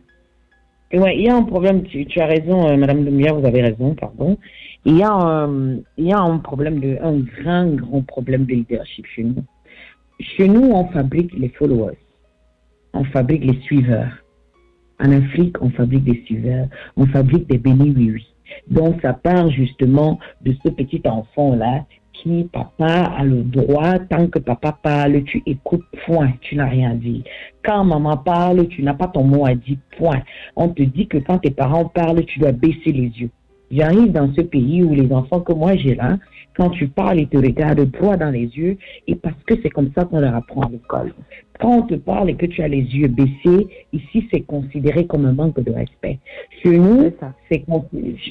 Oui, 0.93 1.11
il 1.17 1.23
y 1.23 1.29
a 1.29 1.35
un 1.35 1.43
problème, 1.43 1.83
tu, 1.83 2.07
as 2.21 2.27
raison, 2.27 2.69
euh, 2.69 2.77
Madame 2.77 3.05
Lumière, 3.05 3.35
vous 3.35 3.47
avez 3.47 3.63
raison, 3.63 3.95
pardon. 3.95 4.39
Il 4.85 4.97
y 4.97 5.03
a, 5.03 5.49
il 5.99 6.07
y 6.07 6.13
a 6.13 6.21
un 6.21 6.39
problème 6.39 6.79
de, 6.79 6.97
un 7.03 7.19
grand, 7.19 7.67
grand 7.75 8.03
problème 8.03 8.45
de 8.45 8.55
leadership 8.55 9.05
chez 9.07 9.25
nous. 9.25 9.45
Chez 10.21 10.49
nous, 10.49 10.71
on 10.71 10.87
fabrique 10.89 11.33
les 11.37 11.49
followers. 11.49 11.99
On 12.93 13.05
fabrique 13.05 13.45
les 13.45 13.61
suiveurs. 13.63 14.13
En 15.01 15.11
Afrique, 15.11 15.61
on 15.61 15.71
fabrique 15.71 16.05
des 16.05 16.23
suiveurs. 16.25 16.69
On 16.97 17.07
fabrique 17.07 17.49
des 17.49 17.59
bénis 17.59 17.93
oui, 17.97 18.11
oui. 18.13 18.27
Donc, 18.69 19.03
ça 19.03 19.13
part 19.13 19.51
justement 19.51 20.19
de 20.43 20.55
ce 20.65 20.71
petit 20.71 21.03
enfant-là 21.05 21.85
qui, 22.23 22.49
papa 22.53 23.13
a 23.17 23.25
le 23.25 23.43
droit, 23.43 23.99
tant 24.11 24.29
que 24.29 24.39
papa 24.39 24.77
parle, 24.83 25.23
tu 25.25 25.43
écoutes, 25.47 25.85
point, 26.05 26.33
tu 26.41 26.57
n'as 26.57 26.69
rien 26.69 26.95
dit. 26.95 27.25
Quand 27.65 27.85
maman 27.85 28.17
parle, 28.17 28.69
tu 28.69 28.83
n'as 28.83 28.95
pas 28.95 29.09
ton 29.09 29.25
mot 29.25 29.47
à 29.47 29.55
dire, 29.55 29.79
point. 29.99 30.23
On 30.57 30.69
te 30.69 30.83
dit 30.83 31.07
que 31.07 31.19
quand 31.19 31.39
tes 31.39 31.51
parents 31.51 31.87
parlent, 31.87 32.25
tu 32.25 32.39
dois 32.39 32.53
baisser 32.53 32.93
les 32.93 33.09
yeux. 33.09 33.31
J'arrive 33.71 34.13
dans 34.13 34.33
ce 34.33 34.43
pays 34.43 34.83
où 34.83 34.95
les 34.95 35.13
enfants 35.13 35.41
que 35.41 35.53
moi 35.53 35.77
j'ai 35.77 35.97
là, 35.97 36.19
quand 36.57 36.71
tu 36.71 36.89
parles, 36.89 37.21
ils 37.21 37.29
te 37.29 37.37
regardent 37.37 37.91
droit 37.91 38.17
dans 38.17 38.31
les 38.31 38.47
yeux 38.47 38.79
et 39.07 39.15
parce 39.15 39.43
que 39.45 39.55
c'est 39.63 39.71
comme 39.71 39.91
ça 39.95 40.05
qu'on 40.05 40.21
leur 40.21 40.35
apprend 40.35 40.63
à 40.63 40.71
l'école. 40.71 41.13
Quand 41.61 41.79
on 41.79 41.83
te 41.83 41.95
parle 41.95 42.31
et 42.31 42.35
que 42.35 42.47
tu 42.47 42.63
as 42.63 42.69
les 42.69 42.83
yeux 42.83 43.09
baissés, 43.09 43.67
ici 43.93 44.27
c'est 44.31 44.43
considéré 44.43 45.07
comme 45.07 45.27
un 45.27 45.33
manque 45.33 45.61
de 45.61 45.73
respect. 45.73 46.19
Chez 46.63 46.79
nous, 46.79 47.13
c'est 47.51 47.65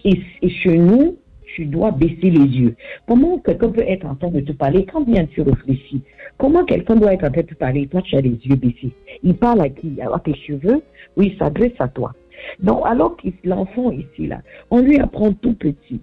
et 0.06 0.50
chez 0.50 0.78
nous, 0.78 1.18
tu 1.56 1.66
dois 1.66 1.92
baisser 1.92 2.30
les 2.30 2.48
yeux. 2.60 2.76
Comment 3.08 3.40
quelqu'un 3.40 3.70
peut 3.70 3.86
être 3.88 4.06
en 4.06 4.16
train 4.16 4.30
de 4.30 4.42
te 4.42 4.52
parler 4.52 4.86
quand 4.92 5.02
bien 5.02 5.26
tu 5.26 5.42
réfléchis? 5.42 6.02
Comment 6.38 6.66
quelqu'un 6.66 6.96
doit 6.96 7.14
être 7.14 7.24
en 7.24 7.32
train 7.32 7.42
de 7.44 7.48
te 7.48 7.56
parler? 7.56 7.88
Toi 7.88 8.02
tu 8.02 8.16
as 8.18 8.22
les 8.22 8.38
yeux 8.44 8.56
baissés 8.56 8.92
Il 9.24 9.36
parle 9.36 9.62
à 9.62 9.70
qui? 9.70 9.98
À 10.02 10.20
tes 10.20 10.36
cheveux? 10.36 10.82
Oui, 11.16 11.32
il 11.34 11.38
s'adresse 11.38 11.74
à 11.80 11.88
toi. 11.88 12.14
Donc, 12.60 12.82
alors 12.86 13.16
que 13.16 13.30
l'enfant 13.46 13.92
ici, 13.92 14.28
là, 14.28 14.42
on 14.70 14.82
lui 14.82 15.00
apprend 15.00 15.32
tout 15.32 15.54
petit 15.54 16.02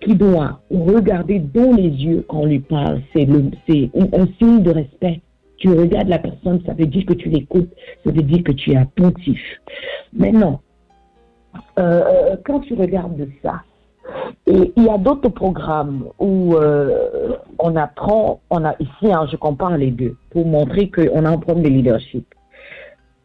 qui 0.00 0.14
doit 0.14 0.60
regarder 0.70 1.38
dans 1.38 1.72
les 1.72 1.88
yeux 1.88 2.24
quand 2.28 2.40
on 2.40 2.46
lui 2.46 2.60
parle. 2.60 3.00
C'est 3.16 3.26
un 3.26 4.26
signe 4.38 4.62
de 4.62 4.70
respect. 4.70 5.20
Tu 5.56 5.70
regardes 5.70 6.08
la 6.08 6.18
personne, 6.18 6.60
ça 6.66 6.74
veut 6.74 6.86
dire 6.86 7.06
que 7.06 7.14
tu 7.14 7.30
l'écoutes, 7.30 7.70
ça 8.04 8.10
veut 8.10 8.22
dire 8.22 8.44
que 8.44 8.52
tu 8.52 8.72
es 8.72 8.76
attentif. 8.76 9.40
Maintenant, 10.12 10.60
euh, 11.78 12.36
quand 12.44 12.60
tu 12.60 12.74
regardes 12.74 13.26
ça, 13.42 13.62
et 14.46 14.72
il 14.76 14.84
y 14.84 14.88
a 14.88 14.98
d'autres 14.98 15.28
programmes 15.28 16.06
où 16.18 16.54
euh, 16.54 17.36
on 17.58 17.74
apprend, 17.76 18.40
on 18.50 18.64
a 18.64 18.74
ici, 18.78 19.12
hein, 19.12 19.26
je 19.30 19.36
compare 19.36 19.76
les 19.76 19.90
deux, 19.90 20.16
pour 20.30 20.46
montrer 20.46 20.90
qu'on 20.90 21.24
a 21.24 21.30
un 21.30 21.38
problème 21.38 21.64
de 21.64 21.68
leadership. 21.68 22.24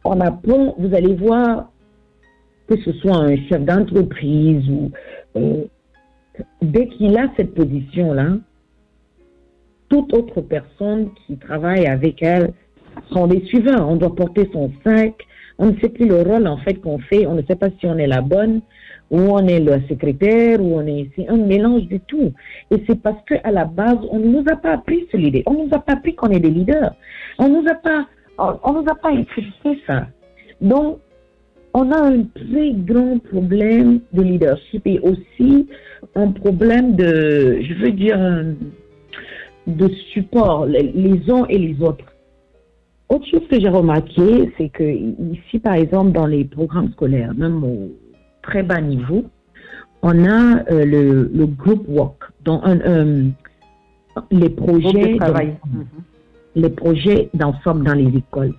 On 0.04 0.20
apprend, 0.20 0.74
vous 0.78 0.94
allez 0.94 1.14
voir, 1.14 1.70
que 2.66 2.76
ce 2.80 2.92
soit 2.94 3.16
un 3.16 3.36
chef 3.48 3.64
d'entreprise 3.64 4.68
ou 4.68 4.90
euh, 5.36 5.64
dès 6.60 6.88
qu'il 6.88 7.16
a 7.16 7.28
cette 7.36 7.54
position-là, 7.54 8.38
toute 9.88 10.12
autre 10.14 10.40
personne 10.40 11.10
qui 11.26 11.36
travaille 11.36 11.86
avec 11.86 12.22
elle 12.22 12.52
sont 13.12 13.26
des 13.26 13.44
suivants. 13.44 13.90
On 13.90 13.96
doit 13.96 14.14
porter 14.14 14.48
son 14.52 14.72
sac. 14.84 15.14
On 15.58 15.66
ne 15.66 15.78
sait 15.80 15.90
plus 15.90 16.08
le 16.08 16.22
rôle 16.22 16.46
en 16.46 16.56
fait 16.56 16.74
qu'on 16.74 16.98
fait. 16.98 17.26
On 17.26 17.34
ne 17.34 17.42
sait 17.42 17.56
pas 17.56 17.68
si 17.78 17.86
on 17.86 17.98
est 17.98 18.06
la 18.06 18.22
bonne 18.22 18.62
ou 19.12 19.18
on 19.18 19.46
est 19.46 19.60
le 19.60 19.80
secrétaire 19.88 20.60
ou 20.60 20.78
on 20.80 20.86
est 20.86 21.10
c'est 21.14 21.28
un 21.28 21.36
mélange 21.36 21.86
de 21.86 21.98
tout. 21.98 22.32
Et 22.70 22.82
c'est 22.86 23.00
parce 23.00 23.22
que 23.26 23.34
à 23.44 23.52
la 23.52 23.66
base 23.66 23.98
on 24.10 24.18
ne 24.18 24.26
nous 24.26 24.44
a 24.50 24.56
pas 24.56 24.72
appris 24.72 25.06
ce 25.12 25.18
leader. 25.18 25.42
On 25.46 25.52
ne 25.52 25.66
nous 25.66 25.74
a 25.74 25.78
pas 25.78 25.92
appris 25.92 26.14
qu'on 26.14 26.30
est 26.30 26.40
des 26.40 26.50
leaders. 26.50 26.94
On 27.38 27.48
nous 27.48 27.64
a 27.68 27.74
pas 27.74 28.06
on, 28.38 28.72
nous 28.72 28.88
a 28.90 28.94
pas 28.94 29.12
expliqué 29.12 29.78
ça. 29.86 30.06
Donc 30.62 30.98
on 31.74 31.90
a 31.90 31.98
un 31.98 32.24
très 32.24 32.72
grand 32.72 33.18
problème 33.18 34.00
de 34.12 34.22
leadership 34.22 34.86
et 34.86 34.98
aussi 35.00 35.68
un 36.14 36.32
problème 36.32 36.96
de, 36.96 37.60
je 37.60 37.74
veux 37.74 37.92
dire, 37.92 38.18
de 39.66 39.88
support, 40.12 40.66
les 40.66 41.20
uns 41.30 41.46
et 41.48 41.58
les 41.58 41.80
autres. 41.82 42.04
Autre 43.08 43.26
chose 43.26 43.46
que 43.50 43.60
j'ai 43.60 43.68
remarqué, 43.68 44.50
c'est 44.56 44.70
que 44.70 44.84
ici, 44.84 45.58
par 45.58 45.74
exemple, 45.74 46.12
dans 46.12 46.26
les 46.26 46.44
programmes 46.44 46.90
scolaires, 46.92 47.34
même 47.34 47.62
au 47.62 47.90
très 48.42 48.62
bas 48.62 48.80
niveau, 48.80 49.24
on 50.02 50.24
a 50.24 50.64
euh, 50.70 50.84
le, 50.84 51.30
le 51.32 51.46
group 51.46 51.84
work, 51.88 52.22
un, 52.46 52.80
euh, 52.80 53.28
les 54.30 54.50
projets, 54.50 55.18
les 56.54 56.70
projets 56.70 57.30
d'ensemble 57.34 57.84
dans 57.84 57.94
les 57.94 58.16
écoles. 58.16 58.54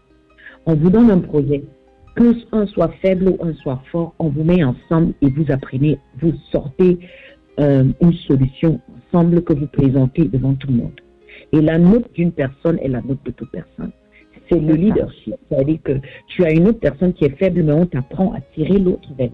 On 0.66 0.76
vous 0.76 0.90
donne 0.90 1.12
un 1.12 1.20
projet 1.20 1.64
que 2.16 2.34
un 2.56 2.66
soit 2.68 2.92
faible 3.02 3.30
ou 3.30 3.38
un 3.44 3.54
soit 3.54 3.82
fort, 3.92 4.14
on 4.20 4.30
vous 4.30 4.44
met 4.44 4.64
ensemble 4.64 5.14
et 5.22 5.30
vous 5.30 5.46
apprenez, 5.52 6.00
vous 6.22 6.34
sortez 6.52 7.00
euh, 7.60 7.86
une 8.02 8.14
solution 8.14 8.80
ensemble 9.08 9.44
que 9.44 9.54
vous 9.54 9.68
présentez 9.68 10.26
devant 10.26 10.54
tout 10.54 10.68
le 10.68 10.76
monde. 10.76 11.02
Et 11.52 11.62
la 11.62 11.78
note 11.78 12.12
d'une 12.14 12.32
personne 12.32 12.80
est 12.80 12.88
la 12.88 13.02
note 13.02 13.24
de 13.26 13.32
toute 13.32 13.52
personne. 13.52 13.92
C'est 14.50 14.60
le 14.60 14.74
leadership. 14.74 15.36
C'est-à-dire 15.50 15.80
que 15.84 15.94
tu 16.28 16.44
as 16.44 16.52
une 16.52 16.68
autre 16.68 16.80
personne 16.80 17.14
qui 17.14 17.26
est 17.26 17.38
faible, 17.38 17.64
mais 17.64 17.74
on 17.74 17.86
t'apprend 17.86 18.34
à 18.34 18.42
tirer 18.54 18.80
l'autre 18.80 19.08
vers. 19.18 19.30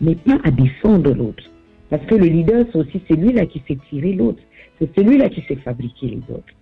Mais 0.00 0.14
pas 0.14 0.38
à 0.44 0.50
défendre 0.50 1.12
l'autre. 1.12 1.44
Parce 1.90 2.04
que 2.06 2.14
le 2.14 2.26
leader, 2.26 2.66
c'est 2.70 2.78
aussi 2.78 3.00
celui-là 3.08 3.46
qui 3.46 3.62
sait 3.66 3.78
tirer 3.88 4.12
l'autre. 4.12 4.42
C'est 4.78 4.94
celui-là 4.96 5.28
qui 5.28 5.42
sait 5.42 5.56
fabriquer 5.56 6.08
les 6.08 6.34
autres. 6.34 6.54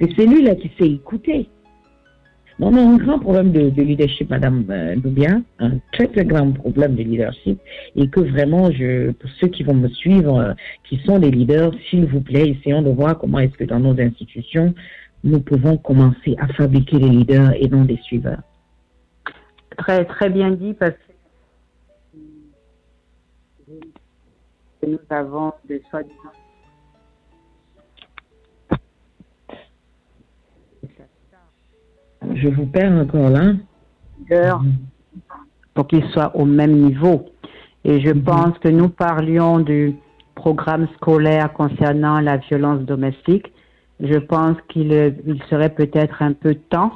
C'est 0.00 0.12
celui-là 0.14 0.54
qui 0.56 0.70
sait 0.78 0.88
écouter. 0.88 1.48
On 2.60 2.76
a 2.76 2.80
un 2.80 2.96
grand 2.96 3.18
problème 3.18 3.50
de, 3.50 3.82
leadership, 3.82 4.30
Madame 4.30 4.64
euh, 4.70 4.94
un 5.58 5.72
très 5.92 6.06
très 6.06 6.24
grand 6.24 6.52
problème 6.52 6.94
de 6.94 7.02
leadership, 7.02 7.58
et 7.96 8.08
que 8.08 8.20
vraiment, 8.20 8.70
je, 8.70 9.10
pour 9.10 9.28
ceux 9.40 9.48
qui 9.48 9.64
vont 9.64 9.74
me 9.74 9.88
suivre, 9.88 10.38
euh, 10.38 10.52
qui 10.88 10.98
sont 11.04 11.18
des 11.18 11.32
leaders, 11.32 11.72
s'il 11.90 12.06
vous 12.06 12.20
plaît, 12.20 12.50
essayons 12.50 12.82
de 12.82 12.90
voir 12.90 13.18
comment 13.18 13.40
est-ce 13.40 13.54
que 13.54 13.64
dans 13.64 13.80
nos 13.80 14.00
institutions, 14.00 14.72
nous 15.24 15.40
pouvons 15.40 15.78
commencer 15.78 16.36
à 16.38 16.46
fabriquer 16.48 16.98
des 16.98 17.08
leaders 17.08 17.54
et 17.54 17.68
non 17.68 17.84
des 17.84 17.98
suiveurs. 18.04 18.42
Très 19.76 20.04
très 20.04 20.30
bien 20.30 20.52
dit, 20.52 20.74
parce 20.74 20.92
que 20.92 21.13
nous 24.86 24.98
avons 25.10 25.52
des 25.68 25.82
soi-disant 25.90 26.32
Je 32.34 32.48
vous 32.48 32.66
perds 32.66 32.92
encore 32.92 33.30
là. 33.30 33.52
Pour 35.74 35.86
qu'ils 35.86 36.04
soient 36.10 36.34
au 36.36 36.44
même 36.44 36.72
niveau. 36.72 37.26
Et 37.84 38.00
je 38.00 38.10
mhm. 38.10 38.22
pense 38.22 38.58
que 38.58 38.68
nous 38.68 38.88
parlions 38.88 39.58
du 39.60 39.94
programme 40.34 40.88
scolaire 40.96 41.52
concernant 41.52 42.20
la 42.20 42.38
violence 42.38 42.80
domestique. 42.82 43.52
Je 44.00 44.18
pense 44.18 44.56
qu'il 44.68 44.92
il 45.26 45.42
serait 45.50 45.74
peut-être 45.74 46.22
un 46.22 46.32
peu 46.32 46.54
temps 46.54 46.92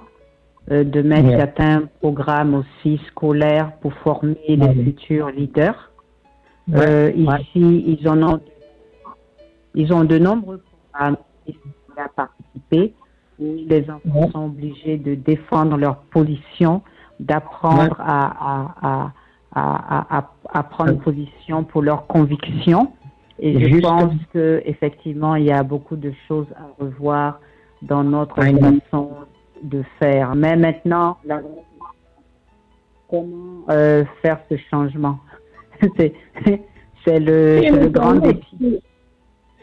de 0.70 1.02
mettre 1.02 1.30
certains 1.30 1.88
programmes 2.00 2.54
aussi 2.54 3.00
scolaires 3.08 3.72
pour 3.80 3.92
former 3.94 4.36
les 4.48 4.84
futurs 4.84 5.30
leaders. 5.30 5.87
Ici, 6.68 7.84
ils 7.86 8.08
en 8.08 8.22
ont, 8.22 8.40
ils 9.74 9.92
ont 9.92 10.04
de 10.04 10.18
nombreux 10.18 10.62
programmes 10.92 11.16
qui 11.46 11.52
sont 11.52 12.00
à 12.02 12.08
participer 12.08 12.94
les 13.38 13.86
enfants 13.90 14.30
sont 14.32 14.46
obligés 14.46 14.96
de 14.96 15.14
défendre 15.14 15.76
leur 15.76 15.96
position, 15.96 16.82
d'apprendre 17.20 17.96
à, 18.00 19.12
à, 19.54 20.22
à, 20.52 20.62
prendre 20.64 20.98
position 20.98 21.64
pour 21.64 21.82
leurs 21.82 22.06
convictions. 22.06 22.92
Et 23.38 23.68
je 23.70 23.80
pense 23.80 24.12
qu'effectivement, 24.32 25.36
il 25.36 25.44
y 25.44 25.52
a 25.52 25.62
beaucoup 25.62 25.96
de 25.96 26.12
choses 26.26 26.46
à 26.56 26.82
revoir 26.82 27.40
dans 27.82 28.02
notre 28.02 28.34
façon 28.42 29.10
de 29.62 29.84
faire. 30.00 30.34
Mais 30.34 30.56
maintenant, 30.56 31.18
comment 33.08 33.64
euh, 33.70 34.04
faire 34.22 34.40
ce 34.48 34.56
changement? 34.70 35.18
C'est 37.04 37.20
le, 37.20 37.60
le 37.60 37.88
grand 37.88 38.14
défi 38.16 38.80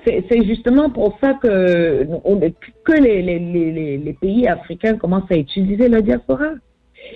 c'est 0.05 0.45
justement 0.45 0.89
pour 0.89 1.17
ça 1.21 1.33
que, 1.33 2.05
que 2.83 3.01
les, 3.01 3.21
les, 3.21 3.97
les, 3.97 4.13
pays 4.13 4.47
africains 4.47 4.97
commencent 4.97 5.31
à 5.31 5.37
utiliser 5.37 5.89
la 5.89 6.01
diaspora. 6.01 6.51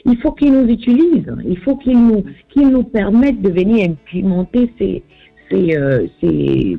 Il 0.06 0.18
faut 0.18 0.32
qu'ils 0.32 0.54
nous 0.54 0.70
utilisent, 0.70 1.32
il 1.45 1.58
faut 1.60 1.76
qu'ils 1.78 2.00
nous, 2.00 2.24
qu'ils 2.50 2.70
nous 2.70 2.84
permettent 2.84 3.41
de 3.41 3.50
venir 3.50 3.89
implémenter 3.89 4.72
ces, 4.78 5.04
ces, 5.50 5.76
euh, 5.76 6.08
ces, 6.22 6.78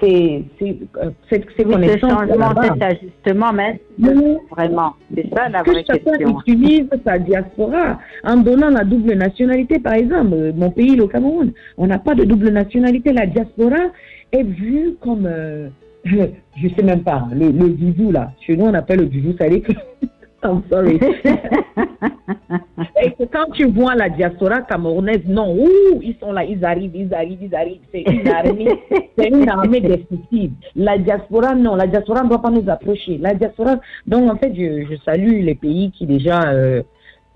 ces, 0.00 0.44
ces, 0.58 0.78
euh, 0.98 1.64
connaissances. 1.64 2.10
changement, 2.10 2.62
cet 2.62 2.82
ajustement, 2.82 3.52
mais 3.52 3.80
vraiment, 4.50 4.94
c'est 5.14 5.28
ça 5.34 5.48
la 5.48 5.62
vraie 5.62 5.82
que 5.84 5.92
question. 5.92 6.40
utilise 6.40 6.88
sa 7.04 7.18
diaspora 7.18 7.98
en 8.24 8.36
donnant 8.36 8.70
la 8.70 8.84
double 8.84 9.14
nationalité, 9.14 9.78
par 9.78 9.94
exemple, 9.94 10.52
mon 10.54 10.70
pays, 10.70 10.96
le 10.96 11.06
Cameroun, 11.06 11.52
on 11.78 11.86
n'a 11.86 11.98
pas 11.98 12.14
de 12.14 12.24
double 12.24 12.50
nationalité. 12.50 13.12
La 13.12 13.26
diaspora, 13.26 13.90
est 14.32 14.42
vu 14.42 14.96
comme, 15.00 15.26
euh, 15.26 15.68
je, 16.04 16.68
sais 16.76 16.82
même 16.82 17.02
pas, 17.02 17.28
le, 17.32 17.50
le 17.50 18.12
là. 18.12 18.32
Chez 18.40 18.56
nous, 18.56 18.66
on 18.66 18.74
appelle 18.74 19.00
le 19.00 19.06
bisou, 19.06 19.34
ça 19.38 19.48
que. 19.48 19.72
I'm 20.44 20.62
sorry. 20.70 20.98
Et 23.04 23.12
que 23.12 23.24
quand 23.24 23.50
tu 23.52 23.66
vois 23.66 23.94
la 23.94 24.08
diaspora 24.08 24.62
camerounaise, 24.62 25.22
non, 25.26 25.54
ouh, 25.54 26.00
ils 26.02 26.16
sont 26.20 26.32
là, 26.32 26.44
ils 26.44 26.64
arrivent, 26.64 26.94
ils 26.94 27.12
arrivent, 27.14 27.42
ils 27.42 27.54
arrivent. 27.54 27.80
C'est 27.92 28.02
une 28.02 28.28
armée, 28.28 28.68
c'est 29.18 29.28
une 29.28 29.48
armée 29.48 29.80
destructive. 29.80 30.52
La 30.76 30.98
diaspora, 30.98 31.54
non, 31.54 31.76
la 31.76 31.86
diaspora 31.86 32.22
ne 32.22 32.28
doit 32.28 32.42
pas 32.42 32.50
nous 32.50 32.68
approcher. 32.68 33.18
La 33.18 33.34
diaspora, 33.34 33.80
donc 34.06 34.30
en 34.30 34.36
fait, 34.36 34.52
je, 34.54 34.86
je 34.90 34.96
salue 35.04 35.44
les 35.44 35.54
pays 35.54 35.90
qui 35.92 36.06
déjà, 36.06 36.42
euh, 36.50 36.82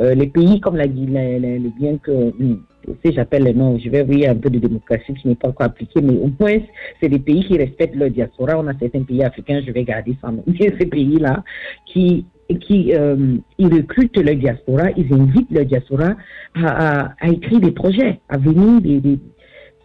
euh, 0.01 0.15
les 0.15 0.27
pays 0.27 0.61
comme 0.61 0.77
l'a 0.77 0.87
les, 0.87 1.73
bien 1.79 1.99
que, 1.99 2.11
hmm, 2.11 2.63
si 3.05 3.13
j'appelle 3.13 3.45
les 3.45 3.55
noms, 3.55 3.79
je 3.79 3.89
vais 3.89 4.03
voir 4.03 4.31
un 4.31 4.37
peu 4.37 4.51
de 4.51 4.59
démocratie 4.59 5.15
qui 5.15 5.29
n'est 5.29 5.35
pas 5.35 5.49
encore 5.49 5.67
appliquée, 5.67 6.01
mais 6.03 6.17
au 6.19 6.31
moins, 6.39 6.59
c'est 7.01 7.09
des 7.09 7.19
pays 7.19 7.45
qui 7.45 7.57
respectent 7.57 7.97
leur 7.97 8.11
diaspora. 8.11 8.59
On 8.59 8.67
a 8.69 8.79
certains 8.79 9.03
pays 9.03 9.25
africains, 9.25 9.63
je 9.67 9.73
vais 9.73 9.85
garder 9.85 10.17
ça, 10.21 10.31
mais 10.31 10.43
ces 10.79 10.87
pays-là, 10.87 11.43
qui, 11.87 12.27
qui 12.55 12.95
euh, 12.95 13.37
ils 13.59 13.75
recrutent 13.75 14.17
leur 14.19 14.37
diaspora, 14.37 14.91
ils 14.97 15.13
invitent 15.13 15.51
leur 15.51 15.65
diaspora 15.65 16.15
à, 16.55 17.13
à, 17.21 17.29
écrire 17.29 17.61
des 17.61 17.73
projets, 17.73 18.21
à 18.29 18.39
venir. 18.39 18.81
Des, 18.81 19.19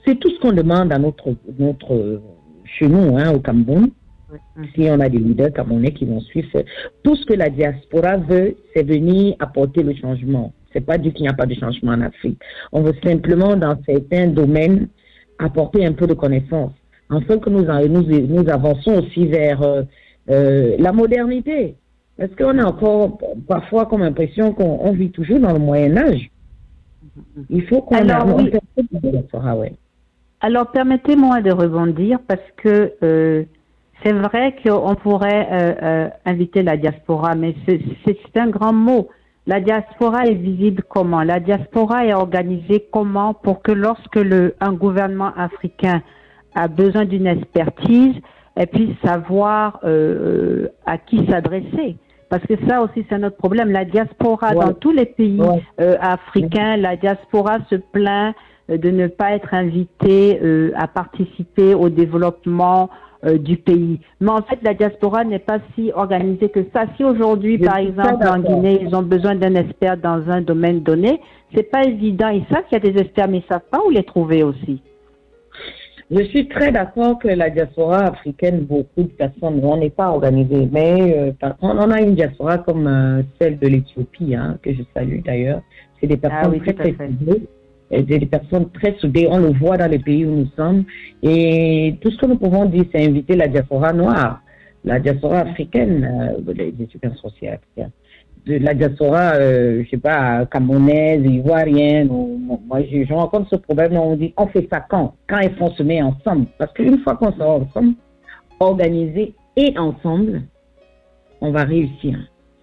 C'est 0.06 0.20
tout 0.20 0.30
ce 0.30 0.40
qu'on 0.40 0.54
demande 0.54 0.92
à 0.94 1.00
notre, 1.00 1.36
notre, 1.58 2.22
chez 2.66 2.88
nous, 2.88 3.18
hein, 3.18 3.32
au 3.34 3.40
Cameroun. 3.40 3.90
Si 4.76 4.88
on 4.90 5.00
a 5.02 5.10
des 5.10 5.18
leaders 5.18 5.52
camerounais 5.52 5.92
qui 5.92 6.06
vont 6.06 6.22
suivre, 6.22 6.48
tout 7.04 7.16
ce 7.16 7.26
que 7.26 7.34
la 7.34 7.50
diaspora 7.50 8.16
veut, 8.18 8.56
c'est 8.74 8.84
venir 8.84 9.36
apporter 9.40 9.84
le 9.84 9.94
changement. 9.96 10.54
C'est 10.72 10.86
pas 10.86 10.98
du 10.98 11.12
qu'il 11.12 11.24
n'y 11.24 11.30
a 11.30 11.34
pas 11.34 11.46
de 11.46 11.54
changement 11.54 11.92
en 11.92 12.02
Afrique. 12.02 12.40
On 12.72 12.82
veut 12.82 12.96
simplement, 13.04 13.58
dans 13.58 13.78
certains 13.86 14.28
domaines, 14.28 14.88
apporter 15.38 15.86
un 15.86 15.92
peu 15.92 16.08
de 16.08 16.14
connaissances, 16.14 16.72
afin 17.10 17.40
que 17.40 17.50
nous, 17.50 17.64
nous, 17.64 18.28
nous 18.28 18.50
avançons 18.50 19.00
aussi 19.00 19.26
vers 19.26 19.62
euh, 19.62 19.84
euh, 20.30 20.76
la 20.80 20.94
modernité. 20.94 21.76
Parce 22.22 22.36
qu'on 22.36 22.60
a 22.60 22.66
encore 22.66 23.18
parfois 23.48 23.88
comme 23.88 24.04
impression 24.04 24.54
qu'on 24.54 24.92
vit 24.92 25.10
toujours 25.10 25.40
dans 25.40 25.54
le 25.54 25.58
Moyen 25.58 25.98
Âge? 25.98 26.30
Il 27.50 27.64
faut 27.66 27.82
qu'on 27.82 27.96
Alors, 27.96 28.40
Alors, 30.40 30.68
permettez-moi 30.70 31.42
de 31.42 31.52
rebondir 31.52 32.20
parce 32.28 32.46
que 32.58 32.94
euh, 33.02 33.44
c'est 34.04 34.14
vrai 34.14 34.56
qu'on 34.64 34.94
pourrait 34.94 36.12
inviter 36.24 36.62
la 36.62 36.78
diaspora, 36.78 37.34
mais 37.34 37.56
c'est 37.66 38.38
un 38.38 38.50
grand 38.50 38.74
mot. 38.74 39.10
La 39.48 39.60
diaspora 39.60 40.28
est 40.28 40.36
visible 40.36 40.84
comment? 40.88 41.24
La 41.24 41.40
diaspora 41.40 42.06
est 42.06 42.14
organisée 42.14 42.86
comment 42.92 43.34
pour 43.34 43.64
que 43.64 43.72
lorsque 43.72 44.18
le, 44.18 44.54
un 44.60 44.74
gouvernement 44.74 45.34
africain 45.36 46.04
a 46.54 46.68
besoin 46.68 47.06
d'une 47.06 47.26
expertise, 47.26 48.14
elle 48.56 48.68
puisse 48.68 48.96
savoir 49.04 49.80
euh, 49.84 50.68
à 50.86 51.00
qui 51.00 51.26
s'adresser. 51.28 51.98
Parce 52.32 52.44
que 52.48 52.54
ça 52.68 52.82
aussi, 52.82 53.06
c'est 53.10 53.20
notre 53.20 53.38
problème. 53.38 53.72
La 53.72 53.86
diaspora, 53.86 54.56
dans 54.56 54.74
tous 54.74 54.92
les 54.92 55.06
pays 55.06 55.40
euh, 55.80 55.98
africains, 56.02 56.78
la 56.78 56.96
diaspora 56.96 57.58
se 57.70 57.76
plaint 57.76 58.34
euh, 58.70 58.78
de 58.78 58.90
ne 58.90 59.08
pas 59.08 59.34
être 59.34 59.54
invitée 59.54 60.40
à 60.76 60.88
participer 60.88 61.76
au 61.76 61.90
développement 61.90 62.90
euh, 63.24 63.38
du 63.38 63.56
pays. 63.56 64.00
Mais 64.20 64.32
en 64.32 64.42
fait, 64.42 64.58
la 64.64 64.74
diaspora 64.74 65.24
n'est 65.24 65.38
pas 65.38 65.60
si 65.76 65.92
organisée 65.94 66.50
que 66.50 66.62
ça. 66.74 66.86
Si 66.98 67.04
aujourd'hui, 67.04 67.60
par 67.60 67.78
exemple, 67.78 68.28
en 68.28 68.40
Guinée, 68.40 68.80
ils 68.82 68.96
ont 68.96 69.04
besoin 69.04 69.36
d'un 69.36 69.54
expert 69.54 69.98
dans 69.98 70.28
un 70.28 70.42
domaine 70.42 70.82
donné, 70.82 71.22
c'est 71.54 71.70
pas 71.70 71.84
évident. 71.84 72.30
Ils 72.30 72.46
savent 72.52 72.64
qu'il 72.68 72.84
y 72.84 72.88
a 72.88 72.92
des 72.92 73.00
experts, 73.00 73.28
mais 73.28 73.38
ils 73.38 73.48
savent 73.48 73.70
pas 73.70 73.80
où 73.86 73.92
les 73.92 74.02
trouver 74.02 74.42
aussi. 74.42 74.82
Je 76.14 76.24
suis 76.26 76.50
très 76.50 76.74
d'accord 76.74 77.20
que 77.20 77.30
la 77.30 77.50
diaspora 77.50 78.00
africaine, 78.00 78.66
beaucoup 78.66 79.04
de 79.04 79.14
personnes, 79.14 79.62
on 79.64 79.78
n'est 79.78 79.90
pas 79.90 80.10
organisé. 80.10 80.68
Mais 80.70 81.34
euh, 81.42 81.54
on 81.62 81.90
a 81.90 82.02
une 82.02 82.16
diaspora 82.16 82.58
comme 82.58 82.86
euh, 82.86 83.22
celle 83.40 83.58
de 83.58 83.68
l'Éthiopie, 83.68 84.36
hein, 84.36 84.58
que 84.62 84.74
je 84.74 84.82
salue 84.94 85.22
d'ailleurs. 85.24 85.62
C'est 86.00 86.08
des 86.08 86.20
ah 86.24 86.30
personnes 86.30 86.60
très, 86.60 86.74
très 86.74 86.94
des 88.04 88.26
personnes 88.26 88.70
très 88.72 88.94
soudées. 89.00 89.28
On 89.30 89.38
le 89.38 89.54
voit 89.58 89.78
dans 89.78 89.90
les 89.90 90.00
pays 90.00 90.26
où 90.26 90.36
nous 90.36 90.48
sommes. 90.58 90.84
Et 91.24 91.96
tout 92.02 92.12
ce 92.12 92.18
que 92.18 92.26
nous 92.26 92.38
pouvons 92.38 92.66
dire, 92.66 92.84
c'est 92.92 93.06
inviter 93.06 93.38
la 93.38 93.48
diaspora 93.48 93.94
noire, 93.94 94.42
la 94.84 95.00
diaspora 95.00 95.40
africaine, 95.40 96.36
euh, 96.46 96.54
les, 96.54 96.74
super 96.92 97.16
sociaux 97.16 97.52
de 98.46 98.58
la 98.58 98.74
diaspora, 98.74 99.34
euh, 99.36 99.84
je 99.84 99.90
sais 99.90 99.98
pas, 99.98 100.46
camerounaise, 100.46 101.24
ivoirienne. 101.24 102.10
Ou, 102.10 102.60
moi, 102.68 102.82
je, 102.82 103.04
je 103.06 103.14
rencontre 103.14 103.50
ce 103.50 103.56
problème. 103.56 103.94
On 103.98 104.16
dit, 104.16 104.34
on 104.38 104.48
fait 104.48 104.68
ça 104.72 104.80
quand? 104.90 105.16
Quand 105.28 105.40
ils 105.40 105.56
font 105.56 105.72
se 105.72 105.84
mettre 105.84 106.08
ensemble? 106.08 106.48
Parce 106.58 106.74
qu'une 106.74 107.00
fois 107.00 107.16
qu'on 107.16 107.32
sort 107.34 107.62
ensemble, 107.62 107.94
organisé 108.60 109.34
et 109.58 109.78
ensemble, 109.78 110.44
on 111.42 111.52
va 111.52 111.64
réussir. 111.64 112.18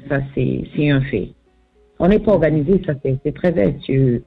Ça, 0.09 0.21
c'est 0.35 0.91
un 0.91 1.01
fait. 1.03 1.31
On 1.99 2.09
n'est 2.09 2.21
pas 2.21 2.33
organisé, 2.33 2.81
ça 2.87 2.95
c'est 3.03 3.35
très 3.35 3.51
vrai. 3.51 3.77
Tu, 3.85 4.23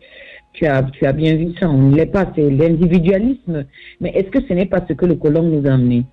tu 0.53 0.65
as, 0.65 0.83
tu 0.83 1.05
as 1.05 1.13
bien 1.13 1.35
vu 1.35 1.53
ça, 1.57 1.69
on 1.69 1.89
ne 1.89 1.95
l'est 1.95 2.05
pas, 2.05 2.25
c'est 2.35 2.49
l'individualisme. 2.49 3.65
Mais 4.01 4.09
est-ce 4.09 4.29
que 4.29 4.41
ce 4.45 4.53
n'est 4.53 4.65
pas 4.65 4.83
ce 4.87 4.93
que 4.93 5.05
le 5.05 5.15
colon 5.15 5.43
nous 5.43 5.65
a 5.65 5.73
amené? 5.73 6.03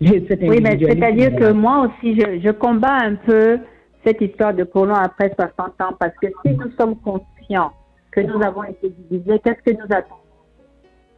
Oui, 0.00 0.60
mais 0.62 0.78
c'est-à-dire 0.78 1.34
que 1.34 1.52
moi 1.52 1.88
aussi, 1.88 2.14
je, 2.14 2.40
je, 2.44 2.50
combats 2.50 2.98
un 3.02 3.16
peu 3.16 3.58
cette 4.04 4.20
histoire 4.20 4.54
de 4.54 4.64
colon 4.64 4.94
après 4.94 5.32
60 5.38 5.80
ans, 5.80 5.94
parce 5.98 6.14
que 6.20 6.28
si 6.44 6.52
nous 6.54 6.70
sommes 6.78 6.96
conscients 6.96 7.72
que 8.10 8.20
nous 8.20 8.42
avons 8.42 8.64
été 8.64 8.92
divisés, 9.10 9.40
qu'est-ce 9.44 9.62
que 9.70 9.76
nous 9.76 9.86
attendons? 9.90 10.14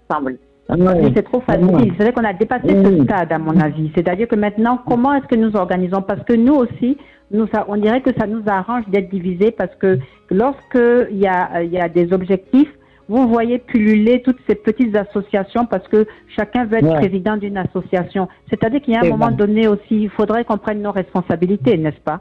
Ensemble 0.09 0.39
ah 0.71 0.77
c'est 1.15 1.23
trop 1.25 1.41
facile. 1.41 1.93
C'est 1.97 2.05
vrai 2.05 2.13
qu'on 2.13 2.25
a 2.25 2.33
dépassé 2.33 2.69
ce 2.69 3.05
stade, 3.05 3.33
à 3.33 3.39
mon 3.39 3.59
avis. 3.59 3.91
C'est-à-dire 3.95 4.29
que 4.29 4.37
maintenant, 4.37 4.79
comment 4.87 5.15
est-ce 5.15 5.27
que 5.27 5.35
nous 5.35 5.57
organisons? 5.57 6.03
Parce 6.03 6.23
que 6.23 6.35
nous 6.35 6.55
aussi, 6.55 6.97
nous, 7.33 7.47
on 7.67 7.77
dirait 7.77 8.03
que 8.03 8.11
ça 8.17 8.27
nous 8.27 8.43
arrange 8.47 8.85
d'être 8.89 9.11
divisés 9.11 9.51
parce 9.51 9.75
que 9.77 9.99
lorsqu'il 10.31 11.19
y 11.19 11.27
a, 11.27 11.63
il 11.63 11.73
y 11.73 11.81
a 11.81 11.89
des 11.89 12.13
objectifs, 12.13 12.73
vous 13.09 13.27
voyez 13.27 13.59
pulluler 13.59 14.23
toutes 14.23 14.39
ces 14.49 14.55
petites 14.55 14.95
associations 14.95 15.67
parce 15.67 15.87
que 15.89 16.07
chacun 16.37 16.65
veut 16.67 16.79
être 16.79 16.95
président 16.95 17.37
d'une 17.37 17.57
association. 17.57 18.29
C'est-à-dire 18.49 18.81
qu'il 18.81 18.95
y 18.95 18.97
a 18.97 19.01
un 19.01 19.11
moment 19.11 19.33
donné 19.33 19.67
aussi, 19.67 20.03
il 20.03 20.11
faudrait 20.11 20.45
qu'on 20.45 20.59
prenne 20.59 20.81
nos 20.81 20.93
responsabilités, 20.93 21.77
n'est-ce 21.77 22.01
pas? 22.01 22.21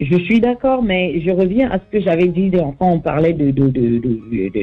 Je 0.00 0.16
suis 0.18 0.40
d'accord, 0.40 0.82
mais 0.82 1.20
je 1.20 1.30
reviens 1.30 1.70
à 1.70 1.78
ce 1.78 1.84
que 1.90 2.00
j'avais 2.00 2.28
dit 2.28 2.50
quand 2.50 2.76
on 2.80 3.00
parlait 3.00 3.32
de, 3.32 3.52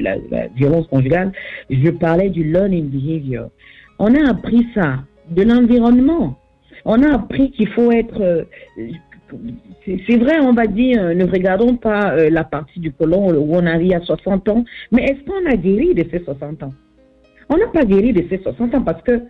la, 0.02 0.47
violence 0.56 0.88
conjugale. 0.88 1.32
Je 1.70 1.89
parlais 1.89 2.30
du 2.30 2.43
learning 2.43 2.89
behavior. 2.89 3.49
On 3.99 4.14
a 4.16 4.30
appris 4.30 4.68
ça 4.74 4.99
de 5.30 5.43
l'environnement. 5.43 6.38
On 6.86 7.02
a 7.04 7.14
appris 7.16 7.52
qu'il 7.52 7.68
faut 7.70 7.91
être 7.91 8.22
euh, 8.22 8.43
c'est 9.86 10.18
vrai, 10.18 10.39
on 10.41 10.54
va 10.54 10.68
dire, 10.68 11.02
euh, 11.02 11.14
ne 11.14 11.26
regardons 11.26 11.76
pas 11.76 12.14
euh, 12.14 12.30
la 12.30 12.43
partie 12.43 12.80
du 12.80 12.91
colon 12.91 13.34
où 13.34 13.56
on 13.56 13.66
arrive 13.66 13.93
à 13.93 14.02
60 14.02 14.49
ans, 14.49 14.66
mais 14.91 15.04
est-ce 15.04 15.24
qu'on 15.26 15.49
a 15.49 15.56
guéri 15.56 15.93
de 15.93 16.06
ces 16.12 16.24
60 16.24 16.64
ans? 16.64 16.74
On 17.49 17.58
n'a 17.58 17.68
pas 17.68 17.84
guéri 17.84 18.14
de 18.14 18.24
ces 18.30 18.41
60 18.41 18.76
ans 18.76 18.82
parce 18.82 19.02
que, 19.04 19.22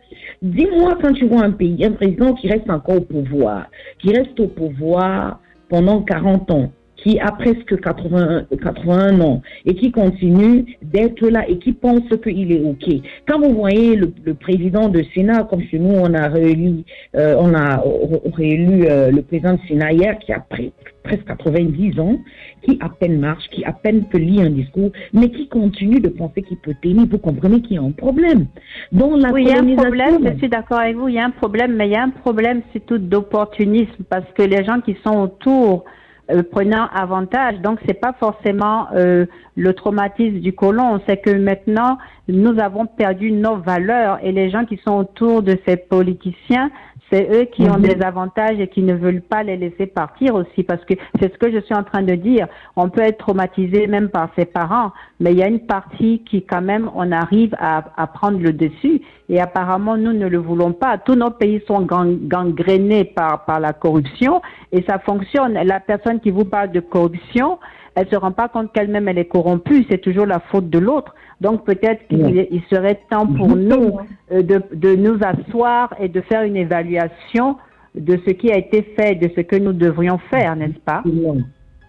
dis-moi, 0.41 0.97
quand 1.01 1.13
tu 1.13 1.25
vois 1.25 1.43
un 1.43 1.51
pays, 1.51 1.83
un 1.83 1.91
président 1.91 2.33
qui 2.33 2.47
reste 2.49 2.69
encore 2.69 2.97
au 2.97 3.01
pouvoir, 3.01 3.67
qui 3.99 4.13
reste 4.15 4.39
au 4.39 4.47
pouvoir 4.47 5.40
pendant 5.71 6.01
40 6.01 6.51
ans, 6.51 6.71
qui 6.97 7.19
a 7.19 7.31
presque 7.31 7.79
80, 7.79 8.45
81 8.61 9.21
ans 9.21 9.41
et 9.65 9.73
qui 9.73 9.91
continue 9.91 10.65
d'être 10.81 11.25
là 11.27 11.47
et 11.47 11.57
qui 11.57 11.71
pense 11.71 12.03
qu'il 12.23 12.51
est 12.51 12.61
OK. 12.61 12.93
Quand 13.27 13.39
vous 13.39 13.55
voyez 13.55 13.95
le, 13.95 14.33
président 14.35 14.89
de 14.89 15.03
Sénat, 15.15 15.43
comme 15.49 15.63
chez 15.63 15.79
nous, 15.79 15.95
on 15.95 16.13
a 16.13 16.27
réélu, 16.27 16.83
euh, 17.15 17.41
euh, 17.41 19.11
le 19.11 19.21
président 19.21 19.53
de 19.53 19.59
Sénat 19.67 19.93
hier 19.93 20.19
qui 20.19 20.33
a 20.33 20.39
pris 20.41 20.73
presque 21.03 21.25
90 21.25 21.99
ans, 21.99 22.19
qui 22.63 22.77
à 22.81 22.89
peine 22.89 23.19
marche, 23.19 23.43
qui 23.51 23.63
à 23.65 23.73
peine 23.73 24.05
peut 24.05 24.17
lire 24.17 24.45
un 24.45 24.51
discours, 24.51 24.91
mais 25.13 25.29
qui 25.29 25.47
continue 25.47 25.99
de 25.99 26.09
penser 26.09 26.41
qu'il 26.43 26.57
peut 26.57 26.75
tenir. 26.81 27.05
Vous 27.09 27.17
comprenez 27.17 27.61
qu'il 27.61 27.75
y 27.75 27.79
a 27.79 27.81
un 27.81 27.91
problème. 27.91 28.47
Donc 28.91 29.21
la 29.21 29.31
oui, 29.31 29.43
il 29.43 29.49
y 29.49 29.53
a 29.53 29.59
un 29.59 29.75
problème, 29.75 30.19
je 30.23 30.37
suis 30.37 30.49
d'accord 30.49 30.79
avec 30.79 30.95
vous, 30.95 31.07
il 31.07 31.15
y 31.15 31.19
a 31.19 31.25
un 31.25 31.31
problème, 31.31 31.75
mais 31.75 31.87
il 31.87 31.91
y 31.91 31.95
a 31.95 32.03
un 32.03 32.09
problème, 32.09 32.61
c'est 32.73 32.85
tout 32.85 32.97
d'opportunisme, 32.97 34.03
parce 34.09 34.25
que 34.35 34.43
les 34.43 34.63
gens 34.63 34.81
qui 34.81 34.95
sont 35.03 35.17
autour 35.17 35.85
euh, 36.31 36.43
prenant 36.43 36.87
avantage. 36.93 37.59
Donc, 37.61 37.79
c'est 37.85 37.99
pas 37.99 38.13
forcément 38.13 38.87
euh, 38.95 39.25
le 39.55 39.73
traumatisme 39.73 40.39
du 40.39 40.53
colon, 40.53 41.01
c'est 41.07 41.17
que 41.17 41.31
maintenant, 41.31 41.97
nous 42.27 42.59
avons 42.59 42.85
perdu 42.85 43.31
nos 43.31 43.57
valeurs 43.57 44.19
et 44.23 44.31
les 44.31 44.49
gens 44.49 44.65
qui 44.65 44.77
sont 44.77 44.91
autour 44.91 45.41
de 45.41 45.57
ces 45.67 45.77
politiciens 45.77 46.69
c'est 47.11 47.29
eux 47.31 47.45
qui 47.45 47.63
ont 47.63 47.77
mhm. 47.77 47.81
des 47.81 48.01
avantages 48.01 48.59
et 48.59 48.67
qui 48.67 48.81
ne 48.81 48.93
veulent 48.93 49.21
pas 49.21 49.43
les 49.43 49.57
laisser 49.57 49.85
partir 49.85 50.35
aussi, 50.35 50.63
parce 50.63 50.83
que 50.85 50.93
c'est 51.19 51.31
ce 51.31 51.37
que 51.37 51.51
je 51.51 51.59
suis 51.59 51.75
en 51.75 51.83
train 51.83 52.03
de 52.03 52.15
dire. 52.15 52.47
On 52.75 52.89
peut 52.89 53.01
être 53.01 53.17
traumatisé 53.17 53.87
même 53.87 54.09
par 54.09 54.29
ses 54.37 54.45
parents, 54.45 54.91
mais 55.19 55.31
il 55.31 55.37
y 55.37 55.43
a 55.43 55.47
une 55.47 55.65
partie 55.65 56.23
qui 56.29 56.43
quand 56.43 56.61
même, 56.61 56.89
on 56.95 57.11
arrive 57.11 57.55
à, 57.59 57.83
à 57.97 58.07
prendre 58.07 58.39
le 58.39 58.53
dessus. 58.53 59.01
Et 59.29 59.39
apparemment, 59.39 59.97
nous 59.97 60.13
ne 60.13 60.27
le 60.27 60.37
voulons 60.37 60.73
pas. 60.73 60.97
Tous 60.97 61.15
nos 61.15 61.31
pays 61.31 61.61
sont 61.65 61.81
gangrénés 61.81 63.05
par, 63.05 63.45
par 63.45 63.59
la 63.59 63.71
corruption 63.71 64.41
et 64.71 64.83
ça 64.83 64.99
fonctionne. 64.99 65.53
La 65.53 65.79
personne 65.79 66.19
qui 66.19 66.31
vous 66.31 66.45
parle 66.45 66.71
de 66.71 66.81
corruption, 66.81 67.57
elle 67.95 68.09
se 68.09 68.15
rend 68.15 68.31
pas 68.31 68.47
compte 68.47 68.71
qu'elle-même 68.73 69.07
elle 69.07 69.17
est 69.17 69.25
corrompue. 69.25 69.85
C'est 69.89 69.99
toujours 69.99 70.25
la 70.25 70.39
faute 70.39 70.69
de 70.69 70.79
l'autre. 70.79 71.13
Donc 71.41 71.65
peut-être 71.65 72.07
qu'il 72.07 72.61
serait 72.69 72.99
temps 73.09 73.27
pour 73.27 73.55
nous 73.55 73.99
euh, 74.31 74.43
de, 74.43 74.61
de, 74.73 74.95
nous 74.95 75.19
asseoir 75.21 75.93
et 75.99 76.07
de 76.07 76.21
faire 76.21 76.43
une 76.43 76.55
évaluation 76.55 77.57
de 77.95 78.17
ce 78.25 78.31
qui 78.31 78.51
a 78.51 78.57
été 78.57 78.83
fait, 78.95 79.15
de 79.15 79.29
ce 79.35 79.41
que 79.41 79.57
nous 79.57 79.73
devrions 79.73 80.19
faire, 80.29 80.55
n'est-ce 80.55 80.79
pas? 80.85 81.03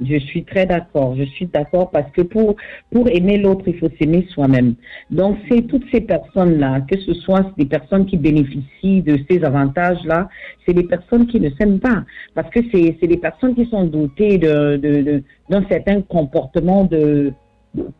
Je 0.04 0.18
suis 0.18 0.44
très 0.44 0.66
d'accord. 0.66 1.14
Je 1.16 1.24
suis 1.24 1.46
d'accord 1.46 1.90
parce 1.90 2.10
que 2.12 2.22
pour, 2.22 2.56
pour 2.90 3.08
aimer 3.08 3.38
l'autre, 3.38 3.62
il 3.66 3.78
faut 3.78 3.88
s'aimer 4.00 4.26
soi-même. 4.30 4.74
Donc, 5.10 5.36
c'est 5.48 5.62
toutes 5.62 5.84
ces 5.92 6.00
personnes-là, 6.00 6.80
que 6.90 6.98
ce 6.98 7.14
soit 7.14 7.52
des 7.56 7.66
personnes 7.66 8.06
qui 8.06 8.16
bénéficient 8.16 9.02
de 9.02 9.18
ces 9.30 9.44
avantages-là, 9.44 10.28
c'est 10.66 10.74
des 10.74 10.84
personnes 10.84 11.26
qui 11.26 11.40
ne 11.40 11.50
s'aiment 11.50 11.78
pas. 11.78 12.04
Parce 12.34 12.50
que 12.50 12.60
c'est 12.72 13.06
des 13.06 13.16
personnes 13.16 13.54
qui 13.54 13.66
sont 13.66 13.84
dotées 13.84 14.38
d'un 14.38 14.78
de, 14.78 15.22
de, 15.48 15.64
certain 15.68 16.00
comportement 16.02 16.84
de, 16.84 17.32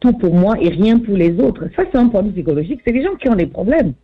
tout 0.01 0.13
pour 0.13 0.35
moi 0.35 0.57
et 0.61 0.69
rien 0.69 0.99
pour 0.99 1.17
les 1.17 1.39
autres. 1.41 1.69
Ça, 1.77 1.85
c'est 1.91 1.99
un 1.99 2.09
problème 2.09 2.33
psychologique. 2.33 2.81
C'est 2.85 2.93
les 2.93 3.03
gens 3.03 3.15
qui 3.17 3.29
ont 3.29 3.35
des 3.35 3.47
problèmes. 3.47 3.95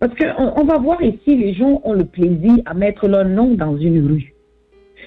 Parce 0.00 0.14
qu'on 0.16 0.52
on 0.56 0.64
va 0.64 0.78
voir 0.78 1.02
ici, 1.02 1.36
les 1.36 1.54
gens 1.54 1.80
ont 1.84 1.92
le 1.92 2.04
plaisir 2.04 2.56
à 2.66 2.74
mettre 2.74 3.08
leur 3.08 3.24
nom 3.24 3.54
dans 3.54 3.76
une 3.76 4.06
rue. 4.06 4.34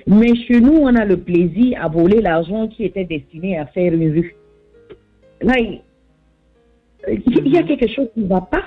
Mais 0.06 0.36
chez 0.36 0.62
nous, 0.62 0.78
on 0.78 0.96
a 0.96 1.06
le 1.06 1.18
plaisir 1.18 1.84
à 1.84 1.90
voler 1.90 2.22
l'argent 2.22 2.68
qui 2.68 2.86
était 2.86 3.04
destiné 3.04 3.58
à 3.58 3.66
faire 3.68 3.94
une 3.94 4.12
rue. 4.12 4.36
Là, 5.42 5.56
il, 5.60 5.82
y 7.48 7.58
a 7.58 7.64
quelque 7.64 7.88
chose 7.88 8.08
qui 8.14 8.22
ne 8.22 8.28
va 8.28 8.42
pas. 8.42 8.64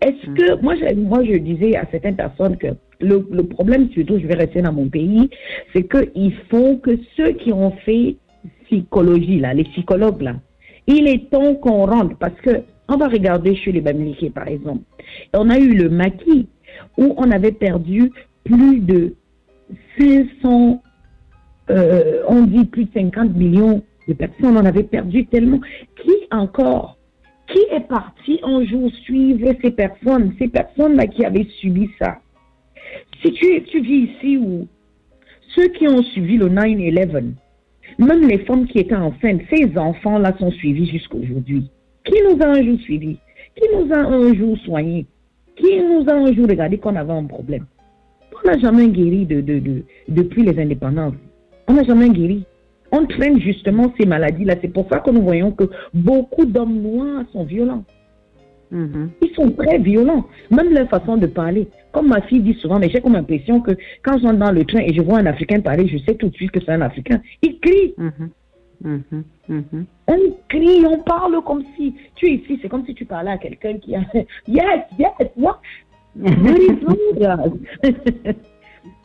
Est-ce 0.00 0.26
que, 0.34 0.62
moi 0.62 0.74
je, 0.76 0.94
moi, 0.94 1.24
je 1.24 1.36
disais 1.36 1.76
à 1.76 1.86
certaines 1.90 2.16
personnes 2.16 2.56
que 2.56 2.68
le, 3.00 3.26
le 3.30 3.42
problème, 3.44 3.90
surtout, 3.90 4.18
je 4.18 4.26
vais 4.26 4.34
rester 4.34 4.62
dans 4.62 4.72
mon 4.72 4.88
pays, 4.88 5.28
c'est 5.72 5.86
qu'il 5.88 6.34
faut 6.50 6.76
que 6.76 6.98
ceux 7.16 7.32
qui 7.32 7.52
ont 7.52 7.72
fait 7.84 8.16
psychologie, 8.64 9.38
là, 9.38 9.54
les 9.54 9.64
psychologues, 9.64 10.22
là, 10.22 10.36
il 10.86 11.08
est 11.08 11.30
temps 11.30 11.54
qu'on 11.56 11.86
rentre 11.86 12.16
parce 12.16 12.38
que 12.40 12.62
on 12.88 12.96
va 12.96 13.08
regarder 13.08 13.56
chez 13.56 13.72
les 13.72 13.80
Bamileke, 13.80 14.32
par 14.32 14.46
exemple. 14.46 14.84
On 15.34 15.50
a 15.50 15.58
eu 15.58 15.74
le 15.74 15.88
maquis 15.88 16.48
où 16.96 17.14
on 17.16 17.30
avait 17.30 17.52
perdu 17.52 18.12
plus 18.44 18.78
de 18.80 19.14
500, 19.98 20.82
euh, 21.70 22.22
on 22.28 22.42
dit 22.42 22.64
plus 22.64 22.84
de 22.84 22.92
50 22.94 23.34
millions 23.34 23.82
de 24.06 24.14
personnes. 24.14 24.56
On 24.56 24.64
avait 24.64 24.84
perdu 24.84 25.26
tellement. 25.26 25.60
Qui 26.02 26.12
encore 26.30 26.96
Qui 27.48 27.60
est 27.72 27.88
parti 27.88 28.38
un 28.44 28.64
jour 28.64 28.90
suivre 29.02 29.52
ces 29.62 29.72
personnes, 29.72 30.34
ces 30.38 30.48
personnes-là 30.48 31.06
qui 31.08 31.24
avaient 31.24 31.48
subi 31.60 31.90
ça? 31.98 32.18
Si 33.22 33.32
tu, 33.32 33.62
tu 33.64 33.80
vis 33.80 34.10
ici 34.12 34.36
ou 34.38 34.68
ceux 35.54 35.68
qui 35.68 35.88
ont 35.88 36.02
suivi 36.02 36.36
le 36.36 36.48
9-11, 36.48 37.32
même 37.98 38.28
les 38.28 38.38
femmes 38.38 38.66
qui 38.66 38.78
étaient 38.78 38.94
enceintes, 38.94 39.42
ces 39.50 39.76
enfants-là 39.76 40.34
sont 40.38 40.50
suivis 40.50 40.86
jusqu'à 40.90 41.16
aujourd'hui. 41.16 41.70
Qui 42.04 42.14
nous 42.22 42.40
a 42.42 42.48
un 42.48 42.62
jour 42.62 42.78
suivis 42.80 43.18
Qui 43.56 43.68
nous 43.74 43.92
a 43.92 43.98
un 43.98 44.34
jour 44.34 44.56
soignés 44.58 45.06
Qui 45.56 45.80
nous 45.82 46.04
a 46.08 46.14
un 46.14 46.32
jour 46.32 46.48
regardé 46.48 46.78
qu'on 46.78 46.96
avait 46.96 47.12
un 47.12 47.24
problème? 47.24 47.66
On 48.32 48.48
n'a 48.48 48.58
jamais 48.58 48.88
guéri 48.88 49.24
de, 49.24 49.40
de, 49.40 49.82
depuis 50.08 50.42
les 50.42 50.58
indépendances. 50.60 51.14
On 51.68 51.72
n'a 51.72 51.84
jamais 51.84 52.10
guéri. 52.10 52.44
On 52.92 53.06
traîne 53.06 53.40
justement 53.40 53.92
ces 53.98 54.06
maladies-là. 54.06 54.54
C'est 54.60 54.72
pour 54.72 54.88
ça 54.88 55.00
que 55.00 55.10
nous 55.10 55.22
voyons 55.22 55.52
que 55.52 55.64
beaucoup 55.94 56.44
d'hommes 56.44 56.80
noirs 56.80 57.24
sont 57.32 57.44
violents. 57.44 57.84
Mm-hmm. 58.72 59.08
Ils 59.22 59.34
sont 59.34 59.50
très 59.52 59.78
violents, 59.78 60.26
même 60.50 60.72
leur 60.72 60.88
façon 60.88 61.16
de 61.16 61.26
parler. 61.26 61.68
Comme 61.96 62.08
ma 62.08 62.20
fille 62.20 62.40
dit 62.40 62.52
souvent, 62.60 62.78
mais 62.78 62.90
j'ai 62.90 63.00
comme 63.00 63.14
l'impression 63.14 63.62
que 63.62 63.70
quand 64.02 64.18
je 64.18 64.24
rentre 64.24 64.38
dans 64.38 64.50
le 64.50 64.66
train 64.66 64.80
et 64.80 64.92
je 64.92 65.00
vois 65.00 65.16
un 65.18 65.24
Africain 65.24 65.60
parler, 65.60 65.88
je 65.88 65.96
sais 65.96 66.14
tout 66.14 66.28
de 66.28 66.34
suite 66.34 66.50
que 66.50 66.60
c'est 66.60 66.72
un 66.72 66.82
Africain. 66.82 67.22
Il 67.40 67.58
crie. 67.58 67.94
Mm-hmm. 68.84 69.22
Mm-hmm. 69.48 69.84
On 70.06 70.18
crie, 70.46 70.84
on 70.84 70.98
parle 70.98 71.42
comme 71.42 71.64
si 71.74 71.94
tu 72.14 72.26
es 72.26 72.34
ici, 72.34 72.58
c'est 72.60 72.68
comme 72.68 72.84
si 72.84 72.94
tu 72.94 73.06
parlais 73.06 73.30
à 73.30 73.38
quelqu'un 73.38 73.78
qui 73.78 73.96
a 73.96 74.00
Yes, 74.46 74.82
yes, 74.98 75.30
what? 75.38 75.58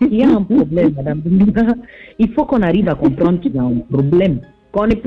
Il 0.02 0.14
y 0.14 0.24
a 0.24 0.30
un 0.30 0.44
problème, 0.44 0.94
madame. 0.94 1.22
Il 2.20 2.34
faut 2.34 2.44
qu'on 2.44 2.62
arrive 2.62 2.89
à 2.89 2.96
comprendre 2.96 3.39
qu'il 3.39 3.56
y 3.56 3.60
a 3.60 3.64
un 3.64 3.78
problème. 3.89 4.42
Quand 4.74 4.82
on 4.84 4.89
est, 4.89 5.02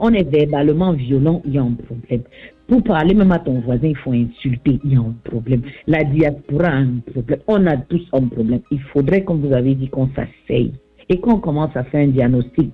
on 0.00 0.12
est 0.12 0.28
verbalement 0.28 0.92
violent, 0.94 1.42
il 1.44 1.54
y 1.54 1.58
a 1.58 1.62
un 1.62 1.74
problème. 1.74 2.22
Pour 2.70 2.84
parler 2.84 3.14
même 3.14 3.32
à 3.32 3.40
ton 3.40 3.58
voisin, 3.58 3.88
il 3.88 3.96
faut 3.96 4.12
insulter. 4.12 4.78
Il 4.84 4.92
y 4.92 4.96
a 4.96 5.00
un 5.00 5.12
problème. 5.24 5.62
La 5.88 6.04
diaspora 6.04 6.68
a 6.68 6.76
un 6.76 7.00
problème. 7.04 7.40
On 7.48 7.66
a 7.66 7.76
tous 7.76 8.08
un 8.12 8.28
problème. 8.28 8.60
Il 8.70 8.80
faudrait, 8.80 9.24
comme 9.24 9.40
vous 9.44 9.52
avez 9.52 9.74
dit, 9.74 9.88
qu'on 9.88 10.08
s'asseye 10.14 10.72
et 11.08 11.18
qu'on 11.18 11.40
commence 11.40 11.76
à 11.76 11.82
faire 11.82 12.06
un 12.06 12.12
diagnostic. 12.12 12.72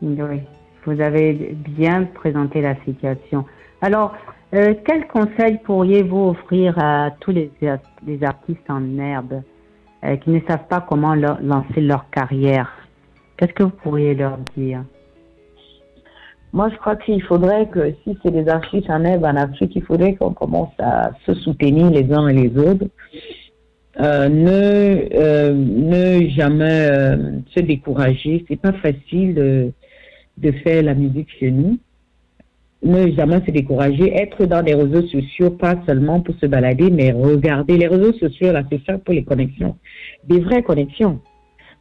Oui, 0.00 0.40
vous 0.86 1.00
avez 1.02 1.54
bien 1.68 2.04
présenté 2.14 2.62
la 2.62 2.76
situation. 2.86 3.44
Alors, 3.82 4.14
euh, 4.54 4.72
quel 4.86 5.06
conseil 5.06 5.58
pourriez-vous 5.62 6.30
offrir 6.30 6.78
à 6.78 7.10
tous 7.20 7.32
les, 7.32 7.50
artistes 8.22 8.70
en 8.70 8.98
herbe 8.98 9.42
euh, 10.02 10.16
qui 10.16 10.30
ne 10.30 10.40
savent 10.48 10.66
pas 10.66 10.80
comment 10.80 11.14
lancer 11.14 11.82
leur 11.82 12.08
carrière? 12.08 12.72
Qu'est-ce 13.36 13.52
que 13.52 13.64
vous 13.64 13.76
pourriez 13.82 14.14
leur 14.14 14.38
dire? 14.56 14.82
Moi, 16.52 16.68
je 16.70 16.76
crois 16.76 16.96
qu'il 16.96 17.22
faudrait 17.22 17.68
que 17.68 17.94
si 18.02 18.18
c'est 18.22 18.32
des 18.32 18.48
artistes 18.48 18.90
en 18.90 19.04
Eve 19.04 19.24
en 19.24 19.36
Afrique, 19.36 19.72
il 19.76 19.82
faudrait 19.82 20.16
qu'on 20.16 20.32
commence 20.32 20.72
à 20.78 21.12
se 21.24 21.34
soutenir 21.34 21.90
les 21.90 22.12
uns 22.12 22.26
et 22.28 22.34
les 22.34 22.58
autres. 22.58 22.86
Euh, 24.00 24.28
ne, 24.28 25.08
euh, 25.14 25.52
ne 25.52 26.28
jamais 26.28 26.88
euh, 26.90 27.38
se 27.54 27.60
décourager. 27.60 28.44
C'est 28.48 28.60
pas 28.60 28.72
facile 28.72 29.34
de, 29.34 30.52
faire 30.64 30.82
la 30.82 30.94
musique 30.94 31.28
chez 31.38 31.50
nous. 31.50 31.78
Ne 32.82 33.12
jamais 33.12 33.44
se 33.44 33.50
décourager. 33.50 34.12
Être 34.16 34.46
dans 34.46 34.62
les 34.62 34.74
réseaux 34.74 35.06
sociaux, 35.06 35.50
pas 35.50 35.76
seulement 35.86 36.20
pour 36.20 36.34
se 36.36 36.46
balader, 36.46 36.90
mais 36.90 37.12
regarder 37.12 37.76
les 37.76 37.86
réseaux 37.86 38.14
sociaux, 38.14 38.52
là, 38.52 38.62
c'est 38.70 38.80
ça 38.86 38.98
pour 38.98 39.14
les 39.14 39.22
connexions. 39.22 39.76
Des 40.24 40.40
vraies 40.40 40.62
connexions. 40.62 41.20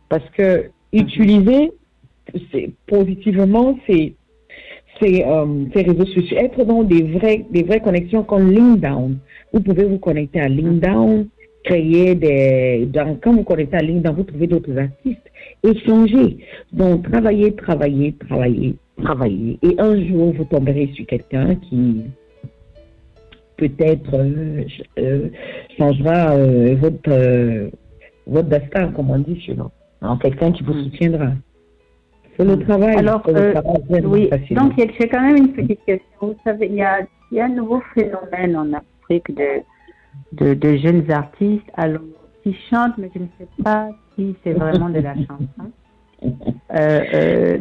Parce 0.10 0.28
que 0.32 0.70
utiliser, 0.92 1.72
c'est 2.52 2.72
positivement, 2.88 3.80
c'est 3.88 4.14
ces, 5.02 5.24
euh, 5.24 5.66
ces 5.74 5.84
réseaux 5.84 6.06
sociaux, 6.06 6.38
être 6.38 6.64
dans 6.64 6.84
des 6.84 7.04
vraies, 7.04 7.46
des 7.52 7.64
vraies 7.64 7.82
connexions 7.82 8.24
comme 8.24 8.52
LinkedIn. 8.52 9.12
Vous 9.54 9.62
pouvez 9.62 9.86
vous 9.86 9.98
connecter 9.98 10.42
à 10.42 10.48
LinkedIn, 10.48 11.26
créer 11.64 12.16
des, 12.16 12.88
dans, 12.92 13.16
quand 13.16 13.34
vous 13.34 13.44
connectez 13.44 13.78
à 13.78 13.82
LinkedIn, 13.82 14.12
vous 14.12 14.24
trouvez 14.24 14.48
d'autres 14.48 14.78
artistes, 14.78 15.32
échanger. 15.64 16.38
Donc, 16.72 17.10
travailler, 17.10 17.54
travailler, 17.56 18.14
travailler, 18.14 18.76
travailler. 19.04 19.60
Et 19.64 19.76
un 19.80 20.08
jour, 20.08 20.34
vous 20.34 20.46
tomberez 20.46 20.90
sur 20.96 21.06
quelqu'un 21.06 21.56
qui, 21.56 22.04
peut-être 23.58 24.14
euh, 24.14 24.64
euh, 25.00 25.30
changera 25.78 26.38
votre, 26.76 27.70
votre 28.28 28.50
destin, 28.50 28.92
comme 28.92 29.12
on 29.12 29.20
dit 29.20 29.40
chez 29.42 29.56
nous. 29.56 29.70
Quelqu'un 30.22 30.52
qui 30.52 30.64
vous 30.64 30.74
mm. 30.74 30.92
Le 32.44 32.60
travail. 32.60 32.96
Alors, 32.96 33.22
euh, 33.28 33.54
oui, 34.06 34.30
donc 34.52 34.74
j'ai 34.78 35.08
quand 35.10 35.22
même 35.22 35.38
une 35.38 35.54
petite 35.54 35.84
question. 35.86 36.20
Vous 36.22 36.36
savez, 36.44 36.68
il 36.68 36.76
y 36.76 36.82
a, 36.82 37.02
il 37.32 37.38
y 37.38 37.42
a 37.42 37.46
un 37.46 37.50
nouveau 37.50 37.82
phénomène 37.94 38.56
en 38.56 38.74
Afrique 38.74 39.36
de, 39.36 39.62
de, 40.34 40.54
de, 40.54 40.78
jeunes 40.78 41.10
artistes 41.12 41.70
alors, 41.76 42.02
qui 42.44 42.56
chantent, 42.70 42.98
mais 42.98 43.10
je 43.14 43.20
ne 43.20 43.28
sais 43.38 43.64
pas 43.64 43.90
si 44.16 44.36
c'est 44.44 44.54
vraiment 44.54 44.90
de 44.90 45.00
la 45.00 45.16
chanson. 45.28 45.72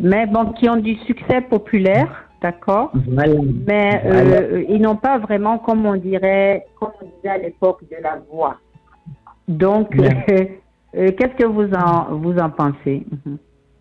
mais 0.03 0.27
bon, 0.27 0.53
qui 0.53 0.69
ont 0.69 0.77
du 0.77 0.95
succès 1.07 1.41
populaire, 1.41 2.29
d'accord 2.41 2.93
Mais 2.95 4.67
ils 4.69 4.81
n'ont 4.81 4.97
pas 4.97 5.19
vraiment, 5.19 5.59
comme 5.59 5.87
on 5.87 5.97
dirait, 5.97 6.67
comme 6.79 6.91
on 7.03 7.07
disait 7.17 7.29
à 7.29 7.39
l'époque, 7.39 7.83
de 7.91 8.03
la 8.03 8.21
voix. 8.31 8.59
Donc, 9.49 9.91
qu'est-ce 10.93 11.37
que 11.37 11.47
vous 11.47 11.73
en, 11.75 12.17
vous 12.17 12.39
en 12.39 12.51
pensez? 12.51 13.05
Mhm. 13.27 13.39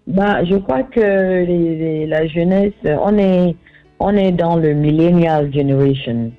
Bah, 0.08 0.44
Je 0.44 0.56
crois 0.56 0.84
que 0.84 1.00
les, 1.00 2.08
la 2.08 2.26
jeunesse, 2.28 2.74
on 2.86 3.18
est, 3.18 3.56
on 4.00 4.16
est 4.16 4.32
dans 4.32 4.56
le 4.56 4.74
millennial 4.74 5.54
generation. 5.54 6.32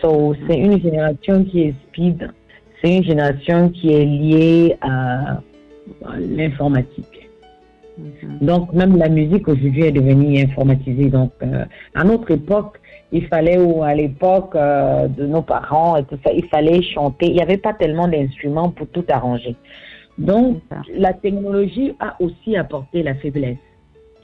So, 0.00 0.34
c'est 0.46 0.56
une 0.56 0.80
génération 0.80 1.44
qui 1.44 1.62
est 1.62 1.74
speed, 1.88 2.30
c'est 2.80 2.96
une 2.96 3.04
génération 3.04 3.68
qui 3.70 3.92
est 3.92 4.04
liée 4.04 4.76
à, 4.80 5.40
l'informatique. 6.18 7.28
Mhm. 7.98 8.38
Donc, 8.42 8.72
même 8.72 8.96
la 8.96 9.08
musique 9.08 9.48
aujourd'hui 9.48 9.86
est 9.86 9.92
devenue 9.92 10.40
informatisée. 10.40 11.08
Donc, 11.08 11.32
euh, 11.42 11.64
à 11.94 12.04
notre 12.04 12.30
époque, 12.30 12.78
il 13.10 13.26
fallait, 13.26 13.58
ou 13.58 13.82
à 13.82 13.94
l'époque 13.94 14.54
euh, 14.54 15.08
de 15.08 15.26
nos 15.26 15.42
parents 15.42 15.96
et 15.96 16.04
tout 16.04 16.18
ça, 16.24 16.32
il 16.32 16.44
fallait 16.46 16.82
chanter. 16.82 17.26
Il 17.26 17.34
n'y 17.34 17.42
avait 17.42 17.56
pas 17.56 17.72
tellement 17.72 18.06
d'instruments 18.06 18.70
pour 18.70 18.86
tout 18.88 19.04
arranger. 19.08 19.56
Donc, 20.18 20.60
la 20.94 21.12
technologie 21.12 21.92
a 22.00 22.16
aussi 22.20 22.56
apporté 22.56 23.02
la 23.02 23.14
faiblesse 23.14 23.58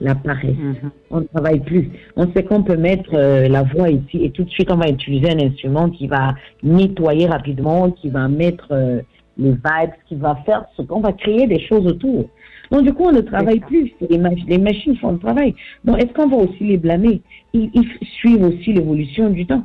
la 0.01 0.15
paresse. 0.15 0.57
Mhm. 0.57 0.91
On 1.11 1.21
ne 1.21 1.25
travaille 1.25 1.61
plus. 1.61 1.91
On 2.17 2.31
sait 2.33 2.45
qu'on 2.45 2.63
peut 2.63 2.77
mettre 2.77 3.15
euh, 3.15 3.49
la 3.49 3.63
voix 3.63 3.91
ici 3.91 4.25
et 4.25 4.31
tout 4.31 4.45
de 4.45 4.51
suite 4.51 4.71
on 4.71 4.77
va 4.77 4.89
utiliser 4.89 5.31
un 5.31 5.39
instrument 5.39 5.91
qui 5.91 6.07
va 6.07 6.35
nettoyer 6.63 7.27
rapidement, 7.27 7.91
qui 7.91 8.11
va 8.11 8.29
mettre 8.29 8.69
euh, 8.73 9.01
les 9.39 9.51
vibes, 9.51 9.95
qui 10.07 10.17
va 10.17 10.37
faire 10.47 10.65
ce 10.77 10.83
qu'on 10.83 11.01
va 11.01 11.13
créer 11.13 11.47
des 11.47 11.61
choses 11.61 11.87
autour. 11.87 12.29
Donc 12.71 12.83
du 12.83 12.93
coup 12.93 13.05
on 13.05 13.13
ne 13.13 13.21
travaille 13.21 13.61
plus. 13.61 13.93
Les, 14.01 14.19
les, 14.47 14.59
machines 14.59 14.97
font 14.97 15.13
le 15.13 15.19
travail. 15.19 15.55
Donc 15.85 15.99
est-ce 16.03 16.13
qu'on 16.13 16.29
va 16.29 16.37
aussi 16.37 16.65
les 16.65 16.79
blâmer? 16.79 17.23
Ils, 17.53 17.71
suivent 18.03 18.45
aussi 18.45 18.73
l'évolution 18.73 19.31
du 19.31 19.47
temps. 19.47 19.65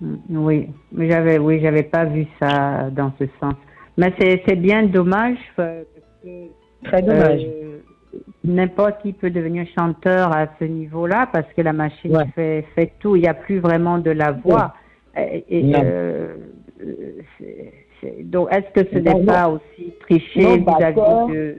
Mm, 0.00 0.16
oui, 0.30 0.66
mais 0.92 1.10
j'avais 1.10 1.38
oui 1.38 1.60
j'avais 1.60 1.82
pas 1.82 2.04
vu 2.04 2.26
ça 2.38 2.90
dans 2.90 3.12
ce 3.18 3.24
sens. 3.40 3.54
Mais 3.96 4.12
c'est 4.18 4.56
bien 4.56 4.84
dommage. 4.84 5.38
Euh, 5.58 5.82
Très 6.84 7.02
dommage 7.02 7.42
n'importe 8.46 9.02
qui 9.02 9.12
peut 9.12 9.30
devenir 9.30 9.66
chanteur 9.76 10.34
à 10.34 10.46
ce 10.58 10.64
niveau-là 10.64 11.28
parce 11.32 11.52
que 11.54 11.62
la 11.62 11.72
machine 11.72 12.16
fait, 12.34 12.64
fait 12.74 12.92
tout. 13.00 13.16
Il 13.16 13.22
n'y 13.22 13.28
a 13.28 13.34
plus 13.34 13.58
vraiment 13.58 13.98
de 13.98 14.10
la 14.10 14.32
voix. 14.32 14.74
Et, 15.16 15.72
euh, 15.74 16.34
donc, 18.24 18.48
est-ce 18.52 18.82
que 18.82 18.88
ce 18.92 18.98
n'est 18.98 19.24
pas 19.24 19.48
aussi 19.48 19.92
triché 20.00 20.58
vis-à-vis 20.58 21.32
de. 21.32 21.56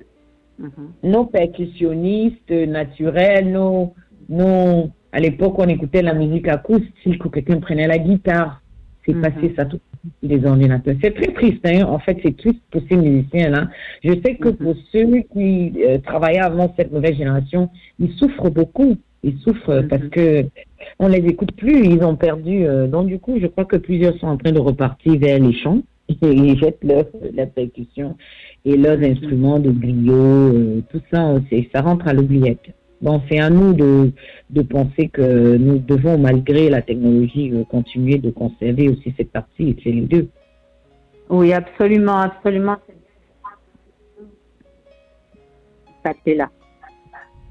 Mhm. 0.59 0.91
Nos 1.03 1.25
percussionnistes 1.25 2.49
naturels, 2.49 3.51
nos, 3.51 3.93
nos, 4.27 4.89
à 5.11 5.19
l'époque, 5.19 5.53
on 5.59 5.67
écoutait 5.67 6.01
la 6.01 6.15
musique 6.15 6.47
acoustique 6.47 7.23
ou 7.23 7.29
quelqu'un 7.29 7.59
prenait 7.59 7.85
la 7.85 7.99
guitare. 7.99 8.61
C'est 9.07 9.21
passé 9.21 9.53
ça 9.55 9.65
tout 9.65 9.79
les 10.21 10.45
ordinateurs. 10.45 10.95
C'est 11.01 11.13
très 11.13 11.33
triste, 11.33 11.65
hein. 11.65 11.85
en 11.85 11.99
fait, 11.99 12.17
c'est 12.23 12.35
triste 12.35 12.61
pour 12.71 12.81
ces 12.89 12.97
musiciens-là. 12.97 13.69
Je 14.03 14.11
sais 14.23 14.35
que 14.35 14.49
pour 14.49 14.75
ceux 14.91 15.21
qui 15.33 15.73
euh, 15.85 15.97
travaillaient 15.99 16.39
avant 16.39 16.73
cette 16.77 16.91
nouvelle 16.91 17.15
génération, 17.15 17.69
ils 17.99 18.11
souffrent 18.13 18.49
beaucoup. 18.49 18.97
Ils 19.23 19.37
souffrent 19.39 19.81
parce 19.89 20.07
que 20.09 20.45
on 20.99 21.07
les 21.07 21.25
écoute 21.25 21.51
plus, 21.53 21.85
ils 21.85 22.03
ont 22.03 22.15
perdu. 22.15 22.65
Euh, 22.65 22.87
donc 22.87 23.07
du 23.07 23.19
coup, 23.19 23.39
je 23.41 23.47
crois 23.47 23.65
que 23.65 23.77
plusieurs 23.77 24.17
sont 24.17 24.27
en 24.27 24.37
train 24.37 24.51
de 24.51 24.59
repartir 24.59 25.17
vers 25.17 25.39
les 25.39 25.53
champs 25.53 25.81
et 26.09 26.15
ils 26.21 26.57
jettent 26.57 26.83
leur, 26.83 27.05
la 27.33 27.45
percussion 27.47 28.15
et 28.65 28.75
leurs 28.75 28.99
instruments 28.99 29.59
de 29.59 29.71
griot, 29.71 30.13
euh, 30.13 30.81
tout 30.91 31.01
ça, 31.11 31.35
ça 31.73 31.81
rentre 31.81 32.07
à 32.07 32.13
l'oubliette. 32.13 32.73
Bon, 33.01 33.21
c'est 33.29 33.39
à 33.39 33.49
nous 33.49 33.73
de, 33.73 34.11
de 34.49 34.61
penser 34.61 35.09
que 35.09 35.55
nous 35.57 35.77
devons, 35.77 36.17
malgré 36.17 36.69
la 36.69 36.81
technologie, 36.81 37.51
euh, 37.53 37.63
continuer 37.63 38.17
de 38.17 38.31
conserver 38.31 38.89
aussi 38.89 39.13
cette 39.15 39.31
partie, 39.31 39.69
et 39.69 39.77
c'est 39.83 39.91
les 39.91 40.01
deux. 40.01 40.29
Oui, 41.29 41.53
absolument, 41.53 42.17
absolument. 42.17 42.77
là. 46.25 46.49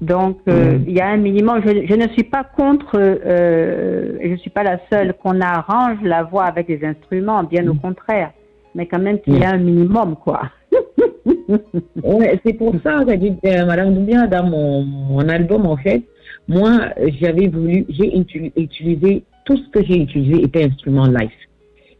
Donc, 0.01 0.37
euh, 0.47 0.77
mm. 0.77 0.83
il 0.87 0.93
y 0.93 1.01
a 1.01 1.07
un 1.07 1.17
minimum. 1.17 1.61
Je, 1.65 1.85
je 1.87 1.93
ne 1.95 2.07
suis 2.09 2.23
pas 2.23 2.43
contre, 2.43 2.95
euh, 2.95 4.17
je 4.21 4.27
ne 4.29 4.35
suis 4.37 4.49
pas 4.49 4.63
la 4.63 4.79
seule 4.91 5.13
qu'on 5.13 5.41
arrange 5.41 5.97
la 6.03 6.23
voix 6.23 6.45
avec 6.45 6.67
des 6.67 6.85
instruments, 6.85 7.43
bien 7.43 7.67
au 7.67 7.73
mm. 7.73 7.79
contraire. 7.79 8.31
Mais 8.75 8.85
quand 8.85 8.99
même 8.99 9.19
qu'il 9.21 9.37
y 9.37 9.43
a 9.43 9.51
un 9.51 9.57
minimum, 9.57 10.15
quoi. 10.15 10.51
ouais, 12.03 12.39
c'est 12.45 12.53
pour 12.53 12.73
ça 12.83 13.03
que 13.05 13.15
dit 13.15 13.35
euh, 13.45 13.65
Madame 13.65 13.93
Doubia, 13.93 14.27
dans 14.27 14.45
mon, 14.45 14.83
mon, 14.83 15.29
album, 15.29 15.65
en 15.65 15.77
fait, 15.77 16.03
moi, 16.47 16.89
j'avais 17.21 17.47
voulu, 17.47 17.85
j'ai 17.89 18.17
utilisé, 18.17 19.23
tout 19.45 19.57
ce 19.57 19.69
que 19.69 19.85
j'ai 19.85 20.01
utilisé 20.01 20.43
était 20.43 20.65
instrument 20.65 21.05
live. 21.05 21.29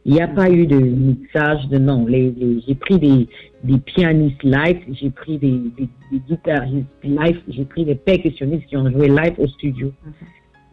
Il 0.06 0.14
n'y 0.14 0.22
a 0.22 0.28
pas 0.28 0.50
eu 0.50 0.66
de 0.68 0.78
mixage, 0.78 1.68
de 1.68 1.78
non. 1.78 2.06
Les, 2.06 2.34
j'ai 2.66 2.76
pris 2.76 2.98
des, 2.98 3.28
des 3.64 3.78
pianistes 3.78 4.42
live, 4.44 4.80
j'ai 4.90 5.10
pris 5.10 5.38
des, 5.38 5.60
des, 5.78 5.90
guitaristes 6.30 6.86
live, 7.04 7.42
j'ai 7.50 7.66
pris 7.66 7.84
des 7.84 7.96
percussionnistes 7.96 8.66
qui 8.68 8.78
ont 8.78 8.90
joué 8.90 9.10
live 9.10 9.34
au 9.38 9.48
studio. 9.48 9.92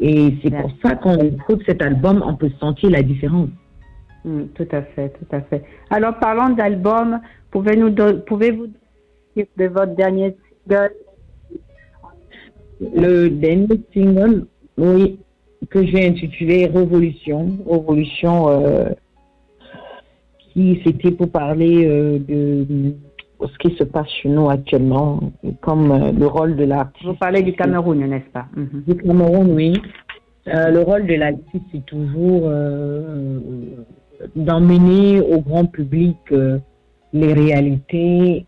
Et 0.00 0.34
c'est 0.42 0.50
pour 0.50 0.70
ça 0.84 0.94
qu'on 0.96 1.18
écoute 1.18 1.62
cet 1.66 1.82
album, 1.82 2.22
on 2.24 2.34
peut 2.34 2.50
sentir 2.60 2.90
la 2.90 3.02
différence. 3.02 3.48
Mm, 4.24 4.44
tout 4.54 4.68
à 4.72 4.82
fait, 4.82 5.10
tout 5.10 5.36
à 5.36 5.40
fait. 5.42 5.62
Alors, 5.90 6.18
parlant 6.18 6.50
d'album, 6.50 7.20
pouvez-nous, 7.54 7.94
pouvez-vous 8.26 8.66
dire 9.36 9.46
de 9.56 9.66
votre 9.66 9.94
dernier 9.94 10.36
single? 10.66 10.92
Le 12.80 13.28
dernier 13.28 13.80
single, 13.94 14.46
oui, 14.76 15.18
que 15.70 15.86
j'ai 15.86 16.06
intitulé 16.06 16.66
Révolution. 16.66 17.56
Révolution, 17.66 18.48
euh, 18.48 18.88
qui 20.52 20.82
c'était 20.84 21.12
pour 21.12 21.30
parler 21.30 21.86
euh, 21.86 22.18
de, 22.18 22.94
ce 23.40 23.58
qui 23.58 23.76
se 23.76 23.84
passe 23.84 24.08
chez 24.20 24.28
nous 24.28 24.50
actuellement, 24.50 25.20
comme 25.60 25.92
euh, 25.92 26.12
le 26.12 26.26
rôle 26.26 26.56
de 26.56 26.64
l'artiste. 26.64 27.06
Vous 27.06 27.14
parlez 27.14 27.42
du 27.42 27.52
Cameroun, 27.52 28.04
n'est-ce 28.04 28.30
pas? 28.32 28.46
Mm-hmm. 28.56 28.84
Du 28.84 28.96
Cameroun, 28.96 29.50
oui. 29.52 29.80
le 30.46 30.80
rôle 30.80 31.06
de 31.06 31.14
l'artiste, 31.14 31.64
c'est 31.72 31.86
toujours 31.86 32.50
d'emmener 34.34 35.20
au 35.20 35.40
grand 35.40 35.66
public 35.66 36.18
les 37.14 37.32
réalités, 37.32 38.44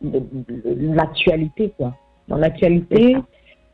l'actualité, 0.00 1.72
quoi. 1.76 1.94
Dans 2.28 2.36
l'actualité, 2.36 3.16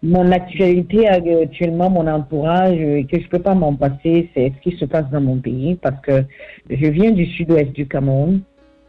mon 0.03 0.33
actualité 0.33 1.09
actuellement, 1.09 1.91
mon 1.91 2.07
entourage, 2.07 2.79
euh, 2.79 3.03
que 3.05 3.20
je 3.20 3.29
peux 3.29 3.39
pas 3.39 3.55
m'en 3.55 3.75
passer, 3.75 4.29
c'est 4.35 4.53
ce 4.57 4.68
qui 4.68 4.77
se 4.77 4.85
passe 4.85 5.09
dans 5.11 5.20
mon 5.20 5.39
pays, 5.39 5.77
parce 5.77 6.01
que 6.03 6.25
je 6.68 6.87
viens 6.87 7.11
du 7.11 7.27
sud-ouest 7.27 7.72
du 7.72 7.87
Cameroun 7.87 8.41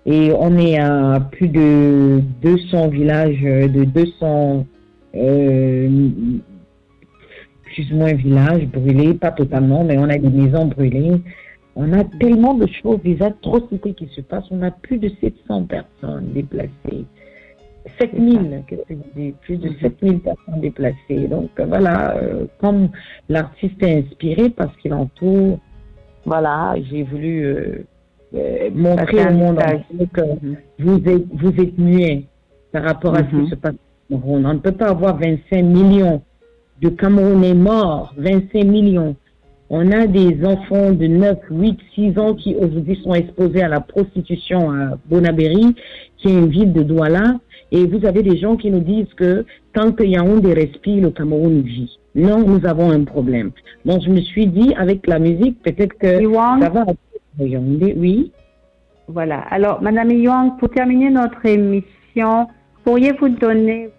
et 0.05 0.31
on 0.37 0.57
est 0.57 0.77
à 0.77 1.19
plus 1.31 1.47
de 1.47 2.21
200 2.41 2.89
villages, 2.89 3.41
de 3.41 3.85
200 3.85 4.65
euh, 5.15 6.09
plus 7.63 7.91
ou 7.91 7.95
moins 7.95 8.13
villages 8.13 8.67
brûlés, 8.67 9.13
pas 9.13 9.31
totalement, 9.31 9.83
mais 9.83 9.97
on 9.97 10.09
a 10.09 10.17
des 10.17 10.29
maisons 10.29 10.65
brûlées. 10.65 11.21
On 11.75 11.91
a 11.93 12.03
tellement 12.19 12.53
de 12.53 12.67
choses, 12.67 13.01
des 13.03 13.21
atrocités 13.21 13.93
qui 13.93 14.07
se 14.07 14.21
passent. 14.21 14.49
On 14.49 14.61
a 14.61 14.71
plus 14.71 14.97
de 14.97 15.09
700 15.21 15.65
personnes 15.65 16.31
déplacées. 16.33 17.05
7000, 17.99 18.63
plus 19.41 19.57
de 19.57 19.69
7000 19.81 20.19
personnes 20.19 20.61
déplacées. 20.61 21.27
Donc 21.29 21.49
voilà, 21.57 22.15
euh, 22.17 22.45
comme 22.59 22.89
l'artiste 23.29 23.81
est 23.83 23.99
inspiré 23.99 24.49
parce 24.49 24.75
qu'il 24.77 24.93
entoure, 24.93 25.59
voilà, 26.25 26.75
j'ai 26.89 27.03
voulu 27.03 27.45
euh, 27.45 27.85
euh, 28.33 28.69
montrer 28.73 29.27
au 29.27 29.33
monde 29.33 29.59
entier 29.59 30.07
que 30.11 30.21
vous 30.79 30.97
êtes, 31.07 31.27
vous 31.31 31.61
êtes 31.61 31.77
muet 31.77 32.23
par 32.71 32.83
rapport 32.83 33.13
à 33.13 33.19
ce 33.19 33.29
qui 33.29 33.35
mhm. 33.35 33.47
se 33.49 33.55
passe 33.55 33.75
au 34.09 34.15
Cameroun. 34.15 34.45
On 34.45 34.53
ne 34.53 34.59
peut 34.59 34.71
pas 34.71 34.89
avoir 34.89 35.17
25 35.17 35.61
millions 35.61 36.21
de 36.81 36.89
Camerounais 36.89 37.53
morts, 37.53 38.13
25 38.17 38.63
millions 38.63 39.15
on 39.69 39.91
a 39.91 40.05
des 40.05 40.45
enfants 40.45 40.91
de 40.91 41.07
9, 41.07 41.39
8, 41.49 41.79
6 41.95 42.19
ans 42.19 42.35
qui 42.35 42.55
aujourd'hui 42.55 42.99
sont 43.03 43.13
exposés 43.13 43.63
à 43.63 43.67
la 43.67 43.79
prostitution 43.79 44.71
à 44.71 44.97
Bonabéry, 45.09 45.75
qui 46.17 46.27
est 46.27 46.33
une 46.33 46.49
ville 46.49 46.71
de 46.71 46.83
Douala. 46.83 47.39
Et 47.71 47.85
vous 47.87 48.05
avez 48.05 48.21
des 48.21 48.37
gens 48.37 48.57
qui 48.57 48.69
nous 48.69 48.79
disent 48.79 49.11
que 49.15 49.45
tant 49.73 49.91
que 49.91 50.03
Yaoundé 50.03 50.53
respire, 50.53 51.01
le 51.01 51.09
Cameroun 51.09 51.61
vit. 51.61 51.97
Non, 52.13 52.45
nous 52.45 52.65
avons 52.65 52.91
un 52.91 53.03
problème. 53.03 53.51
Donc 53.85 54.01
je 54.03 54.09
me 54.09 54.21
suis 54.21 54.47
dit, 54.47 54.73
avec 54.77 55.07
la 55.07 55.19
musique, 55.19 55.61
peut-être 55.63 55.97
que 55.97 56.21
ça 56.61 56.69
va 56.69 56.85
Yaoundé, 57.39 57.95
oui. 57.97 58.31
Voilà. 59.07 59.39
Alors, 59.49 59.81
Madame 59.81 60.11
Yuang, 60.11 60.57
pour 60.57 60.69
terminer 60.69 61.09
notre 61.09 61.45
émission, 61.45 62.47
pourriez-vous 62.83 63.29
donner 63.29 63.89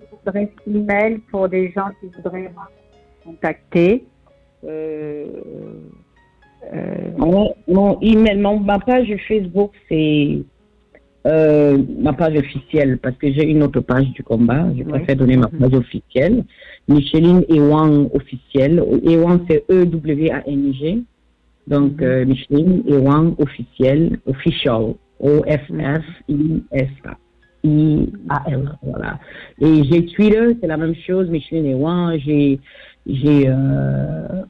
votre 0.00 0.28
adresse 0.28 0.50
email 0.66 1.18
pour 1.30 1.48
des 1.48 1.70
gens 1.70 1.88
qui 2.00 2.08
voudraient 2.16 2.50
vous 2.54 3.30
contacter? 3.30 4.04
Euh, 4.64 5.26
euh, 6.74 7.10
mon, 7.66 8.00
email, 8.00 8.38
mon, 8.38 8.60
ma 8.60 8.78
page 8.78 9.14
Facebook, 9.26 9.72
c'est 9.88 10.38
euh, 11.26 11.78
ma 11.98 12.12
page 12.12 12.36
officielle 12.36 12.98
parce 12.98 13.16
que 13.16 13.32
j'ai 13.32 13.44
une 13.50 13.62
autre 13.62 13.80
page 13.80 14.08
du 14.12 14.22
combat. 14.22 14.66
Je 14.76 14.84
préfère 14.84 15.16
donner 15.16 15.36
ma 15.36 15.48
page 15.48 15.74
officielle. 15.74 16.44
Micheline 16.88 17.44
Ewang 17.48 18.08
officielle. 18.14 18.82
Ewang, 19.04 19.40
c'est 19.48 19.64
E-W-A-N-G. 19.70 21.02
Donc, 21.66 22.00
euh, 22.00 22.24
Micheline 22.24 22.82
Ewang 22.86 23.34
officielle, 23.38 24.18
official. 24.26 24.94
O-F-F-I-S-A. 25.20 27.16
I-A-L. 27.64 28.78
Voilà. 28.82 29.18
Et 29.60 29.82
j'ai 29.84 30.06
Twitter, 30.06 30.56
c'est 30.60 30.68
la 30.68 30.76
même 30.76 30.94
chose, 30.94 31.28
Micheline 31.28 31.66
Ewang. 31.66 32.16
J'ai, 32.24 32.60
j'ai, 33.06 33.48
euh, 33.48 34.42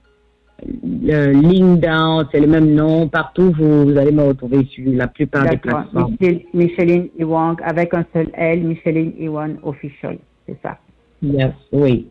le 0.65 1.33
LinkedIn, 1.33 2.29
c'est 2.33 2.41
le 2.41 2.47
même 2.47 2.75
nom. 2.75 3.09
Partout, 3.09 3.53
vous, 3.57 3.97
allez 3.97 4.13
me 4.13 4.23
retrouver 4.23 4.65
sur 4.67 4.85
la 4.93 5.07
plupart 5.07 5.49
des 5.49 5.57
plateformes. 5.57 6.17
Micheline 6.53 7.09
Iwang 7.19 7.57
avec 7.63 7.95
un 7.95 8.05
seul 8.13 8.29
L, 8.35 8.63
Micheline 8.63 9.13
Iwang 9.19 9.57
Official, 9.63 10.19
c'est 10.47 10.59
ça? 10.63 10.79
Yes, 11.23 11.53
oui. 11.73 12.09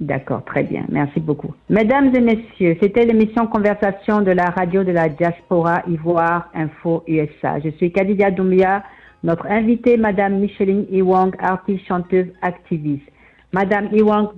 D'accord, 0.00 0.42
très 0.46 0.64
bien. 0.64 0.86
Merci 0.88 1.20
beaucoup. 1.20 1.54
Mesdames 1.68 2.14
et 2.14 2.20
messieurs, 2.20 2.76
c'était 2.80 3.04
l'émission 3.04 3.46
Conversation 3.46 4.22
de 4.22 4.30
la 4.30 4.46
radio 4.46 4.82
de 4.82 4.92
la 4.92 5.10
diaspora 5.10 5.82
Ivoire 5.86 6.48
Info 6.54 7.04
USA. 7.06 7.60
Je 7.62 7.68
suis 7.70 7.92
Kadidia 7.92 8.30
Doumbia, 8.30 8.82
notre 9.22 9.46
invitée, 9.46 9.98
Madame 9.98 10.38
Micheline 10.38 10.86
Iwang, 10.90 11.32
artiste, 11.38 11.86
chanteuse, 11.86 12.28
activiste. 12.40 13.04
Madame 13.52 13.90
Iwang, 13.92 14.30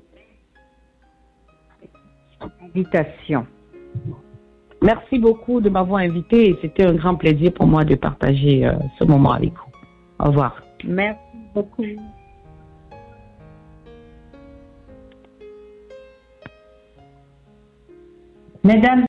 invitation. 2.63 3.47
Merci 4.83 5.19
beaucoup 5.19 5.61
de 5.61 5.71
m'avoir 5.71 6.01
invité 6.01 6.51
et 6.51 6.59
c'était 6.61 6.85
un 6.85 6.95
grand 6.95 7.15
plaisir 7.15 7.53
pour 7.53 7.67
moi 7.67 7.85
de 7.85 7.95
partager 7.95 8.67
euh, 8.67 8.73
ce 8.99 9.05
moment 9.05 9.33
avec 9.33 9.51
vous. 9.51 9.73
Au 10.19 10.29
revoir. 10.29 10.61
Merci 10.85 11.19
beaucoup. 11.55 11.85
Mesdames 18.65 19.01